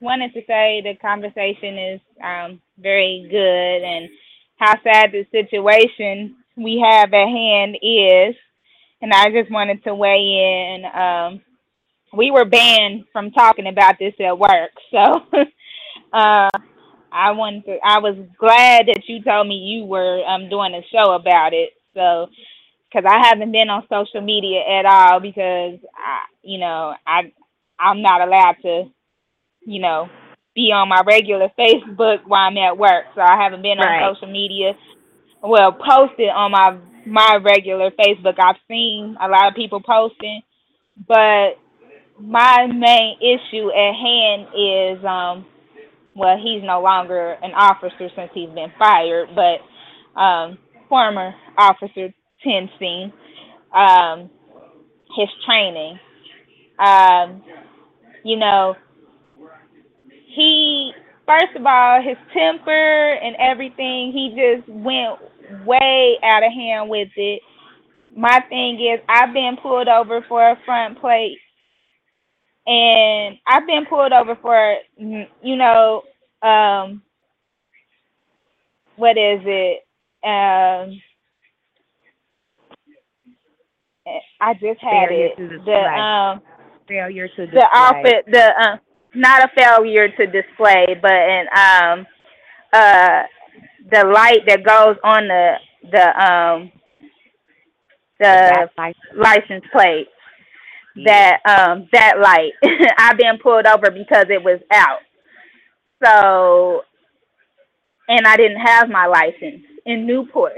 [0.00, 4.08] wanted to say the conversation is um very good and
[4.56, 8.34] how sad the situation we have at hand is.
[9.02, 10.84] And I just wanted to weigh in.
[10.84, 11.42] Um,
[12.12, 15.22] we were banned from talking about this at work, so
[16.12, 16.48] uh,
[17.12, 17.78] I wanted to.
[17.84, 21.70] I was glad that you told me you were um doing a show about it.
[21.94, 22.28] So,
[22.90, 27.32] because I haven't been on social media at all because I, you know, I
[27.78, 28.84] I'm not allowed to,
[29.62, 30.08] you know,
[30.54, 33.06] be on my regular Facebook while I'm at work.
[33.14, 34.02] So I haven't been Right.
[34.02, 34.72] on social media.
[35.42, 38.34] Well, posted on my my regular Facebook.
[38.38, 40.42] I've seen a lot of people posting,
[41.06, 41.58] but
[42.20, 45.46] my main issue at hand is um
[46.14, 52.12] well he's no longer an officer since he's been fired but um former officer
[52.44, 53.12] Tensing
[53.74, 54.30] um
[55.16, 55.98] his training.
[56.78, 57.42] Um
[58.24, 58.76] you know
[60.34, 60.92] he
[61.26, 65.18] first of all his temper and everything he just went
[65.66, 67.42] way out of hand with it.
[68.16, 71.38] My thing is I've been pulled over for a front plate
[72.66, 76.02] and I've been pulled over for mm, you know
[76.42, 77.02] um
[78.96, 79.82] what is it?
[80.24, 81.00] Um
[84.40, 85.36] I just had Failure it.
[85.36, 86.40] to the um
[86.88, 87.60] Failure to display.
[87.60, 88.76] the outfit the uh,
[89.14, 92.06] not a failure to display but an um
[92.72, 93.22] uh
[93.90, 95.54] the light that goes on the
[95.90, 96.72] the um
[98.20, 98.68] the
[99.16, 100.08] license plate
[101.04, 102.52] that um that light.
[102.98, 105.00] I've been pulled over because it was out.
[106.04, 106.82] So
[108.08, 110.54] and I didn't have my license in Newport.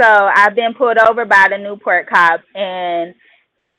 [0.00, 3.14] So I've been pulled over by the Newport cop and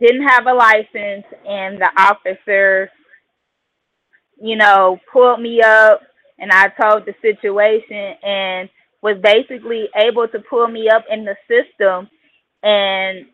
[0.01, 2.89] didn't have a license and the officer
[4.41, 6.01] you know pulled me up
[6.39, 8.69] and I told the situation and
[9.01, 12.09] was basically able to pull me up in the system
[12.63, 13.25] and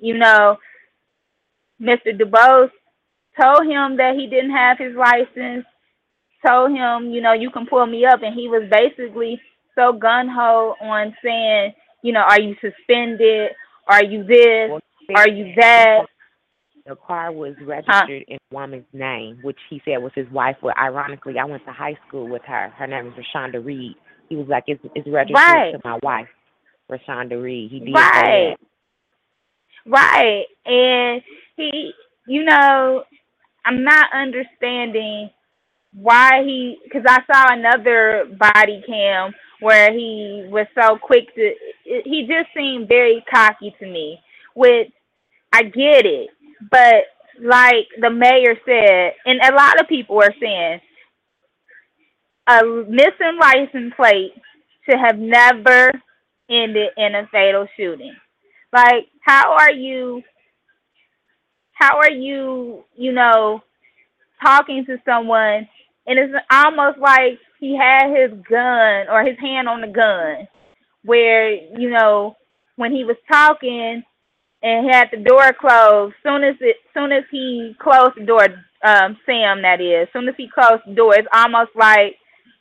[0.00, 0.58] you know
[1.80, 2.16] Mr.
[2.18, 2.70] DuBose
[3.40, 5.64] told him that he didn't have his license
[6.46, 9.40] told him you know you can pull me up and he was basically
[9.74, 13.50] so gun ho on saying you know are you suspended
[13.86, 14.70] are you this
[15.16, 16.00] are you that
[16.86, 20.56] The car was registered in a woman's name, which he said was his wife.
[20.62, 22.70] But ironically, I went to high school with her.
[22.70, 23.96] Her name is Rashonda Reed.
[24.28, 25.72] He was like, "It's, it's registered Right.
[25.72, 26.28] to my wife,
[26.90, 28.14] Rashonda Reed." He did Right.
[28.14, 28.56] say
[29.86, 30.44] Right.
[30.66, 31.22] And
[31.56, 31.92] he,
[32.26, 33.04] you know,
[33.64, 35.30] I'm not understanding
[35.92, 41.52] why he, because I saw another body cam where he was so quick to,
[41.84, 44.18] he just seemed very cocky to me,
[44.54, 44.90] which
[45.52, 46.30] I get it.
[46.70, 47.04] But
[47.42, 50.80] like the mayor said, and a lot of people are saying,
[52.46, 54.32] a missing license plate
[54.84, 55.92] should have never
[56.50, 58.14] ended in a fatal shooting.
[58.72, 60.22] Like, how are you?
[61.72, 62.84] How are you?
[62.96, 63.62] You know,
[64.42, 65.68] talking to someone,
[66.06, 70.48] and it's almost like he had his gun or his hand on the gun,
[71.04, 72.36] where you know
[72.76, 74.02] when he was talking
[74.62, 76.14] and he had the door closed.
[76.22, 78.46] Soon as it, soon as he closed the door,
[78.84, 82.16] um, Sam, that is, soon as he closed the door, it's almost like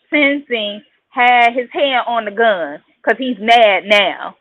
[0.09, 4.35] Tensing had his hand on the gun because he's mad now,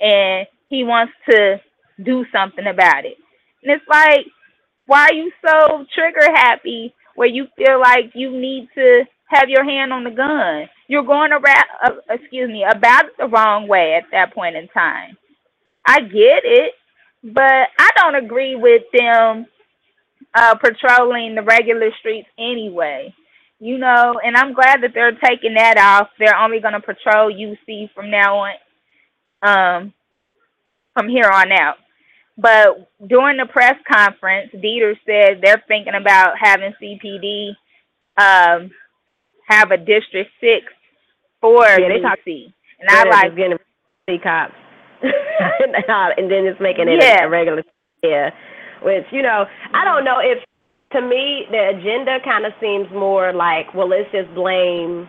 [0.00, 1.60] and he wants to
[2.02, 3.16] do something about it.
[3.62, 4.26] And it's like,
[4.86, 9.64] why are you so trigger happy where you feel like you need to have your
[9.64, 10.68] hand on the gun?
[10.88, 15.16] You're going around, uh, excuse me, about the wrong way at that point in time.
[15.86, 16.72] I get it,
[17.22, 19.46] but I don't agree with them
[20.34, 23.14] uh, patrolling the regular streets anyway.
[23.60, 26.08] You know, and I'm glad that they're taking that off.
[26.18, 28.54] They're only going to patrol UC from now on,
[29.42, 29.94] um,
[30.94, 31.76] from here on out.
[32.36, 37.50] But during the press conference, Deters said they're thinking about having CPD
[38.18, 38.70] um,
[39.48, 40.66] have a District Six
[41.40, 43.58] for Yeah, they talk- and I like getting
[44.08, 44.52] C cops,
[45.02, 47.24] and then just making it Yeah.
[47.24, 47.62] a, a regular.
[48.02, 48.30] Yeah,
[48.82, 50.42] which you know, I don't know if
[50.92, 55.08] to me the agenda kind of seems more like, well, let's just blame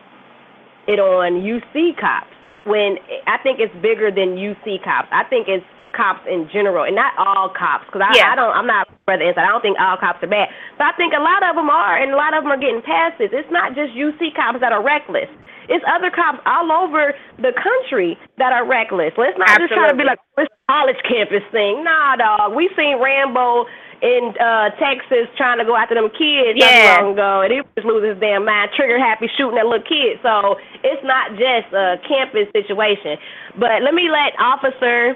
[0.87, 2.27] it on UC cops
[2.65, 2.97] when
[3.27, 5.07] I think it's bigger than UC cops.
[5.11, 8.31] I think it's cops in general, and not all cops, because I, Yeah.
[8.31, 9.47] I don't, I'm not for the inside.
[9.47, 11.95] I don't think all cops are bad, but I think a lot of them are,
[11.97, 13.29] and a lot of them are getting past this.
[13.31, 15.29] It's not just UC cops that are reckless.
[15.67, 19.13] It's other cops all over the country that are reckless.
[19.17, 20.05] Let's not just try to be Absolutely.
[20.05, 21.83] like this college campus thing.
[21.83, 22.53] Nah, dog.
[22.53, 23.65] We seen Rambo
[24.05, 26.97] in uh Texas trying to go after them kids Yeah.
[26.99, 29.81] too long ago, and he was losing his damn mind, trigger happy, shooting that little
[29.87, 30.19] kid.
[30.21, 33.17] So it's not just a campus situation.
[33.57, 35.15] But let me let Officer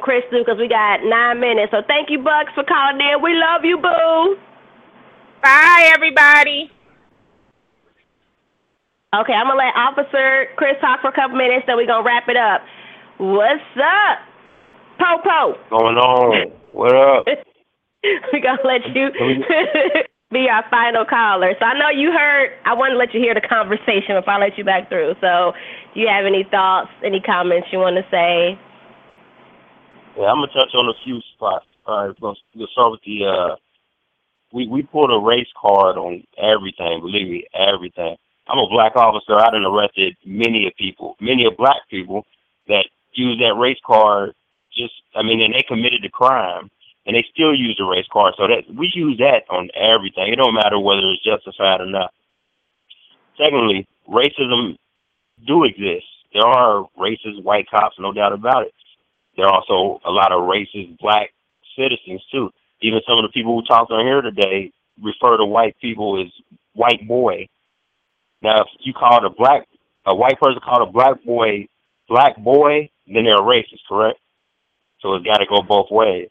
[0.00, 1.72] Chris do because we got nine minutes.
[1.72, 3.22] So thank you, Bucks, for calling in.
[3.22, 4.36] We love you, boo.
[5.42, 6.70] Bye, everybody.
[9.14, 12.28] Okay, I'm gonna let Officer Chris talk for a couple minutes, then we're gonna wrap
[12.28, 12.60] it up.
[13.16, 14.18] What's up?
[14.98, 15.56] Popo.
[15.70, 16.52] Going on?
[16.72, 17.24] What up?
[18.32, 19.08] we gonna let you
[20.30, 21.54] be our final caller.
[21.58, 22.50] So I know you heard.
[22.66, 25.14] I want to let you hear the conversation before I let you back through.
[25.22, 25.52] So,
[25.94, 28.58] do you have any thoughts, any comments you want to say?
[30.18, 31.66] Yeah, I'm gonna touch on a few spots.
[31.86, 32.36] All right, we'll
[32.72, 33.26] start with the.
[33.26, 33.56] uh
[34.52, 37.00] We we pulled a race card on everything.
[37.00, 38.16] Believe me, everything.
[38.48, 39.36] I'm a black officer.
[39.36, 42.26] I done arrested many of people, many of black people
[42.68, 44.34] that use that race card.
[44.74, 46.70] Just, I mean, and they committed the crime,
[47.06, 48.34] and they still use the race card.
[48.38, 50.32] So that we use that on everything.
[50.32, 52.12] It don't matter whether it's justified or not.
[53.38, 54.76] Secondly, racism
[55.46, 56.06] do exist.
[56.34, 58.74] There are racist white cops, no doubt about it.
[59.38, 61.30] There are also a lot of racist black
[61.78, 62.50] citizens too.
[62.82, 66.26] Even some of the people who talked on here today refer to white people as
[66.74, 67.46] white boy.
[68.42, 69.68] Now, if you call a black
[70.06, 71.68] a white person called a black boy
[72.08, 74.18] black boy, then they're a racist, correct?
[75.00, 76.30] So it's got to go both ways.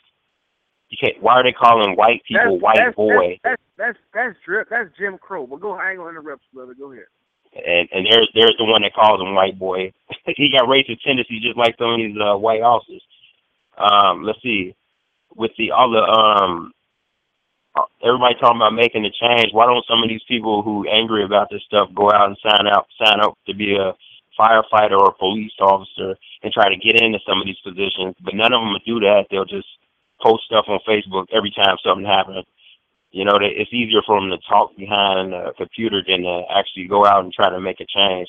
[0.90, 1.24] You can't.
[1.24, 3.40] Why are they calling white people That's- white that's, boy?
[3.42, 4.68] That's that's that's drip.
[4.70, 5.48] That's Jim Crow.
[5.48, 6.74] But go, I ain't gonna interrupt you, brother.
[6.78, 7.06] Go ahead.
[7.66, 9.94] And and there's there's the one that calls him white boy.
[10.26, 13.02] he got racist tendencies just like some of these uh, white officers.
[13.78, 14.76] Um, let's see,
[15.36, 16.74] with the all the um,
[18.04, 19.54] everybody talking about making a change.
[19.54, 22.68] Why don't some of these people who angry about this stuff go out and sign
[22.68, 23.94] out sign up to be a
[24.40, 28.16] firefighter or a police officer and try to get into some of these positions?
[28.24, 29.26] But none of them will do that.
[29.30, 29.68] They'll just
[30.22, 32.46] post stuff on Facebook every time something happens.
[33.12, 37.06] You know, it's easier for them to talk behind a computer than to actually go
[37.06, 38.28] out and try to make a change.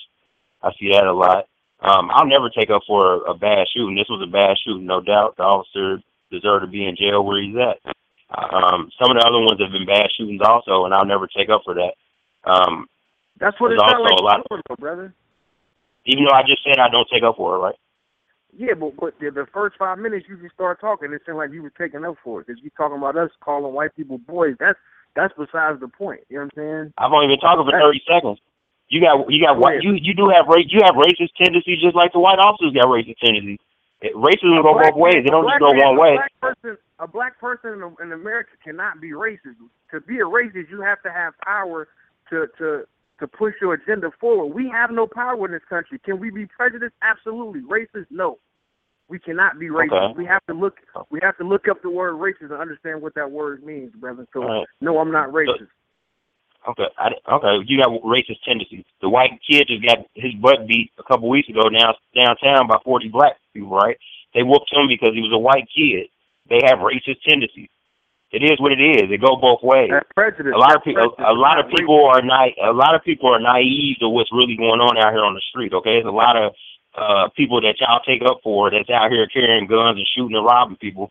[0.63, 1.47] I see that a lot.
[1.81, 3.95] Um, I'll never take up for a, a bad shooting.
[3.97, 5.37] This was a bad shooting, no doubt.
[5.37, 5.99] The officer
[6.31, 7.79] deserved to be in jail where he's at.
[8.31, 11.49] Um, some of the other ones have been bad shootings also, and I'll never take
[11.49, 11.95] up for that.
[12.45, 12.87] Um,
[13.39, 15.15] That's what it's also like a lot- though, brother.
[16.05, 17.75] even though I just said I don't take up for it, right?
[18.59, 21.53] Yeah, but but the, the first five minutes you just start talking, it seemed like
[21.53, 22.49] you were taking up for it.
[22.49, 24.57] Because you talking about us calling white people boys.
[24.59, 24.79] That's
[25.15, 26.27] that's besides the point.
[26.29, 26.93] You know what I'm saying?
[26.99, 28.43] I've only been talking for That's- thirty seconds.
[28.89, 31.95] You got you got white you you do have race you have racist tendencies just
[31.95, 33.63] like the white officers got racist tendencies.
[34.01, 35.23] It- Racism go both ways.
[35.23, 36.15] It don't just go one way.
[36.15, 39.55] A black person, a black person in, in America cannot be racist.
[39.93, 41.87] To be a racist, you have to have power
[42.31, 42.89] to to
[43.21, 44.55] to push your agenda forward.
[44.55, 46.01] We have no power in this country.
[46.01, 46.95] Can we be prejudiced?
[47.03, 47.61] Absolutely.
[47.63, 48.07] Racist?
[48.11, 48.39] No.
[49.09, 50.11] We cannot be racist.
[50.11, 50.19] Okay.
[50.19, 50.77] We have to look.
[51.11, 54.27] We have to look up the word racist and understand what that word means, brother.
[54.33, 54.67] So right.
[54.81, 55.69] no, I'm not racist.
[56.69, 58.85] Okay, I, okay, you got racist tendencies.
[59.01, 62.77] The white kid just got his butt beat a couple weeks ago down downtown by
[62.85, 63.97] forty black people, right?
[64.35, 66.09] They whooped him because he was a white kid.
[66.51, 67.69] They have racist tendencies.
[68.31, 69.11] It is what it is.
[69.11, 69.89] It go both ways.
[69.91, 70.53] That's prejudice.
[70.55, 71.25] A lot of people, prejudice.
[71.27, 72.55] a lot of Not people are naive.
[72.63, 75.41] A lot of people are naive to what's really going on out here on the
[75.49, 75.73] street.
[75.73, 76.53] Okay, there's a lot of
[76.97, 80.45] uh people that y'all take up for that's out here carrying guns and shooting and
[80.45, 81.11] robbing people,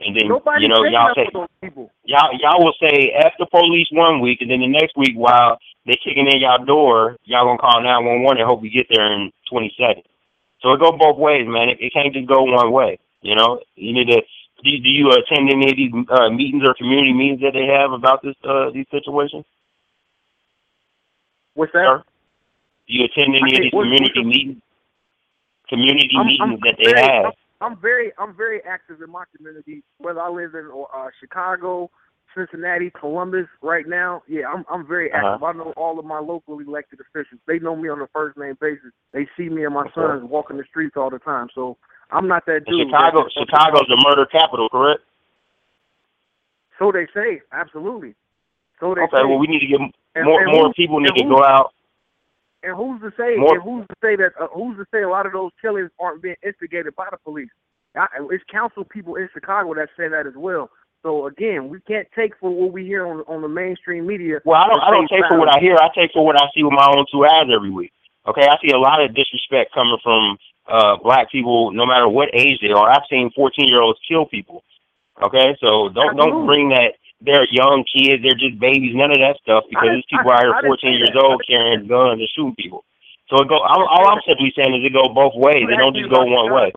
[0.00, 1.90] and then Nobody you know y'all say for those people.
[2.04, 5.58] y'all y'all will say f the police one week, and then the next week while
[5.86, 8.86] they kicking in y'all door, y'all gonna call nine one one and hope we get
[8.90, 10.06] there in twenty seconds.
[10.60, 11.68] So it go both ways, man.
[11.68, 12.98] It, it can't just go one way.
[13.20, 14.22] You know, you need to.
[14.62, 17.92] Do, do you attend any of these uh, meetings or community meetings that they have
[17.92, 19.44] about this uh, these situations?
[21.54, 21.84] What's that?
[21.84, 22.04] Sir?
[22.86, 24.62] Do you attend any of these community meetings?
[25.76, 27.24] Community I'm- meetings I'm that they very, have.
[27.62, 29.82] I'm, I'm very, I'm very active in my community.
[29.98, 31.90] Whether I live in uh, Chicago,
[32.36, 35.34] Cincinnati, Columbus, right now, yeah, I'm I'm very Uh-huh.
[35.34, 35.42] active.
[35.44, 37.40] I know all of my local elected officials.
[37.46, 38.92] They know me on a first name basis.
[39.12, 39.92] They see me and my Okay.
[39.94, 41.48] sons walking the streets all the time.
[41.54, 41.78] So
[42.10, 42.88] I'm not that And dude.
[42.88, 45.00] Chicago, that- Chicago's the murder capital, correct?
[46.78, 48.14] So they say, absolutely.
[48.80, 49.24] So they Okay, say.
[49.24, 49.80] well we need to get
[50.24, 51.72] more and more who- people need to go out.
[52.62, 53.36] And who's to say?
[53.36, 54.32] More- And who's to say that?
[54.40, 57.50] Uh, who's to say a lot of those killings aren't being instigated by the police?
[57.96, 60.70] I, it's council people in Chicago that say that as well.
[61.02, 64.40] So again, we can't take for what we hear on on the mainstream media.
[64.44, 64.80] Well, I don't.
[64.80, 65.76] I don't take for what I hear.
[65.76, 67.92] I take for what I see with my own two eyes every week.
[68.26, 72.28] Okay, I see a lot of disrespect coming from uh black people, no matter what
[72.32, 72.88] age they are.
[72.88, 74.62] I've seen fourteen year olds kill people.
[75.20, 79.38] Okay, so don't don't bring that they're young kids, they're just babies, none of that
[79.42, 81.22] stuff because I these people I- out here didn't fourteen years that.
[81.22, 82.84] old carrying guns and shooting people.
[83.30, 83.58] So it go.
[83.62, 85.64] All, all I'm simply saying is it go both ways.
[85.68, 86.72] They don't just go one way.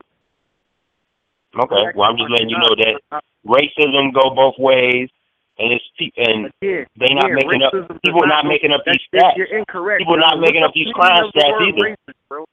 [1.56, 5.10] Okay, well I'm just letting you know that racism go both ways,
[5.58, 5.84] and it's
[6.18, 7.72] and they not making up.
[8.04, 9.36] People not go- making up these stats.
[9.38, 10.00] You're incorrect.
[10.00, 10.28] People bro.
[10.28, 11.96] not making up these crime meaning of the stats either.
[11.96, 12.46] racist, bro.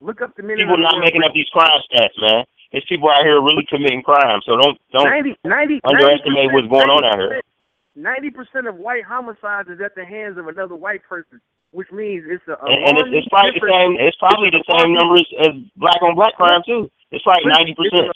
[0.00, 2.44] Look up the People not making up these crime stats, man.
[2.72, 4.40] It's people out here really committing crime.
[4.44, 7.42] So don't don't 90, 90, underestimate what's going on out here.
[7.94, 11.40] Ninety percent of white homicides is at the hands of another white person,
[11.72, 13.96] which means it's a And, and it's, it's probably the same.
[14.00, 16.90] It's probably the same numbers as black on black crime too.
[17.10, 18.08] It's like ninety percent.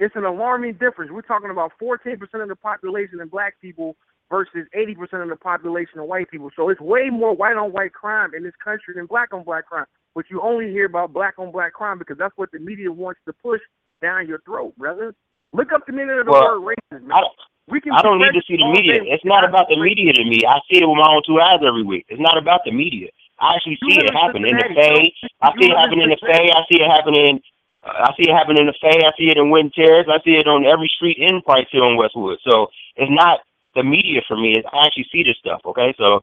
[0.00, 1.12] It's an alarming difference.
[1.12, 3.96] We're talking about 14% of the population in black people
[4.30, 6.50] versus 80% of the population of white people.
[6.56, 9.66] So it's way more white on white crime in this country than black on black
[9.66, 9.84] crime.
[10.14, 13.20] But you only hear about black on black crime because that's what the media wants
[13.26, 13.60] to push
[14.02, 15.14] down your throat, brother.
[15.52, 17.12] Look up the meaning of the Well, word racist, man.
[17.12, 17.34] I don't,
[17.68, 18.98] we can I don't need to see the media.
[19.06, 20.42] It's not about the media to me.
[20.46, 22.06] I see it with my own two eyes every week.
[22.08, 23.08] It's not about the media.
[23.38, 25.14] I actually see it in happen in the Fay.
[25.40, 26.18] I see it in happen in the.
[26.20, 26.50] Fay.
[26.50, 27.40] I see it happening.
[27.82, 29.06] Uh, I see it happen in the Fay.
[29.06, 30.06] I see it in Winton Terrace.
[30.10, 32.38] I see it on every street in Price Hill and Westwood.
[32.42, 33.40] So it's not
[33.74, 34.58] the media for me.
[34.58, 35.62] It's, I actually see this stuff.
[35.64, 36.20] Okay, so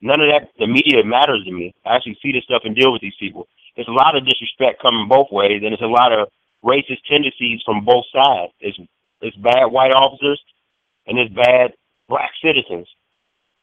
[0.00, 0.50] none of that.
[0.58, 1.74] The media matters to me.
[1.84, 3.48] I actually see this stuff and deal with these people.
[3.76, 6.28] There's a lot of disrespect coming both ways, and it's a lot of
[6.64, 8.52] racist tendencies from both sides.
[8.60, 8.78] It's
[9.20, 10.40] it's bad white officers,
[11.06, 11.72] and it's bad
[12.08, 12.88] black citizens.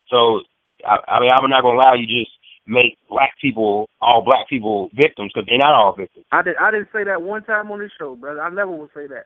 [0.10, 0.42] So
[0.86, 2.32] I, I mean, I'm not gonna allow you just
[2.68, 6.26] make black people all black people victims because they're not all victims.
[6.32, 6.56] I did.
[6.58, 8.42] I didn't say that one time on this show, brother.
[8.42, 9.26] I never would say that.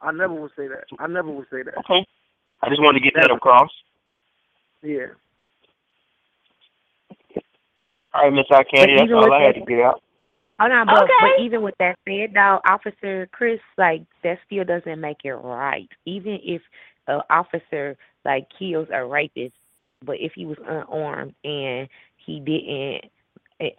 [0.00, 0.84] I never would say that.
[0.98, 1.78] I never would say that.
[1.78, 2.04] Okay.
[2.62, 3.70] I just wanted to get that across.
[4.82, 5.16] Yeah.
[8.14, 10.02] All right, Miss iCandi, But that's even all with I had that- to get out.
[10.60, 11.12] Oh no, but Okay.
[11.20, 15.88] but even with that said, though, Officer Chris, like that still doesn't make it right.
[16.04, 16.62] Even if
[17.08, 19.54] an officer like kills a rapist,
[20.04, 21.88] but if he was unarmed and
[22.24, 23.10] he didn't
[23.60, 23.70] eh,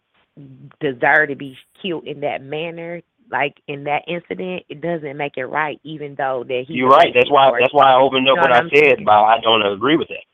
[0.82, 3.02] desire to be killed in that manner,
[3.32, 5.80] like in that incident, it doesn't make it right.
[5.84, 7.14] Even though that he You're right.
[7.16, 7.58] That's why.
[7.58, 8.96] That's why I opened up You know what what I said.
[8.98, 9.06] saying?
[9.06, 10.26] But I don't agree with that.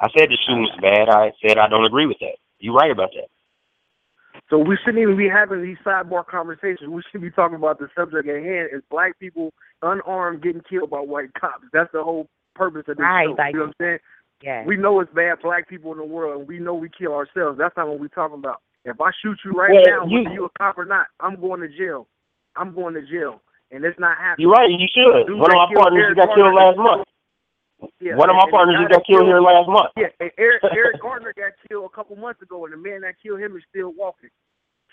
[0.00, 1.08] I said the shooting was bad.
[1.08, 2.34] I said I don't agree with that.
[2.60, 3.28] You're right about that.
[4.50, 6.88] So we shouldn't even be having these sidebar conversations.
[6.88, 9.52] We should be talking about the subject at hand: is black people
[9.82, 11.64] unarmed getting killed by white cops.
[11.72, 13.34] That's the whole purpose of this Right, show.
[13.38, 13.98] like- you know what I'm saying?
[14.40, 14.64] Yeah.
[14.64, 17.58] We know it's bad black people in the world, and we know we kill ourselves.
[17.58, 18.62] That's not what we're talking about.
[18.84, 21.36] If I shoot you right Well, now, you- whether you a cop or not, I'm
[21.40, 22.06] going to jail.
[22.56, 24.46] I'm going to jail, and it's not happening.
[24.48, 24.70] You're right.
[24.70, 25.26] You should.
[25.26, 27.08] Dude One of that my killed partners Eric got killed Garner- last month.
[28.00, 29.94] Yeah, One of my partners just got killed here last month.
[29.94, 33.14] Yeah, and Eric Eric Garner got killed a couple months ago, and the man that
[33.22, 34.30] killed him is still walking.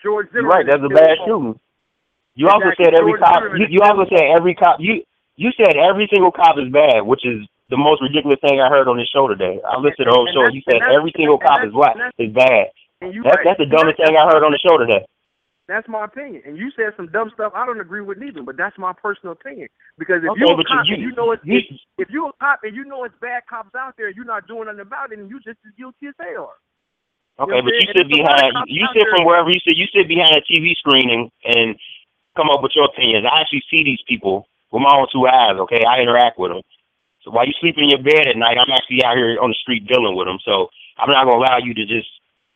[0.02, 0.66] George Zimmerman right.
[0.66, 1.26] That's a bad walking.
[1.26, 1.60] shooting.
[2.38, 3.42] You also said every George cop.
[3.42, 4.78] Zimmerman You, you also said every cop.
[4.78, 5.02] You
[5.34, 8.86] you said every single cop is bad, which is the most ridiculous thing I heard
[8.86, 9.58] on this show today.
[9.66, 10.46] I listened to the whole show.
[10.46, 12.70] You said every single cop is black is bad.
[13.02, 13.44] That's right.
[13.44, 15.02] that's the dumbest thing I heard on the show today.
[15.68, 16.42] That's my opinion.
[16.46, 19.32] And you said some dumb stuff I don't agree with neither, but that's my personal
[19.32, 19.68] opinion.
[19.98, 21.62] Because if Okay, you're a cop you- and you know it's you-
[21.98, 24.66] if, you're a cop and you know it's bad cops out there you're not doing
[24.66, 26.54] nothing about it, and you just as guilty as they are.
[27.38, 29.24] Okay, You know but you sit And there's a lot of behind you sit from
[29.26, 29.76] wherever you sit.
[29.76, 31.76] You sit behind a TV screen and and
[32.36, 33.26] come up with your opinions.
[33.26, 35.56] I actually see these people with my own two eyes.
[35.58, 36.62] Okay, I interact with them.
[37.22, 39.54] So while you sleep in your bed at night, I'm actually out here on the
[39.54, 40.38] street dealing with them.
[40.44, 42.08] So I'm not gonna allow you to just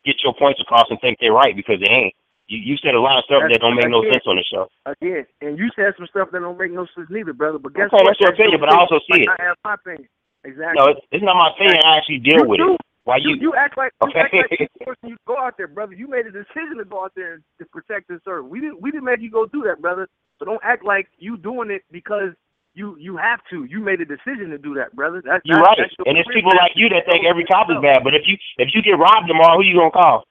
[0.04, 2.14] get your points across and think they're right because they ain't.
[2.50, 4.42] You you said a lot of stuff That's- that don't make no sense on the
[4.42, 4.66] show.
[4.84, 7.58] Again, and you said some stuff that don't make no sense neither, brother.
[7.62, 8.10] But guess Okay, what?
[8.10, 9.28] that's your opinion, but I also see it.
[9.30, 10.08] I have my opinion.
[10.42, 10.74] Exactly.
[10.82, 11.78] No, it's, it's not my opinion.
[11.86, 12.74] I actually deal You with do.
[12.74, 12.80] it.
[13.04, 13.36] Why you, you?
[13.40, 14.42] you act like you act Okay.
[14.50, 15.94] like the person you go out there, brother.
[15.94, 18.46] You made a decision to go out there and to protect and serve.
[18.46, 20.08] We didn't we didn't make you go do that, brother.
[20.38, 22.34] So don't act like you doing it because
[22.74, 23.62] you you have to.
[23.64, 25.22] You made a decision to do that, brother.
[25.24, 27.76] That's You're that's, right, that's and it's people like you that think every cop is
[27.80, 28.02] bad.
[28.02, 30.24] But if you if you get robbed tomorrow, who you gonna call?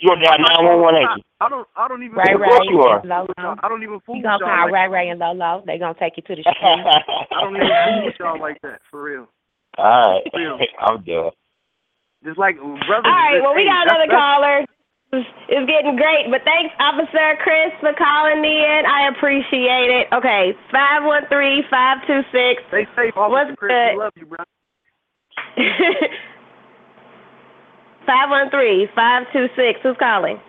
[0.00, 1.22] You're down nine one one, ain't you?
[1.40, 3.00] I don't I don't even Ray Ray course you are.
[3.00, 3.56] and Lolo.
[3.62, 5.62] I don't even fool You with gonna call like Ray Ray and Lolo?
[5.66, 6.54] They gonna take you to the street.
[6.62, 9.26] I don't even fool with y'all like that for real.
[9.76, 10.58] All right, Real.
[10.80, 11.30] I'm done.
[12.24, 13.06] Just like brothers.
[13.06, 14.66] All right, well, we got another caller.
[15.10, 18.82] It's it's getting great, but thanks, Officer Chris, for calling me in.
[18.86, 20.06] I appreciate it.
[20.12, 22.62] Okay, five one three five two six.
[22.68, 23.72] Stay safe, Officer What's Chris.
[23.72, 23.92] good?
[23.94, 24.44] We love you, bro.
[28.08, 29.80] Five one three five two six.
[29.82, 30.40] Who's calling?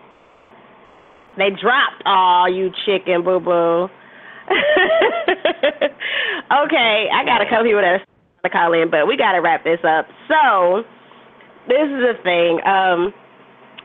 [1.36, 2.02] They dropped.
[2.06, 3.88] Aw, you chicken boo boo.
[6.64, 8.04] okay, I got a couple people that are
[8.44, 10.08] to call in, but we got to wrap this up.
[10.26, 10.84] So,
[11.68, 12.60] this is the thing.
[12.64, 13.12] Um,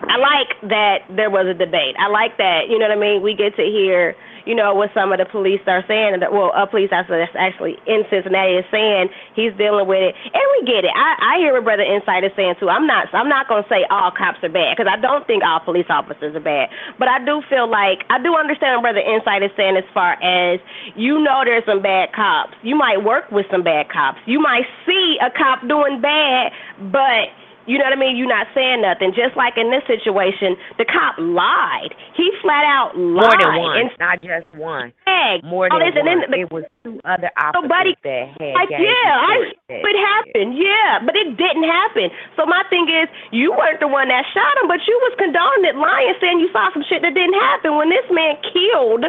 [0.04, 1.96] I like that there was a debate.
[1.98, 3.22] I like that, you know what I mean?
[3.22, 4.16] We get to hear,
[4.46, 6.20] you know, what some of the police are saying.
[6.20, 10.44] Well, a police officer that's actually in Cincinnati is saying he's dealing with it, and
[10.60, 10.92] we get it.
[10.94, 12.70] I, I hear what Brother Insight is saying too.
[12.70, 13.08] I'm not.
[13.14, 16.36] I'm not gonna say all cops are bad because I don't think all police officers
[16.36, 16.70] are bad.
[17.00, 20.22] But I do feel like I do understand what Brother Insight is saying as far
[20.22, 20.60] as
[20.96, 22.54] you know there's some bad cops.
[22.64, 24.20] You might work with some bad cops.
[24.26, 26.52] You might see a cop doing bad,
[26.92, 27.32] but
[27.66, 28.16] you know what I mean?
[28.18, 29.14] You're not saying nothing.
[29.16, 31.94] Just like in this situation, the cop lied.
[32.16, 33.26] He flat out lied.
[33.26, 34.94] More than one, And not just one.
[35.06, 36.32] said, More oh, than this, and then one.
[36.32, 40.52] the, it was two other officers Nobody- that had like, yeah, I that- it happened,
[40.58, 42.10] yeah, but it didn't happen.
[42.38, 45.66] So my thing is, you weren't the one that shot him, but you was condoning
[45.66, 49.06] it, lying, saying you saw some shit that didn't happen when this man killed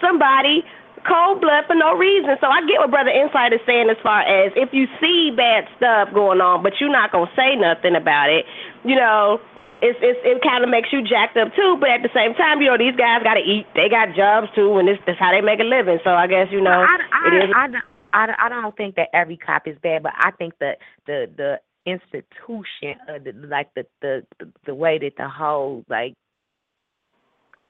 [0.00, 0.62] somebody
[1.04, 2.36] cold blood for no reason.
[2.40, 5.64] So I get what Brother Insight is saying as far as if you see bad
[5.76, 8.44] stuff going on, but you're not gonna say nothing about it,
[8.84, 9.40] you know.
[9.82, 12.62] It's, it's it kind of makes you jacked up too, but at the same time,
[12.62, 13.66] you know these guys got to eat.
[13.74, 15.98] They got jobs too, and this is how they make a living.
[16.02, 17.54] So I guess you know I, I, it is.
[17.54, 20.54] I, don't- I, don't- I don't think that every cop is bad, but I think
[20.60, 24.24] that the the institution, uh, the, like the the
[24.64, 26.14] the way that the whole like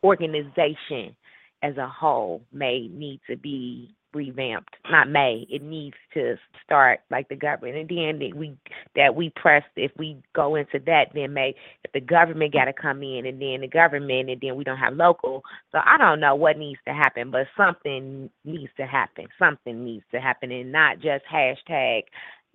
[0.04, 1.16] organization
[1.62, 4.74] as a whole may need to be revamped.
[4.90, 8.56] Not may, it needs to start like the government, and then we
[8.96, 9.62] that we press.
[9.76, 11.54] If we go into that, then may
[11.84, 14.78] if the government got to come in, and then the government, and then we don't
[14.78, 15.42] have local.
[15.72, 19.26] So I don't know what needs to happen, but something needs to happen.
[19.38, 22.02] Something needs to happen, and not just hashtag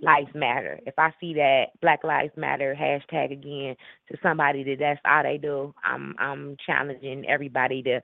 [0.02, 0.80] lives matter.
[0.86, 3.76] If I see that Black Lives Matter hashtag again
[4.11, 8.02] to somebody that that's all they do, I'm I'm challenging everybody to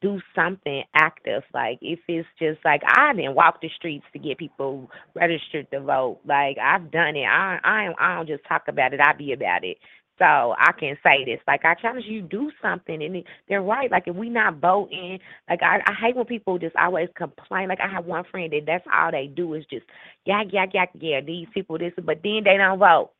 [0.00, 1.42] do something active.
[1.52, 5.80] Like if it's just like I didn't walk the streets to get people registered to
[5.80, 6.20] vote.
[6.26, 7.24] Like I've done it.
[7.26, 9.00] I I I don't just talk about it.
[9.00, 9.78] I be about it.
[10.18, 10.24] So
[10.58, 11.40] I can say this.
[11.46, 13.90] Like I challenge you do something, and they're right.
[13.90, 17.68] Like if we not voting, like I I hate when people just always complain.
[17.68, 19.86] Like I have one friend that that's all they do is just
[20.26, 23.10] yak yak yak yeah these people this, but then they don't vote.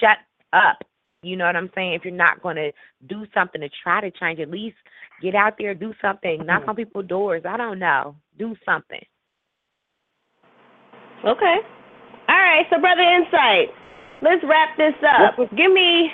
[0.00, 0.18] Shut
[0.52, 0.78] up.
[1.22, 1.94] You know what I'm saying?
[1.94, 2.72] If you're not going to
[3.08, 4.76] do something to try to change, at least
[5.22, 6.70] get out there, do something, knock mm-hmm.
[6.70, 7.42] on people's doors.
[7.48, 9.02] I don't know, do something.
[11.24, 11.56] Okay.
[12.28, 13.70] All right, so brother Insight,
[14.22, 15.36] let's wrap this up.
[15.56, 16.10] Give me,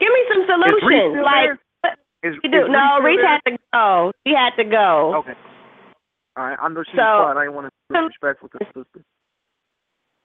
[0.00, 1.12] give me some solutions.
[1.12, 1.58] still Like, there?
[1.82, 2.64] what Is, you do?
[2.64, 4.12] is No, Reese Reese had to go.
[4.24, 5.14] He had to go.
[5.18, 5.34] Okay.
[6.36, 6.58] All right.
[6.60, 7.36] I know she's So- quiet.
[7.36, 9.04] I didn't want to be disrespectful to the sister.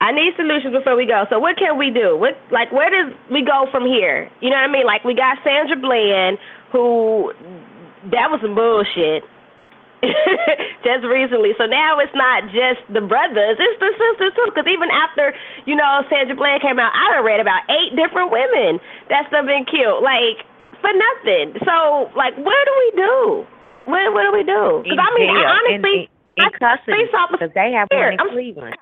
[0.02, 1.26] I need solutions before we go.
[1.30, 2.16] So what can we do?
[2.16, 4.32] What like where does we go from here?
[4.40, 4.86] You know what I mean?
[4.86, 6.38] Like we got Sandra Bland,
[6.72, 7.34] who
[8.12, 9.24] that was some bullshit.
[10.88, 11.52] just recently.
[11.60, 14.48] So now it's not just the brothers, it's the sisters too.
[14.48, 15.36] Because even after,
[15.68, 18.80] you know, Sandra Bland came out, I done read about eight different women
[19.12, 20.48] that's done been killed, like,
[20.80, 21.60] for nothing.
[21.68, 23.16] So, like, what do we do?
[23.92, 24.88] What, what do we do?
[24.88, 26.08] Because, I mean, I honestly,
[26.40, 27.04] in, in, in I- custody,
[27.36, 28.80] because they have one in I'm- Cleveland.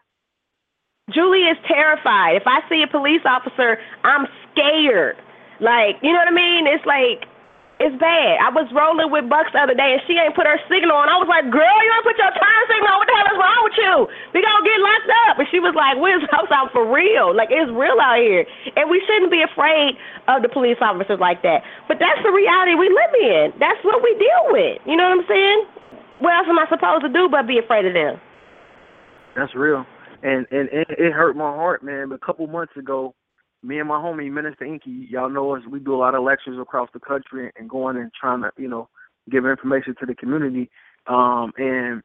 [1.13, 2.35] Julie is terrified.
[2.35, 5.15] If I see a police officer, I'm scared.
[5.61, 6.67] Like, you know what I mean?
[6.67, 7.23] It's like
[7.77, 8.41] It's bad.
[8.41, 11.13] I was rolling with Bucks the other day, and she ain't put her signal on.
[11.13, 12.97] I was like, "Girl, you ain't put your turn signal on.
[12.97, 13.93] What the hell is wrong with you?
[14.33, 17.37] We gonna get locked up." And she was like, "Where's house out for real?
[17.37, 19.93] Like it's real out here, and we shouldn't be afraid
[20.25, 21.61] of the police officers like that.
[21.87, 23.53] But that's the reality we live in.
[23.61, 24.81] That's what we deal with.
[24.89, 25.59] You know what I'm saying?
[26.17, 28.17] What else am I supposed to do but be afraid of them?
[29.37, 29.85] That's real.
[30.23, 32.09] And and, and it hurt my heart, man.
[32.09, 33.13] But A couple months ago,
[33.63, 35.61] me and my homie Minister Inky, y'all know us.
[35.69, 38.67] We do a lot of lectures across the country and going and trying to, you
[38.67, 38.89] know,
[39.29, 40.69] give information to the community.
[41.07, 42.01] Um, and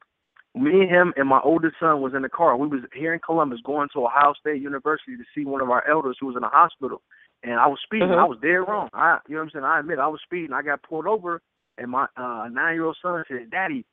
[0.55, 2.57] me and him and my oldest son was in the car.
[2.57, 5.87] We was here in Columbus going to Ohio State University to see one of our
[5.89, 7.01] elders who was in the hospital.
[7.43, 8.09] And I was speeding.
[8.09, 8.19] Mhm.
[8.19, 8.89] I was dead wrong.
[8.93, 9.65] I, you know what I'm saying?
[9.65, 10.53] I admit I was speeding.
[10.53, 11.41] I got pulled over,
[11.79, 13.85] and my uh, nine-year-old son said, "Daddy,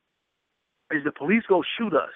[0.92, 2.14] is the police gonna shoot us?"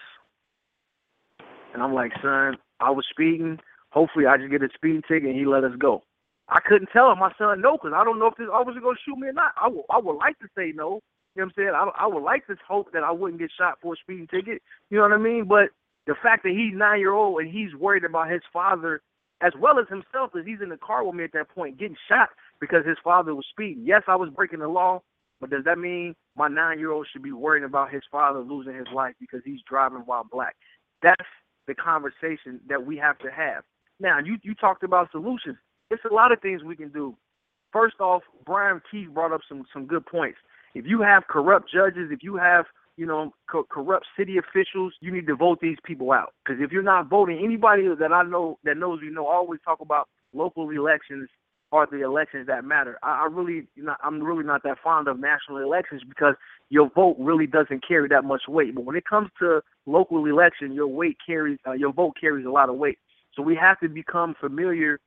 [1.73, 3.59] And I'm like, "Son, I was speeding.
[3.91, 6.03] Hopefully, I just get a speeding ticket and he let us go."
[6.49, 8.97] I couldn't tell him, my son, no, because I don't know if this officer gonna
[9.05, 9.53] shoot me or not.
[9.59, 10.99] I would, I would like to say no.
[11.35, 11.71] You know what I'm saying?
[11.73, 14.61] I, I would like to hope that I wouldn't get shot for a speeding ticket.
[14.89, 15.45] You know what I mean?
[15.47, 15.69] But
[16.05, 19.01] the fact that he's nine year old and he's worried about his father
[19.41, 21.97] as well as himself, as he's in the car with me at that point getting
[22.07, 22.29] shot
[22.61, 23.83] because his father was speeding.
[23.85, 25.01] Yes, I was breaking the law,
[25.41, 28.75] but does that mean my nine year old should be worrying about his father losing
[28.75, 30.55] his life because he's driving while black?
[31.01, 31.27] That's
[31.67, 33.63] the conversation that we have to have.
[33.99, 35.57] Now, you you talked about solutions.
[35.89, 37.15] It's a lot of things we can do.
[37.71, 40.37] First off, Brian Keith brought up some some good points.
[40.75, 42.65] If you have corrupt judges, if you have
[42.97, 46.33] you know co- corrupt city officials, you need to vote these people out.
[46.43, 49.79] Because if you're not voting, anybody that I know that knows you know always talk
[49.81, 51.29] about local elections
[51.73, 52.99] are the elections that matter.
[53.01, 56.35] I, I really not, I'm really not that fond of national elections because
[56.69, 58.75] your vote really doesn't carry that much weight.
[58.75, 62.51] But when it comes to local election, your weight carries uh, your vote carries a
[62.51, 62.99] lot of weight.
[63.35, 64.99] So we have to become familiar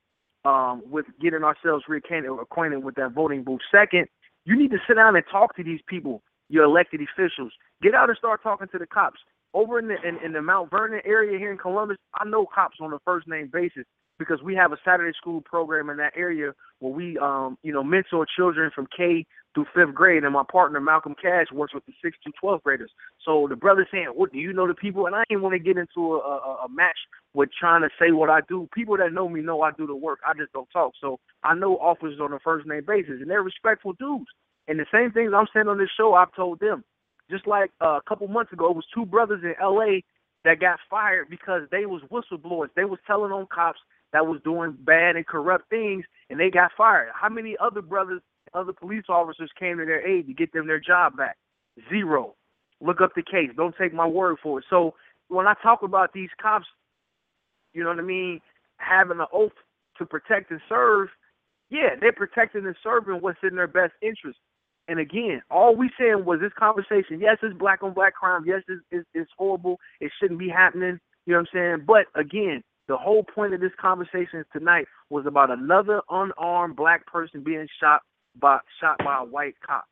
[0.44, 3.60] um, with getting ourselves reacquainted acquainted with that voting booth.
[3.70, 4.08] Second,
[4.44, 7.52] you need to sit down and talk to these people, your elected officials.
[7.80, 9.20] Get out and start talking to the cops.
[9.54, 12.78] Over in the in, in the Mount Vernon area here in Columbus, I know cops
[12.80, 13.84] on a first name basis
[14.18, 17.82] because we have a Saturday school program in that area where we um you know
[17.82, 21.92] mentor children from K through fifth grade, and my partner Malcolm Cash works with the
[22.02, 22.90] sixth to twelfth graders.
[23.24, 25.58] So the brother saying, "What do you know the people?" And I didn't want to
[25.58, 26.98] get into a, a, a match
[27.34, 28.68] with trying to say what I do.
[28.74, 30.20] People that know me know I do the work.
[30.26, 30.92] I just don't talk.
[31.00, 34.30] So I know officers on a first name basis, and they're respectful dudes.
[34.68, 36.84] And the same things I'm saying on this show, I've told them.
[37.30, 40.04] Just like uh, a couple months ago, it was two brothers in L.A.
[40.44, 42.68] that got fired because they was whistleblowers.
[42.76, 43.80] They was telling on cops
[44.16, 47.10] that was doing bad and corrupt things, and they got fired.
[47.12, 48.22] How many other brothers,
[48.54, 51.36] other police officers came to their aid to get them their job back?
[51.90, 52.34] Zero.
[52.80, 53.50] Look up the case.
[53.54, 54.64] Don't take my word for it.
[54.70, 54.94] So
[55.28, 56.64] when I talk about these cops,
[57.74, 58.40] you know what I mean,
[58.78, 59.52] having an oath
[59.98, 61.08] to protect and serve,
[61.68, 64.38] yeah, they're protecting and serving what's in their best interest.
[64.88, 67.20] And again, all we saying was this conversation.
[67.20, 68.44] Yes, it's black on black crime.
[68.46, 69.78] Yes, it's, it's, it's horrible.
[70.00, 70.98] It shouldn't be happening.
[71.26, 71.84] You know what I'm saying?
[71.86, 77.42] But again, the whole point of this conversation tonight was about another unarmed black person
[77.42, 78.02] being shot
[78.40, 79.84] by shot by a white cop.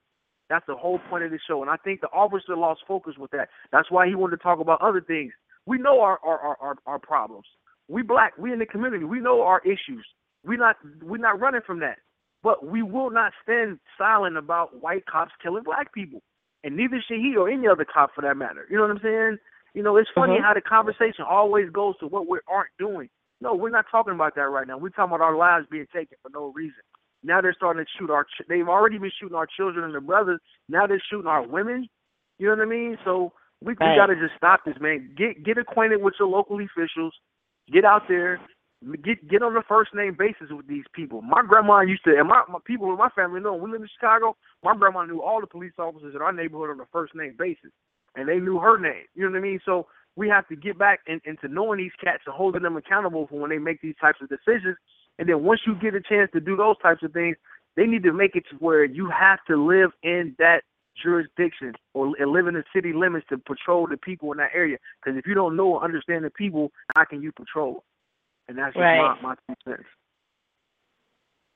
[0.50, 1.62] That's the whole point of the show.
[1.62, 3.48] And I think the officer lost focus with that.
[3.72, 5.32] That's why he wanted to talk about other things.
[5.66, 7.46] We know our our, our, our, our problems.
[7.88, 10.06] We black, we in the community, we know our issues.
[10.44, 11.98] We not we're not running from that.
[12.42, 16.22] But we will not stand silent about white cops killing black people.
[16.62, 18.66] And neither should he or any other cop for that matter.
[18.70, 19.38] You know what I'm saying?
[19.74, 20.42] You know, it's funny Mhm.
[20.42, 23.10] how the conversation always goes to what we aren't doing.
[23.40, 24.78] No, we're not talking about that right now.
[24.78, 26.80] We're talking about our lives being taken for no reason.
[27.24, 28.24] Now they're starting to shoot our.
[28.24, 30.40] Ch- they've already been shooting our children and their brothers.
[30.68, 31.88] Now they're shooting our women.
[32.38, 32.98] You know what I mean?
[33.04, 35.12] So we we got to just stop this, man.
[35.16, 37.14] Get get acquainted with your local officials.
[37.70, 38.40] Get out there.
[39.02, 41.22] Get get on a first name basis with these people.
[41.22, 43.54] My grandma used to, and my, my people in my family know.
[43.54, 44.36] We live in Chicago.
[44.62, 47.72] My grandma knew all the police officers in our neighborhood on a first name basis,
[48.14, 49.04] and they knew her name.
[49.14, 49.60] You know what I mean?
[49.64, 49.86] So
[50.16, 53.40] we have to get back in, into knowing these cats and holding them accountable for
[53.40, 54.76] when they make these types of decisions.
[55.18, 57.36] And then once you get a chance to do those types of things,
[57.76, 60.62] they need to make it to where you have to live in that
[61.02, 64.76] jurisdiction or live in the city limits to patrol the people in that area.
[65.02, 67.82] Because if you don't know or understand the people, how can you patrol?
[68.48, 68.96] And that's just Right.
[68.96, 69.88] my, my two cents.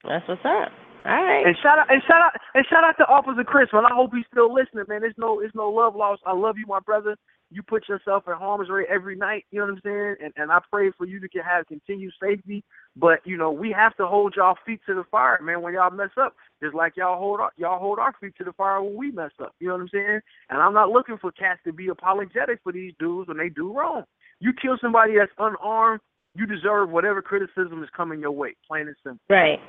[0.04, 0.72] That's what's up.
[1.04, 1.46] All right.
[1.46, 3.86] And shout out and shout out and shout out to Officer Chris, man.
[3.86, 5.00] I hope he's still listening, man.
[5.00, 6.22] There's no there's no love lost.
[6.26, 7.16] I love you, my brother.
[7.50, 10.16] You put yourself in harm's way every night, you know what I'm saying?
[10.22, 12.62] And and I pray for you to can have continued safety.
[12.98, 15.90] But, you know, we have to hold y'all feet to the fire, man, when y'all
[15.90, 16.34] mess up.
[16.60, 19.30] Just like y'all hold our, y'all hold our feet to the fire when we mess
[19.40, 19.54] up.
[19.60, 20.20] You know what I'm saying?
[20.50, 23.72] And I'm not looking for cats to be apologetic for these dudes when they do
[23.72, 24.02] wrong.
[24.40, 26.00] You kill somebody that's unarmed,
[26.34, 28.56] you deserve whatever criticism is coming your way.
[28.66, 29.20] Plain and simple.
[29.30, 29.60] Right.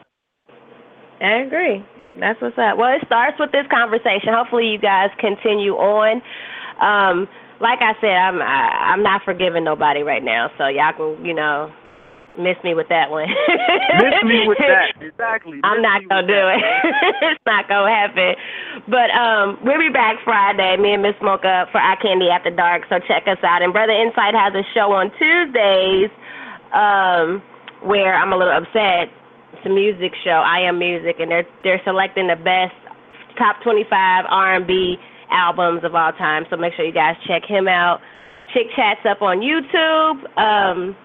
[1.22, 1.86] I agree.
[2.20, 2.78] That's what's up.
[2.78, 4.34] Well, it starts with this conversation.
[4.34, 6.22] Hopefully, you guys continue on.
[6.82, 7.28] Um,
[7.62, 11.34] like I said, I'm I, I'm not forgiving nobody right now, so y'all can you
[11.34, 11.72] know
[12.38, 13.28] miss me with that one.
[14.00, 14.96] Miss me with that.
[15.02, 15.60] Exactly.
[15.64, 16.56] I'm Miss not gonna do that.
[16.56, 17.16] it.
[17.36, 18.36] it's not gonna happen.
[18.88, 20.78] But um, we'll be back Friday.
[20.78, 22.84] Me and Miss Mocha for iCandi After Dark.
[22.90, 23.62] So check us out.
[23.62, 26.10] And Brother Insight has a show on Tuesdays,
[26.72, 27.44] um,
[27.88, 29.12] where I'm a little upset.
[29.66, 30.42] Music show.
[30.46, 32.76] I am music, and they're they're selecting the best
[33.38, 34.98] top 25 R&B
[35.32, 36.46] albums of all time.
[36.50, 38.02] So make sure you guys check him out.
[38.54, 40.38] Chick Chats up on YouTube.
[40.38, 40.96] Um,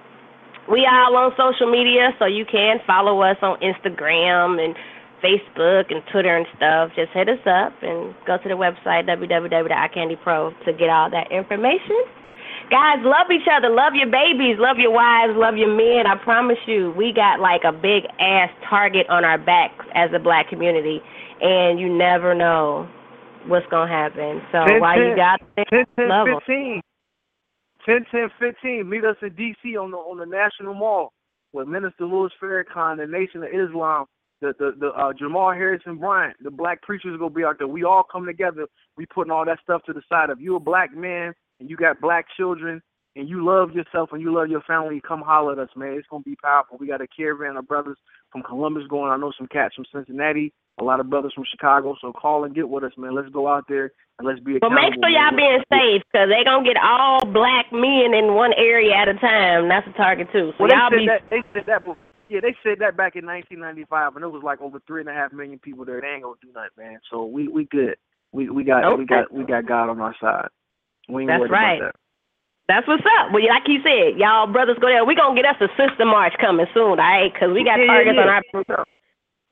[0.71, 4.75] we are all on social media, so you can follow us on Instagram and
[5.23, 6.91] Facebook and Twitter and stuff.
[6.97, 12.05] Just hit us up and go to the website www.iCandiPro to get all that information.
[12.71, 13.69] Guys, love each other.
[13.69, 14.57] Love your babies.
[14.59, 15.35] Love your wives.
[15.37, 16.07] Love your men.
[16.07, 20.19] I promise you, we got like a big ass target on our backs as a
[20.19, 21.01] black community,
[21.41, 22.89] and you never know
[23.47, 24.41] what's gonna happen.
[24.51, 26.41] So 10, while you got there, 10, 10, love 'em.
[26.41, 26.81] 15.
[27.85, 28.89] 10, 10, 15.
[28.89, 29.77] Meet us in D.C.
[29.77, 31.13] on the on the National Mall
[31.53, 34.07] with Minister Louis Farrakhan, the Nation of Islam,
[34.41, 37.69] the the, the uh, Jamal Harrison Bryant, the black preachers gonna be out there.
[37.69, 38.67] We all come together.
[38.97, 40.31] We putting all that stuff to the side.
[40.31, 42.83] If you a black man and you got black children
[43.17, 45.93] and you love yourself and you love your family, come holler at us, man.
[45.93, 46.79] It's gonna be powerful.
[46.79, 47.97] We got a caravan of brothers
[48.33, 49.13] from Columbus going.
[49.13, 51.95] I know some cats from Cincinnati, a lot of brothers from Chicago.
[52.01, 53.15] So call and get with us, man.
[53.15, 55.37] Let's go out there and let's be But make sure y'all man.
[55.37, 59.69] being safe, cause they gonna get all black men in one area at a time.
[59.69, 60.53] That's a target too.
[60.59, 61.85] So Well, they y'all said be that they said that.
[61.85, 61.97] bef-
[62.29, 65.15] Yeah, they said that back in 1995, and it was like over three and a
[65.15, 66.01] half million people there.
[66.01, 66.99] They ain't gonna do nothing, man.
[67.11, 67.95] So we we good.
[68.33, 70.49] We we got we got we got God on our side.
[71.09, 71.79] We ain't That's right.
[71.81, 72.01] about that.
[72.67, 73.33] That's what's up.
[73.33, 75.05] Well, like you said, y'all brothers go there.
[75.05, 77.33] We gonna get us a sister march coming soon, all right?
[77.39, 78.41] Cause we got Yeah, yeah, targets on yeah.
[78.77, 78.87] our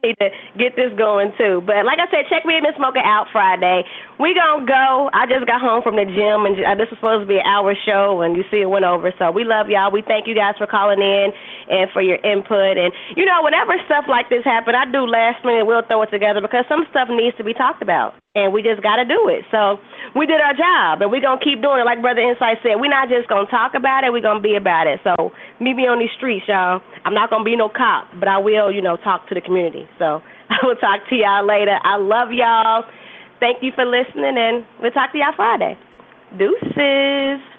[0.03, 1.63] need to get this going too.
[1.65, 3.85] But like I said, check me and Miss Mocha out Friday.
[4.19, 5.11] We gonna go.
[5.13, 7.47] I just got home from the gym, and uh, this was supposed to be an
[7.47, 9.13] hour show, and you see it went over.
[9.19, 9.91] So we love y'all.
[9.91, 11.31] We thank you guys for calling in
[11.71, 12.77] and for your input.
[12.77, 15.67] And you know, whenever stuff like this happen, I do last minute.
[15.67, 18.83] We'll throw it together because some stuff needs to be talked about, and we just
[18.83, 19.45] got to do it.
[19.51, 19.77] So
[20.17, 21.85] we did our job, and we're gonna keep doing it.
[21.85, 24.13] Like Brother Insight said, we're not just gonna talk about it.
[24.13, 25.01] We're gonna be about it.
[25.05, 26.81] So meet me on these streets, y'all.
[27.05, 29.87] I'm not gonna be no cop, but I will, you know, talk to the community.
[29.99, 31.79] So I will talk to y'all later.
[31.85, 32.85] I love y'all.
[33.39, 35.77] Thank you for listening, and we'll talk to y'all Friday.
[36.39, 37.52] Deuces.